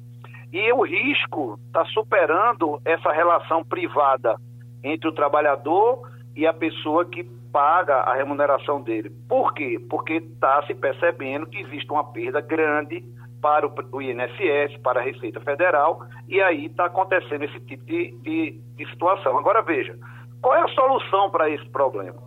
E 0.53 0.71
o 0.71 0.83
risco 0.83 1.59
está 1.65 1.83
superando 1.85 2.79
essa 2.85 3.11
relação 3.11 3.63
privada 3.63 4.37
entre 4.83 5.09
o 5.09 5.11
trabalhador 5.11 6.09
e 6.35 6.45
a 6.45 6.53
pessoa 6.53 7.03
que 7.03 7.23
paga 7.51 7.95
a 7.95 8.13
remuneração 8.13 8.81
dele. 8.81 9.11
Por 9.27 9.53
quê? 9.53 9.79
Porque 9.89 10.13
está 10.13 10.63
se 10.67 10.75
percebendo 10.75 11.47
que 11.47 11.59
existe 11.59 11.91
uma 11.91 12.03
perda 12.03 12.39
grande 12.39 13.03
para 13.41 13.67
o 13.67 14.01
INSS, 14.01 14.77
para 14.83 14.99
a 14.99 15.03
Receita 15.03 15.39
Federal, 15.41 16.01
e 16.27 16.41
aí 16.41 16.65
está 16.65 16.85
acontecendo 16.85 17.43
esse 17.43 17.59
tipo 17.61 17.83
de, 17.85 18.11
de, 18.21 18.51
de 18.75 18.89
situação. 18.89 19.37
Agora 19.37 19.61
veja, 19.61 19.97
qual 20.41 20.55
é 20.55 20.61
a 20.61 20.67
solução 20.69 21.29
para 21.29 21.49
esse 21.49 21.67
problema? 21.69 22.26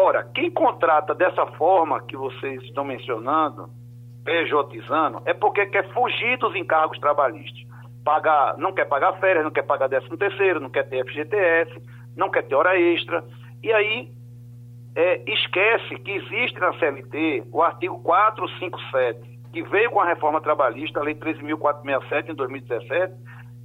Ora, 0.00 0.22
quem 0.32 0.48
contrata 0.48 1.12
dessa 1.12 1.44
forma 1.58 2.00
que 2.02 2.16
vocês 2.16 2.62
estão 2.62 2.84
mencionando, 2.84 3.68
PJizando, 4.24 5.20
é 5.24 5.34
porque 5.34 5.66
quer 5.66 5.92
fugir 5.92 6.38
dos 6.38 6.54
encargos 6.54 7.00
trabalhistas. 7.00 7.66
Pagar, 8.04 8.56
não 8.58 8.72
quer 8.72 8.84
pagar 8.84 9.18
férias, 9.18 9.42
não 9.42 9.50
quer 9.50 9.64
pagar 9.64 9.88
13 9.88 10.16
terceiro, 10.16 10.60
não 10.60 10.70
quer 10.70 10.88
ter 10.88 11.04
FGTS, 11.04 11.82
não 12.16 12.30
quer 12.30 12.42
ter 12.42 12.54
hora 12.54 12.78
extra. 12.78 13.24
E 13.60 13.72
aí 13.72 14.08
é, 14.94 15.20
esquece 15.26 15.96
que 15.96 16.12
existe 16.12 16.60
na 16.60 16.78
CLT 16.78 17.48
o 17.52 17.60
artigo 17.60 18.00
457, 18.04 19.18
que 19.52 19.64
veio 19.64 19.90
com 19.90 20.00
a 20.00 20.06
reforma 20.06 20.40
trabalhista, 20.40 21.00
a 21.00 21.02
Lei 21.02 21.16
13.467, 21.16 22.28
em 22.28 22.34
2017, 22.36 23.14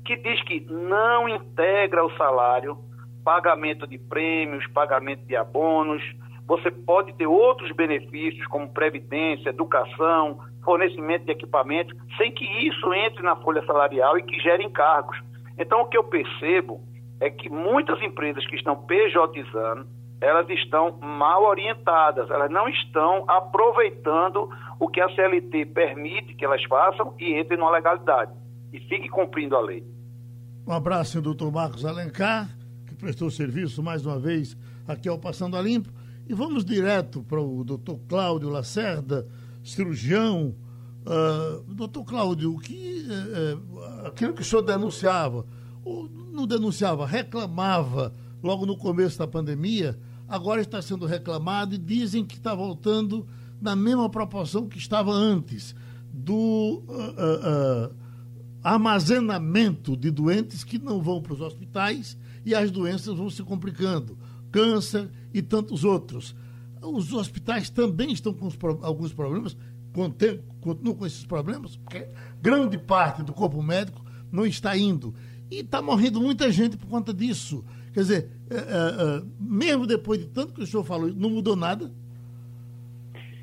que 0.03 0.15
diz 0.15 0.41
que 0.45 0.61
não 0.61 1.29
integra 1.29 2.03
o 2.03 2.11
salário 2.17 2.75
pagamento 3.23 3.87
de 3.87 3.97
prêmios, 3.97 4.65
pagamento 4.67 5.25
de 5.25 5.35
abonos, 5.35 6.01
você 6.45 6.69
pode 6.69 7.13
ter 7.13 7.25
outros 7.25 7.71
benefícios, 7.71 8.45
como 8.47 8.69
previdência, 8.69 9.49
educação, 9.49 10.39
fornecimento 10.63 11.25
de 11.25 11.31
equipamentos, 11.31 11.97
sem 12.17 12.31
que 12.31 12.45
isso 12.67 12.93
entre 12.93 13.23
na 13.23 13.35
folha 13.37 13.65
salarial 13.65 14.17
e 14.17 14.23
que 14.23 14.39
gere 14.39 14.63
encargos. 14.63 15.17
Então, 15.57 15.81
o 15.81 15.85
que 15.85 15.97
eu 15.97 16.03
percebo 16.03 16.81
é 17.19 17.29
que 17.29 17.49
muitas 17.49 18.01
empresas 18.01 18.45
que 18.47 18.55
estão 18.55 18.75
PJizando, 18.75 19.87
elas 20.19 20.49
estão 20.49 20.97
mal 20.99 21.43
orientadas, 21.43 22.29
elas 22.29 22.49
não 22.49 22.67
estão 22.67 23.25
aproveitando 23.29 24.49
o 24.79 24.87
que 24.87 25.01
a 25.01 25.09
CLT 25.13 25.65
permite 25.67 26.33
que 26.33 26.45
elas 26.45 26.63
façam 26.63 27.13
e 27.19 27.39
entrem 27.39 27.59
na 27.59 27.69
legalidade 27.69 28.31
e 28.71 28.79
fiquem 28.79 29.09
cumprindo 29.09 29.55
a 29.55 29.61
lei. 29.61 29.83
Um 30.65 30.71
abraço, 30.71 31.21
doutor 31.21 31.51
Marcos 31.51 31.85
Alencar, 31.85 32.47
prestou 33.03 33.29
serviço 33.29 33.83
mais 33.83 34.05
uma 34.05 34.17
vez 34.17 34.55
aqui 34.87 35.09
ao 35.09 35.19
Passando 35.19 35.57
a 35.57 35.61
Limpo. 35.61 35.91
E 36.25 36.33
vamos 36.33 36.63
direto 36.63 37.21
para 37.21 37.41
o 37.41 37.61
doutor 37.61 37.99
Cláudio 38.07 38.47
Lacerda, 38.47 39.27
cirurgião. 39.61 40.55
Uh, 41.05 41.73
doutor 41.73 42.05
Cláudio, 42.05 42.57
que, 42.59 43.05
uh, 43.05 44.07
aquilo 44.07 44.31
que 44.31 44.41
o 44.41 44.45
senhor 44.45 44.61
denunciava, 44.61 45.45
ou 45.83 46.09
não 46.31 46.47
denunciava, 46.47 47.05
reclamava 47.05 48.13
logo 48.41 48.65
no 48.65 48.77
começo 48.77 49.19
da 49.19 49.27
pandemia, 49.27 49.99
agora 50.25 50.61
está 50.61 50.81
sendo 50.81 51.05
reclamado 51.05 51.75
e 51.75 51.77
dizem 51.77 52.23
que 52.23 52.35
está 52.35 52.55
voltando 52.55 53.27
na 53.61 53.75
mesma 53.75 54.09
proporção 54.09 54.65
que 54.65 54.77
estava 54.77 55.11
antes 55.11 55.75
do 56.13 56.81
uh, 56.87 57.93
armazenamento 58.63 59.97
de 59.97 60.09
doentes 60.09 60.63
que 60.63 60.79
não 60.79 61.01
vão 61.01 61.21
para 61.21 61.33
os 61.33 61.41
hospitais 61.41 62.17
e 62.45 62.53
as 62.53 62.71
doenças 62.71 63.15
vão 63.15 63.29
se 63.29 63.43
complicando 63.43 64.17
câncer 64.51 65.09
e 65.33 65.41
tantos 65.41 65.83
outros. 65.83 66.35
Os 66.81 67.11
hospitais 67.11 67.69
também 67.69 68.11
estão 68.11 68.33
com 68.33 68.49
alguns 68.81 69.13
problemas, 69.13 69.57
continuam 70.61 70.95
com 70.95 71.05
esses 71.05 71.25
problemas, 71.25 71.75
porque 71.77 72.07
grande 72.41 72.77
parte 72.77 73.23
do 73.23 73.33
corpo 73.33 73.61
médico 73.63 74.03
não 74.31 74.45
está 74.45 74.77
indo. 74.77 75.13
E 75.49 75.59
está 75.59 75.81
morrendo 75.81 76.21
muita 76.21 76.51
gente 76.51 76.77
por 76.77 76.87
conta 76.87 77.13
disso. 77.13 77.63
Quer 77.93 77.99
dizer, 77.99 78.31
é, 78.49 78.55
é, 78.55 78.59
é, 78.59 79.23
mesmo 79.39 79.85
depois 79.85 80.19
de 80.19 80.27
tanto 80.27 80.53
que 80.53 80.61
o 80.61 80.67
senhor 80.67 80.83
falou, 80.83 81.09
não 81.09 81.29
mudou 81.29 81.55
nada? 81.55 81.91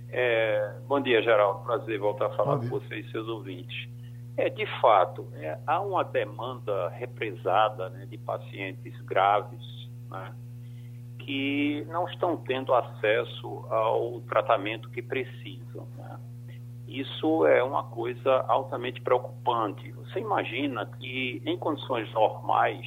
É, 0.09 0.75
bom 0.89 1.01
dia, 1.01 1.23
Geraldo. 1.23 1.65
Prazer 1.65 1.99
voltar 1.99 2.27
a 2.27 2.31
falar 2.31 2.59
com 2.59 2.67
você 2.67 2.97
e 2.97 3.11
seus 3.11 3.29
ouvintes. 3.29 3.89
É, 4.37 4.49
de 4.49 4.67
fato, 4.81 5.29
é, 5.35 5.59
há 5.67 5.81
uma 5.81 6.03
demanda 6.03 6.89
represada 6.91 7.91
né, 7.91 8.07
de 8.07 8.17
pacientes 8.19 8.99
graves 9.03 9.91
né, 10.09 10.35
que 11.19 11.85
não 11.89 12.09
estão 12.09 12.37
tendo 12.37 12.73
acesso 12.75 13.67
ao 13.69 14.21
tratamento 14.23 14.89
que 14.91 15.03
precisam. 15.03 15.87
Né. 15.97 16.19
Isso 16.89 17.47
é 17.47 17.63
uma 17.63 17.85
coisa 17.85 18.45
altamente 18.49 19.01
preocupante. 19.01 19.93
Você 19.93 20.21
imagina 20.21 20.87
que, 20.99 21.43
em 21.45 21.57
condições 21.57 22.13
normais, 22.13 22.85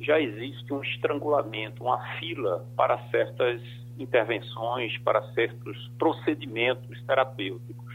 já 0.00 0.18
existe 0.18 0.72
um 0.72 0.82
estrangulamento, 0.82 1.84
uma 1.84 2.02
fila 2.18 2.66
para 2.76 2.98
certas 3.10 3.62
intervenções, 3.98 4.98
para 4.98 5.22
certos 5.34 5.88
procedimentos 5.98 7.00
terapêuticos. 7.04 7.94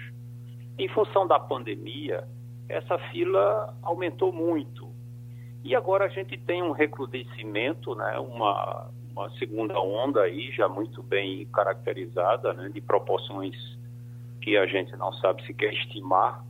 Em 0.78 0.88
função 0.90 1.28
da 1.28 1.40
pandemia, 1.40 2.28
essa 2.70 2.98
fila 3.12 3.76
aumentou 3.82 4.32
muito. 4.32 4.90
E 5.64 5.76
agora 5.76 6.06
a 6.06 6.10
gente 6.10 6.38
tem 6.38 6.64
um 6.64 6.72
recrudescimento, 6.72 7.96
né, 7.96 8.18
uma, 8.20 8.90
uma 9.12 9.30
segunda 9.32 9.80
onda 9.80 10.22
aí 10.22 10.52
já 10.52 10.68
muito 10.70 11.04
bem 11.04 11.46
caracterizada, 11.48 12.54
né, 12.54 12.70
de 12.70 12.80
proporções 12.82 13.56
que 14.42 14.58
a 14.58 14.66
gente 14.66 14.96
não 14.96 15.12
sabe 15.14 15.46
se 15.46 15.54
quer 15.54 15.74
estimar, 15.74 16.46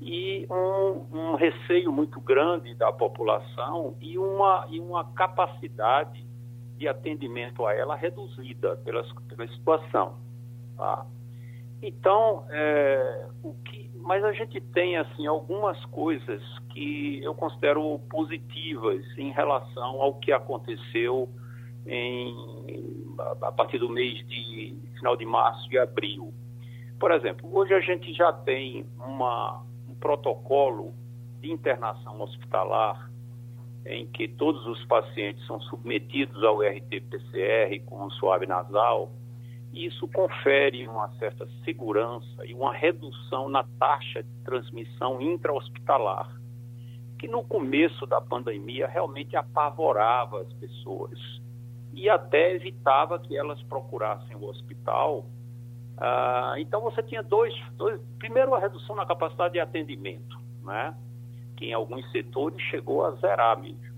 e 0.00 0.46
um, 0.50 1.06
um, 1.16 1.34
receio 1.34 1.92
muito 1.92 2.20
grande 2.20 2.74
da 2.74 2.90
população 2.90 3.94
e 4.00 4.16
uma, 4.18 4.66
e 4.70 4.80
uma 4.80 5.04
capacidade 5.12 6.26
de 6.78 6.88
atendimento 6.88 7.66
a 7.66 7.74
ela 7.74 7.94
reduzida 7.94 8.76
pela, 8.78 9.04
pela 9.28 9.46
situação. 9.48 10.16
Tá? 10.76 11.06
Então, 11.82 12.46
é, 12.48 13.26
o 13.42 13.52
que, 13.62 13.79
mas 14.10 14.24
a 14.24 14.32
gente 14.32 14.60
tem 14.60 14.96
assim 14.96 15.24
algumas 15.28 15.84
coisas 15.84 16.42
que 16.70 17.22
eu 17.22 17.32
considero 17.32 17.96
positivas 18.10 19.06
em 19.16 19.30
relação 19.30 20.02
ao 20.02 20.14
que 20.14 20.32
aconteceu 20.32 21.28
em, 21.86 22.34
a 23.40 23.52
partir 23.52 23.78
do 23.78 23.88
mês 23.88 24.18
de 24.26 24.76
final 24.96 25.16
de 25.16 25.24
março 25.24 25.72
e 25.72 25.78
abril. 25.78 26.34
Por 26.98 27.12
exemplo, 27.12 27.48
hoje 27.56 27.72
a 27.72 27.78
gente 27.78 28.12
já 28.12 28.32
tem 28.32 28.84
uma, 28.98 29.62
um 29.88 29.94
protocolo 29.94 30.92
de 31.40 31.52
internação 31.52 32.20
hospitalar 32.20 33.08
em 33.86 34.08
que 34.08 34.26
todos 34.26 34.66
os 34.66 34.84
pacientes 34.86 35.46
são 35.46 35.60
submetidos 35.60 36.42
ao 36.42 36.62
RT-PCR 36.62 37.80
com 37.86 38.10
suave 38.10 38.44
nasal, 38.44 39.12
isso 39.72 40.08
confere 40.08 40.86
uma 40.88 41.08
certa 41.18 41.46
segurança 41.64 42.44
e 42.44 42.52
uma 42.54 42.74
redução 42.74 43.48
na 43.48 43.64
taxa 43.78 44.22
de 44.22 44.34
transmissão 44.44 45.20
intra-hospitalar, 45.20 46.28
que 47.18 47.28
no 47.28 47.44
começo 47.44 48.04
da 48.06 48.20
pandemia 48.20 48.88
realmente 48.88 49.36
apavorava 49.36 50.40
as 50.40 50.52
pessoas 50.54 51.18
e 51.92 52.08
até 52.08 52.54
evitava 52.54 53.18
que 53.18 53.36
elas 53.36 53.62
procurassem 53.64 54.36
o 54.36 54.44
hospital. 54.44 55.26
Ah, 55.96 56.54
então 56.58 56.80
você 56.80 57.02
tinha 57.02 57.22
dois, 57.22 57.54
dois, 57.74 58.00
primeiro 58.18 58.54
a 58.54 58.58
redução 58.58 58.96
na 58.96 59.06
capacidade 59.06 59.52
de 59.54 59.60
atendimento, 59.60 60.36
né? 60.64 60.96
que 61.56 61.66
em 61.66 61.72
alguns 61.74 62.10
setores 62.10 62.60
chegou 62.70 63.04
a 63.04 63.12
zerar 63.12 63.60
mesmo. 63.60 63.90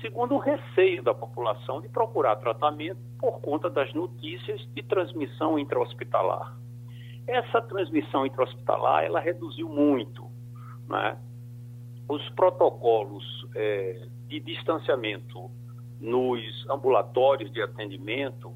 Segundo, 0.00 0.34
o 0.34 0.38
receio 0.38 1.02
da 1.02 1.12
população 1.12 1.80
de 1.80 1.88
procurar 1.88 2.36
tratamento 2.36 3.07
por 3.18 3.40
conta 3.40 3.68
das 3.68 3.92
notícias 3.94 4.60
de 4.74 4.82
transmissão 4.82 5.58
intra-hospitalar. 5.58 6.56
Essa 7.26 7.60
transmissão 7.60 8.24
intra-hospitalar, 8.24 9.04
ela 9.04 9.20
reduziu 9.20 9.68
muito, 9.68 10.24
né? 10.88 11.18
Os 12.08 12.26
protocolos 12.30 13.24
é, 13.54 14.08
de 14.26 14.40
distanciamento 14.40 15.50
nos 16.00 16.40
ambulatórios 16.70 17.52
de 17.52 17.60
atendimento 17.60 18.52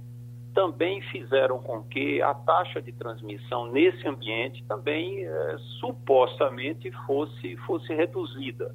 também 0.54 1.00
fizeram 1.02 1.58
com 1.58 1.82
que 1.82 2.20
a 2.22 2.34
taxa 2.34 2.80
de 2.80 2.92
transmissão 2.92 3.66
nesse 3.66 4.06
ambiente 4.06 4.64
também 4.64 5.24
é, 5.24 5.56
supostamente 5.80 6.90
fosse, 7.06 7.56
fosse 7.58 7.92
reduzida. 7.94 8.74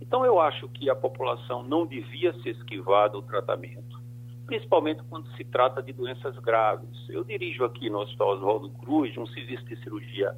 Então 0.00 0.24
eu 0.24 0.40
acho 0.40 0.68
que 0.68 0.88
a 0.88 0.94
população 0.94 1.62
não 1.62 1.86
devia 1.86 2.32
se 2.40 2.50
esquivar 2.50 3.10
do 3.10 3.22
tratamento, 3.22 3.99
principalmente 4.50 5.00
quando 5.04 5.28
se 5.36 5.44
trata 5.44 5.80
de 5.80 5.92
doenças 5.92 6.36
graves. 6.40 7.08
Eu 7.08 7.22
dirijo 7.22 7.64
aqui 7.64 7.88
no 7.88 8.00
Hospital 8.00 8.30
Oswaldo 8.30 8.70
Cruz 8.80 9.16
um 9.16 9.26
serviço 9.28 9.64
de 9.64 9.76
cirurgia 9.80 10.36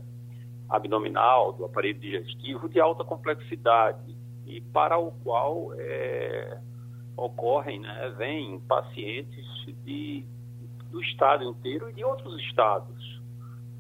abdominal, 0.69 1.55
do 1.55 1.65
aparelho 1.65 1.99
digestivo, 1.99 2.69
de 2.69 2.79
alta 2.79 3.05
complexidade, 3.05 4.15
e 4.47 4.61
para 4.61 4.99
o 4.99 5.13
qual 5.23 5.73
é, 5.79 6.61
ocorrem, 7.17 7.81
né, 7.81 8.15
vêm 8.19 8.61
pacientes 8.61 9.47
de 9.83 10.27
do 10.91 11.01
estado 11.01 11.45
inteiro 11.45 11.89
e 11.89 11.95
de 11.95 12.05
outros 12.05 12.39
estados, 12.43 13.23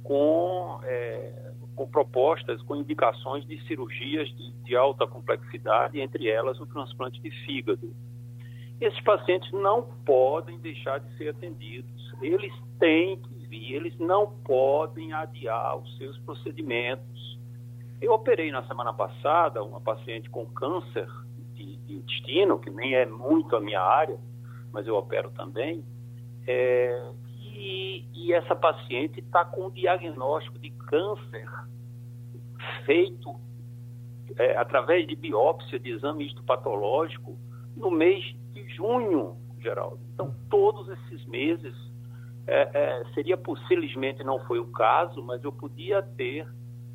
com, 0.02 0.80
é, 0.82 1.52
com 1.76 1.86
propostas, 1.86 2.62
com 2.62 2.74
indicações 2.74 3.44
de 3.46 3.62
cirurgias 3.66 4.30
de, 4.34 4.50
de 4.64 4.74
alta 4.74 5.06
complexidade, 5.06 6.00
entre 6.00 6.26
elas 6.26 6.58
o 6.58 6.64
transplante 6.64 7.20
de 7.20 7.30
fígado. 7.44 7.94
Esses 8.82 9.00
pacientes 9.02 9.48
não 9.52 9.82
podem 10.04 10.58
deixar 10.58 10.98
de 10.98 11.16
ser 11.16 11.28
atendidos, 11.28 12.12
eles 12.20 12.52
têm 12.80 13.16
que 13.16 13.46
vir, 13.46 13.74
eles 13.74 13.96
não 13.96 14.26
podem 14.42 15.12
adiar 15.12 15.76
os 15.76 15.96
seus 15.98 16.18
procedimentos. 16.18 17.38
Eu 18.00 18.12
operei 18.12 18.50
na 18.50 18.66
semana 18.66 18.92
passada 18.92 19.62
uma 19.62 19.80
paciente 19.80 20.28
com 20.28 20.46
câncer 20.46 21.08
de, 21.54 21.76
de 21.76 21.94
intestino, 21.94 22.58
que 22.58 22.70
nem 22.70 22.96
é 22.96 23.06
muito 23.06 23.54
a 23.54 23.60
minha 23.60 23.80
área, 23.80 24.18
mas 24.72 24.84
eu 24.84 24.96
opero 24.96 25.30
também, 25.30 25.84
é, 26.44 27.12
e, 27.54 28.04
e, 28.12 28.32
essa 28.32 28.56
paciente 28.56 29.20
está 29.20 29.44
com 29.44 29.66
um 29.66 29.70
diagnóstico 29.70 30.58
de 30.58 30.70
câncer 30.70 31.48
feito 32.84 33.32
é, 34.36 34.56
através 34.56 35.06
de 35.06 35.14
biópsia, 35.14 35.78
de 35.78 35.90
exame 35.90 36.26
histopatológico, 36.26 37.38
no 37.76 37.90
mês 37.90 38.24
de 38.52 38.68
junho, 38.74 39.36
Geraldo. 39.60 40.00
Então, 40.14 40.34
todos 40.50 40.88
esses 40.88 41.24
meses, 41.26 41.74
é, 42.46 42.70
é, 42.72 43.04
seria 43.14 43.38
felizmente 43.68 44.24
não 44.24 44.38
foi 44.40 44.58
o 44.58 44.66
caso, 44.66 45.22
mas 45.22 45.42
eu 45.44 45.52
podia 45.52 46.02
ter 46.02 46.46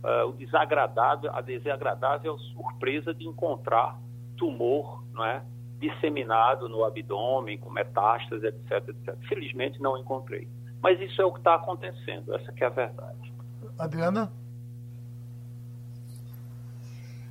é, 0.04 0.24
o 0.24 0.34
desagradável, 0.34 1.34
a 1.34 1.42
desagradável 1.42 2.38
surpresa 2.38 3.14
de 3.14 3.26
encontrar 3.26 4.00
tumor, 4.36 5.04
não 5.14 5.26
é? 5.26 5.44
disseminado 5.80 6.68
no 6.68 6.84
abdômen, 6.84 7.58
com 7.60 7.70
metástases, 7.70 8.44
etc, 8.44 8.90
etc. 8.90 9.16
Felizmente 9.28 9.80
não 9.80 9.98
encontrei. 9.98 10.48
Mas 10.82 11.00
isso 11.00 11.22
é 11.22 11.26
o 11.26 11.32
que 11.32 11.40
está 11.40 11.56
acontecendo, 11.56 12.34
essa 12.34 12.52
é 12.56 12.66
a 12.66 12.70
verdade. 12.70 13.34
Adriana? 13.78 14.32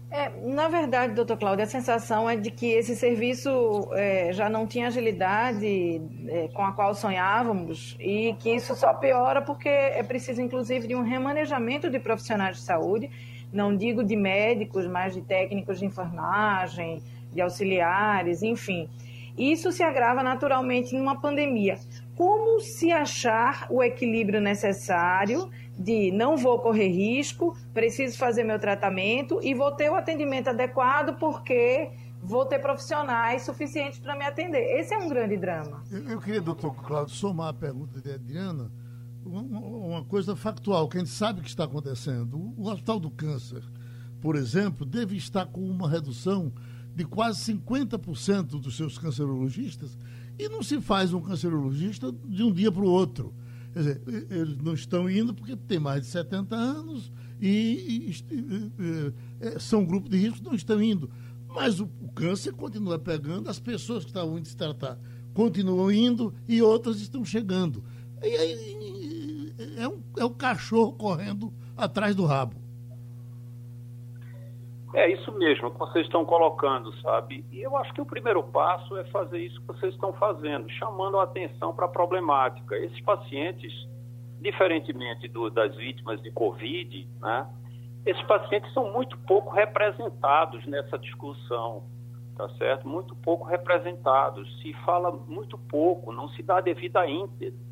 É, 0.09 0.31
na 0.41 0.69
verdade, 0.69 1.15
doutor 1.15 1.37
Cláudio, 1.37 1.65
a 1.65 1.67
sensação 1.67 2.31
é 2.31 2.37
de 2.37 2.51
que 2.51 2.67
esse 2.67 2.95
serviço 2.95 3.89
é, 3.93 4.33
já 4.33 4.49
não 4.49 4.65
tinha 4.67 4.87
agilidade 4.87 6.01
é, 6.29 6.49
com 6.55 6.63
a 6.63 6.73
qual 6.73 6.95
sonhávamos 6.95 7.97
e 7.99 8.35
que 8.39 8.55
isso 8.55 8.77
só 8.77 8.95
piora 8.95 9.43
porque 9.43 9.69
é 9.69 10.03
preciso, 10.05 10.41
inclusive, 10.41 10.87
de 10.87 10.95
um 10.95 11.03
remanejamento 11.03 11.91
de 11.91 11.99
profissionais 11.99 12.59
de 12.59 12.63
saúde, 12.63 13.11
não 13.53 13.77
digo 13.77 14.05
de 14.05 14.15
médicos, 14.15 14.87
mas 14.87 15.13
de 15.13 15.23
técnicos 15.23 15.81
de 15.81 15.87
enfermagem, 15.87 17.03
de 17.33 17.41
auxiliares, 17.41 18.43
enfim. 18.43 18.89
Isso 19.37 19.71
se 19.73 19.83
agrava 19.83 20.23
naturalmente 20.23 20.97
numa 20.97 21.21
pandemia. 21.21 21.79
Como 22.17 22.61
se 22.61 22.91
achar 22.91 23.67
o 23.69 23.83
equilíbrio 23.83 24.41
necessário 24.41 25.51
de 25.79 26.11
não 26.11 26.37
vou 26.37 26.59
correr 26.59 26.89
risco, 26.89 27.57
preciso 27.75 28.17
fazer 28.17 28.45
meu 28.45 28.59
tratamento 28.59 29.41
e 29.43 29.55
vou 29.55 29.73
ter 29.73 29.91
o 29.91 29.95
atendimento 29.95 30.49
adequado 30.49 31.19
porque 31.19 31.91
vou 32.23 32.45
ter 32.47 32.59
profissionais 32.59 33.43
suficientes 33.43 33.99
para 33.99 34.17
me 34.17 34.25
atender. 34.25 34.81
Esse 34.81 34.95
é 34.95 34.99
um 34.99 35.09
grande 35.09 35.37
drama. 35.37 35.85
Eu, 35.91 36.03
eu 36.09 36.21
queria, 36.21 36.41
doutor 36.41 36.75
Cláudio, 36.75 37.15
somar 37.15 37.49
a 37.49 37.55
pergunta 37.55 38.01
de 38.01 38.11
Adriana, 38.11 38.71
uma, 39.25 39.61
uma, 39.61 40.05
coisa 40.05 40.35
factual, 40.35 40.89
que 40.89 40.97
a 40.97 41.01
gente 41.01 41.11
sabe 41.11 41.41
que 41.41 41.49
está 41.49 41.65
acontecendo. 41.65 42.53
O, 42.57 42.69
Hospital 42.69 43.01
do 43.01 43.11
Câncer, 43.11 43.63
por 44.21 44.37
exemplo, 44.37 44.87
deve 44.87 45.17
estar 45.17 45.47
com 45.47 45.61
uma 45.61 45.89
redução 45.89 46.53
de 46.95 47.05
quase 47.05 47.53
50% 47.53 48.61
dos 48.61 48.77
seus 48.77 48.99
cancerologistas 48.99 49.99
e 50.39 50.49
não 50.49 50.63
se 50.63 50.81
faz 50.81 51.13
um 51.13 51.21
cancerologista 51.21 52.11
de 52.11 52.43
um 52.43 52.53
dia 52.53 52.73
para 52.73 52.83
o 52.83 52.89
outro. 52.89 53.35
Quer 53.77 53.81
dizer, 53.81 54.03
eles 54.31 54.57
não 54.57 54.73
estão 54.73 55.11
indo 55.11 55.35
porque 55.35 55.55
têm 55.55 55.79
mais 55.79 56.01
de 56.01 56.07
70 56.07 56.57
anos 56.57 57.13
e, 57.39 58.15
e, 58.31 58.35
e, 58.35 59.13
e 59.39 59.61
são 59.61 59.81
um 59.81 59.85
grupo 59.85 60.09
de 60.09 60.17
risco, 60.17 60.43
não 60.43 60.55
estão 60.55 60.83
indo. 60.83 61.11
Mas 61.47 61.79
o, 61.79 61.85
o, 62.01 62.09
câncer 62.09 62.55
continua 62.55 62.99
pegando, 62.99 63.51
as 63.51 63.59
pessoas 63.59 64.03
que 64.03 64.09
estavam 64.09 64.39
indo 64.39 64.49
se 64.49 64.57
tratar 64.57 64.99
continuam 65.35 65.93
indo 65.93 66.33
e 66.49 66.63
outras 66.63 67.03
estão 67.03 67.23
chegando. 67.23 67.85
E 68.23 68.29
aí 68.29 69.55
é 69.77 69.87
um, 69.87 70.03
é 70.17 70.25
um 70.25 70.33
cachorro 70.33 70.95
correndo 70.95 71.53
atrás 71.77 72.17
do 72.17 72.25
rabo. 72.25 72.57
É 74.97 75.11
isso 75.11 75.31
mesmo 75.31 75.71
que 75.71 75.79
vocês 75.79 76.07
estão 76.07 76.25
colocando, 76.25 76.91
sabe? 77.03 77.45
E 77.53 77.61
eu 77.61 77.77
acho 77.77 77.93
que 77.93 78.01
o 78.01 78.07
primeiro 78.07 78.43
passo 78.43 78.97
é 78.97 79.05
fazer 79.05 79.41
isso 79.41 79.61
que 79.61 79.67
vocês 79.67 79.93
estão 79.93 80.11
fazendo, 80.15 80.71
chamando 80.71 81.21
a 81.21 81.25
atenção 81.25 81.75
para 81.75 81.85
a 81.85 81.89
problemática. 81.89 82.75
Esses 82.79 82.99
pacientes, 83.03 83.75
diferentemente 84.41 85.29
do, 85.29 85.51
das 85.51 85.77
vítimas 85.77 86.23
de 86.23 86.31
Covid, 86.31 87.07
né? 87.21 87.47
Esses 88.07 88.23
pacientes 88.23 88.73
são 88.73 88.91
muito 88.91 89.19
pouco 89.19 89.51
representados 89.51 90.65
nessa 90.65 90.97
discussão, 90.97 91.83
tá 92.35 92.49
certo? 92.57 92.89
Muito 92.89 93.15
pouco 93.17 93.45
representados. 93.45 94.49
Se 94.63 94.73
fala 94.87 95.13
muito 95.13 95.59
pouco, 95.59 96.11
não 96.11 96.31
se 96.31 96.43
dá 96.43 96.63
devida 96.63 97.03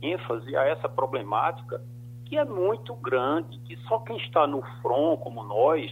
ênfase 0.03 0.55
a 0.55 0.65
essa 0.65 0.91
problemática 0.91 1.81
que 2.27 2.37
é 2.37 2.45
muito 2.45 2.95
grande, 2.97 3.59
que 3.61 3.79
só 3.89 4.01
quem 4.01 4.19
está 4.19 4.47
no 4.47 4.61
front, 4.83 5.21
como 5.21 5.43
nós, 5.43 5.91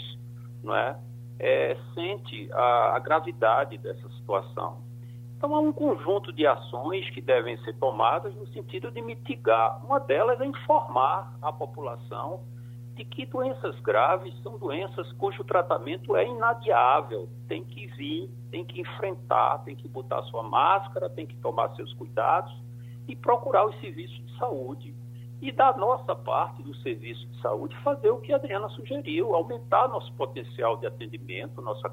não 0.62 0.76
é? 0.76 0.94
É, 1.42 1.76
sente 1.92 2.48
a, 2.52 2.96
a 2.96 2.98
gravidade 3.00 3.76
dessa 3.76 4.08
situação. 4.10 4.80
Então, 5.36 5.56
há 5.56 5.58
um 5.58 5.72
conjunto 5.72 6.32
de 6.32 6.46
ações 6.46 7.10
que 7.10 7.20
devem 7.20 7.58
ser 7.64 7.74
tomadas 7.74 8.32
no 8.36 8.46
sentido 8.46 8.92
de 8.92 9.02
mitigar. 9.02 9.84
Uma 9.84 9.98
delas 9.98 10.40
é 10.40 10.46
informar 10.46 11.36
a 11.42 11.52
população 11.52 12.44
de 12.94 13.04
que 13.04 13.26
doenças 13.26 13.78
graves 13.80 14.32
são 14.42 14.56
doenças 14.56 15.10
cujo 15.14 15.42
tratamento 15.42 16.14
é 16.14 16.24
inadiável. 16.24 17.28
Tem 17.48 17.64
que 17.64 17.88
vir, 17.88 18.30
tem 18.52 18.64
que 18.64 18.80
enfrentar, 18.80 19.58
tem 19.64 19.74
que 19.74 19.88
botar 19.88 20.22
sua 20.24 20.44
máscara, 20.44 21.10
tem 21.10 21.26
que 21.26 21.36
tomar 21.38 21.74
seus 21.74 21.92
cuidados 21.94 22.52
e 23.08 23.16
procurar 23.16 23.66
os 23.66 23.74
serviços 23.80 24.24
de 24.24 24.38
saúde 24.38 24.94
e 25.42 25.50
da 25.50 25.76
nossa 25.76 26.14
parte 26.14 26.62
do 26.62 26.72
serviço 26.76 27.26
de 27.26 27.40
saúde 27.42 27.76
fazer 27.82 28.10
o 28.10 28.20
que 28.20 28.32
a 28.32 28.36
Adriana 28.36 28.68
sugeriu, 28.68 29.34
aumentar 29.34 29.88
nosso 29.88 30.12
potencial 30.12 30.76
de 30.76 30.86
atendimento, 30.86 31.60
nossa 31.60 31.92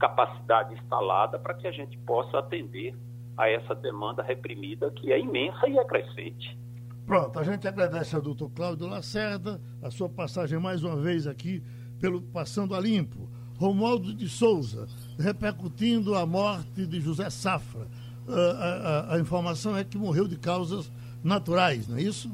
capacidade 0.00 0.72
instalada 0.72 1.38
para 1.38 1.52
que 1.52 1.68
a 1.68 1.72
gente 1.72 1.98
possa 1.98 2.38
atender 2.38 2.96
a 3.36 3.50
essa 3.50 3.74
demanda 3.74 4.22
reprimida 4.22 4.90
que 4.92 5.12
é 5.12 5.20
imensa 5.20 5.68
e 5.68 5.78
é 5.78 5.84
crescente. 5.84 6.58
Pronto, 7.04 7.38
a 7.38 7.44
gente 7.44 7.68
agradece 7.68 8.16
ao 8.16 8.22
doutor 8.22 8.48
Cláudio 8.50 8.86
Lacerda, 8.86 9.60
a 9.82 9.90
sua 9.90 10.08
passagem 10.08 10.58
mais 10.58 10.82
uma 10.82 10.96
vez 10.96 11.26
aqui 11.26 11.62
pelo 12.00 12.22
Passando 12.22 12.74
a 12.74 12.80
Limpo. 12.80 13.28
Romualdo 13.58 14.14
de 14.14 14.28
Souza, 14.28 14.86
repercutindo 15.18 16.14
a 16.14 16.26
morte 16.26 16.86
de 16.86 17.00
José 17.00 17.28
Safra. 17.28 17.86
Uh, 18.26 18.32
a, 18.32 18.66
a, 19.12 19.14
a 19.14 19.20
informação 19.20 19.76
é 19.76 19.84
que 19.84 19.96
morreu 19.96 20.26
de 20.26 20.36
causas 20.36 20.90
naturais, 21.22 21.88
não 21.88 21.96
é 21.96 22.02
isso? 22.02 22.30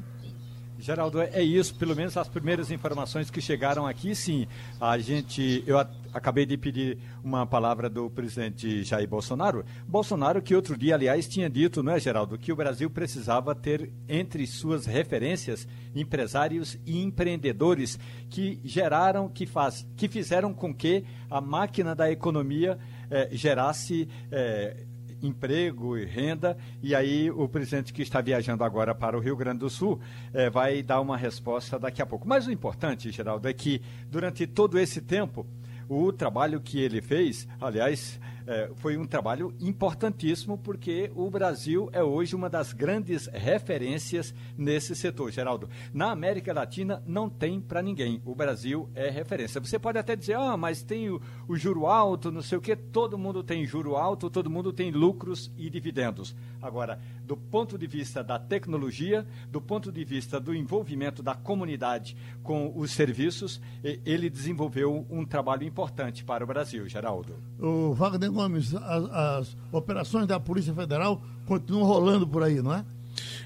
Geraldo, 0.83 1.21
é 1.23 1.41
isso, 1.41 1.77
pelo 1.77 1.95
menos 1.95 2.17
as 2.17 2.27
primeiras 2.27 2.73
informações 2.73 3.31
que 3.31 3.41
chegaram 3.41 3.87
aqui, 3.87 4.17
sim. 4.17 4.49
A 4.81 4.99
gente, 4.99 5.63
eu 5.65 5.79
acabei 5.79 6.45
de 6.45 6.57
pedir 6.57 6.99
uma 7.23 7.47
palavra 7.47 7.89
do 7.89 8.11
presidente 8.11 8.83
Jair 8.83 9.09
Bolsonaro. 9.09 9.65
Bolsonaro, 9.87 10.43
que 10.43 10.57
outro 10.57 10.77
dia, 10.77 10.97
aliás, 10.97 11.29
tinha 11.29 11.49
dito, 11.49 11.85
não 11.85 11.93
é, 11.93 12.01
Geraldo, 12.01 12.37
que 12.37 12.51
o 12.51 12.57
Brasil 12.57 12.91
precisava 12.91 13.55
ter 13.55 13.93
entre 14.09 14.45
suas 14.45 14.85
referências 14.85 15.69
empresários 15.95 16.77
e 16.85 17.01
empreendedores 17.01 17.97
que 18.29 18.59
geraram, 18.65 19.29
que, 19.29 19.47
faz, 19.47 19.87
que 19.97 20.09
fizeram 20.09 20.53
com 20.53 20.75
que 20.75 21.05
a 21.31 21.41
máquina 21.41 21.95
da 21.95 22.11
economia 22.11 22.77
eh, 23.09 23.29
gerasse. 23.31 24.09
Eh, 24.33 24.87
emprego 25.23 25.97
e 25.97 26.05
renda. 26.05 26.57
E 26.83 26.95
aí 26.95 27.31
o 27.31 27.49
presidente 27.49 27.93
que 27.93 28.03
está 28.03 28.21
viajando 28.21 28.65
agora 28.65 28.95
para 28.95 29.17
o 29.17 29.21
Rio 29.21 29.37
Grande 29.37 29.61
do 29.61 29.71
Sul 29.71 30.01
eh, 30.35 30.51
vai 30.51 30.83
dar 30.83 31.01
uma 31.01 31.17
resposta 31.17 31.79
daqui 31.79 32.03
a 32.03 32.07
pouco. 32.07 32.27
Mas 32.29 32.47
o 32.47 32.53
importante, 32.53 33.11
Geraldo, 33.11 33.49
é 33.49 33.53
que 33.53 33.81
durante 34.11 34.47
todo 34.47 34.79
esse 34.79 35.01
tempo 35.01 35.47
o 35.89 36.13
trabalho 36.13 36.61
que 36.61 36.81
ele 36.81 37.01
fez, 37.01 37.47
aliás, 37.61 38.21
é, 38.47 38.71
foi 38.77 38.97
um 38.97 39.07
trabalho 39.07 39.55
importantíssimo 39.61 40.59
porque 40.59 41.11
o 41.15 41.31
Brasil 41.31 41.89
é 41.93 42.03
hoje 42.03 42.35
uma 42.35 42.49
das 42.49 42.73
grandes 42.73 43.27
referências 43.27 44.35
nesse 44.57 44.95
setor, 44.95 45.31
Geraldo. 45.31 45.69
Na 45.93 46.11
América 46.11 46.53
Latina 46.53 47.03
não 47.07 47.29
tem 47.29 47.61
para 47.61 47.83
ninguém. 47.83 48.21
O 48.25 48.35
Brasil 48.35 48.89
é 48.95 49.11
referência. 49.11 49.61
Você 49.61 49.79
pode 49.79 49.99
até 49.99 50.17
dizer, 50.17 50.37
ah, 50.37 50.57
mas 50.57 50.83
tem 50.83 51.11
o, 51.11 51.21
o 51.47 51.57
juro 51.57 51.87
alto, 51.87 52.31
não 52.31 52.43
sei 52.43 52.59
o 52.59 52.61
quê. 52.61 52.75
Todo 52.75 53.19
mundo 53.19 53.43
tem 53.43 53.67
juro 53.67 53.97
alto, 53.97 54.31
todo 54.31 54.51
mundo 54.51 54.73
tem 54.73 54.91
lucros 54.91 55.53
e 55.57 55.71
dividendos. 55.71 56.35
Agora, 56.61 57.01
do 57.25 57.37
ponto 57.37 57.79
de 57.79 57.87
vista 57.87 58.23
da 58.23 58.39
tecnologia, 58.39 59.27
do 59.51 59.61
ponto 59.61 59.91
de 59.93 60.05
vista 60.05 60.41
do 60.41 60.55
envolvimento 60.55 61.23
da 61.23 61.35
comunidade 61.35 62.17
com 62.43 62.73
os 62.77 62.93
serviços, 62.93 63.61
ele 63.83 64.29
desenvolveu 64.29 65.07
um 65.11 65.25
trabalho 65.25 65.65
importante 65.65 66.25
para 66.25 66.45
o 66.45 66.47
Brasil, 66.47 66.89
Geraldo. 66.89 67.37
O 67.59 67.93
Wagner 67.95 68.32
Gomes, 68.33 68.75
as, 68.75 69.05
as 69.11 69.57
operações 69.71 70.27
da 70.27 70.41
Polícia 70.41 70.75
Federal 70.75 71.23
continuam 71.47 71.85
rolando 71.85 72.27
por 72.27 72.43
aí, 72.43 72.61
não 72.61 72.75
é? 72.75 72.85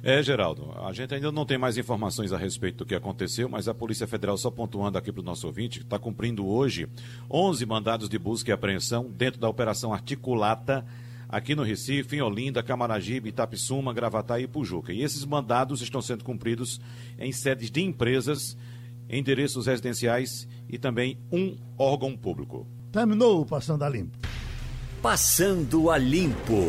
É, 0.02 0.22
Geraldo, 0.22 0.72
a 0.84 0.92
gente 0.92 1.14
ainda 1.14 1.32
não 1.32 1.44
tem 1.44 1.58
mais 1.58 1.76
informações 1.76 2.32
a 2.32 2.36
respeito 2.36 2.78
do 2.78 2.86
que 2.86 2.94
aconteceu, 2.94 3.48
mas 3.48 3.66
a 3.66 3.74
Polícia 3.74 4.06
Federal, 4.06 4.36
só 4.38 4.50
pontuando 4.50 4.96
aqui 4.96 5.10
para 5.10 5.20
o 5.20 5.24
nosso 5.24 5.46
ouvinte, 5.46 5.80
está 5.80 5.98
cumprindo 5.98 6.46
hoje 6.46 6.88
11 7.30 7.66
mandados 7.66 8.08
de 8.08 8.18
busca 8.18 8.50
e 8.50 8.52
apreensão 8.52 9.10
dentro 9.10 9.40
da 9.40 9.48
Operação 9.48 9.92
Articulata 9.92 10.84
aqui 11.28 11.54
no 11.54 11.62
Recife, 11.62 12.16
em 12.16 12.22
Olinda, 12.22 12.62
Camaragibe, 12.62 13.28
Itapissuma, 13.28 13.92
Gravatá 13.92 14.38
e 14.38 14.46
Pujuca. 14.46 14.92
E 14.92 15.02
esses 15.02 15.24
mandados 15.24 15.80
estão 15.82 16.00
sendo 16.00 16.24
cumpridos 16.24 16.80
em 17.18 17.32
sedes 17.32 17.70
de 17.70 17.82
empresas, 17.82 18.56
endereços 19.08 19.66
residenciais 19.66 20.48
e 20.68 20.78
também 20.78 21.18
um 21.32 21.56
órgão 21.76 22.16
público. 22.16 22.66
Terminou 22.92 23.42
o 23.42 23.46
Passando 23.46 23.82
a 23.82 23.88
Limpo. 23.88 24.16
Passando 25.06 25.88
a 25.88 25.98
Limpo. 25.98 26.66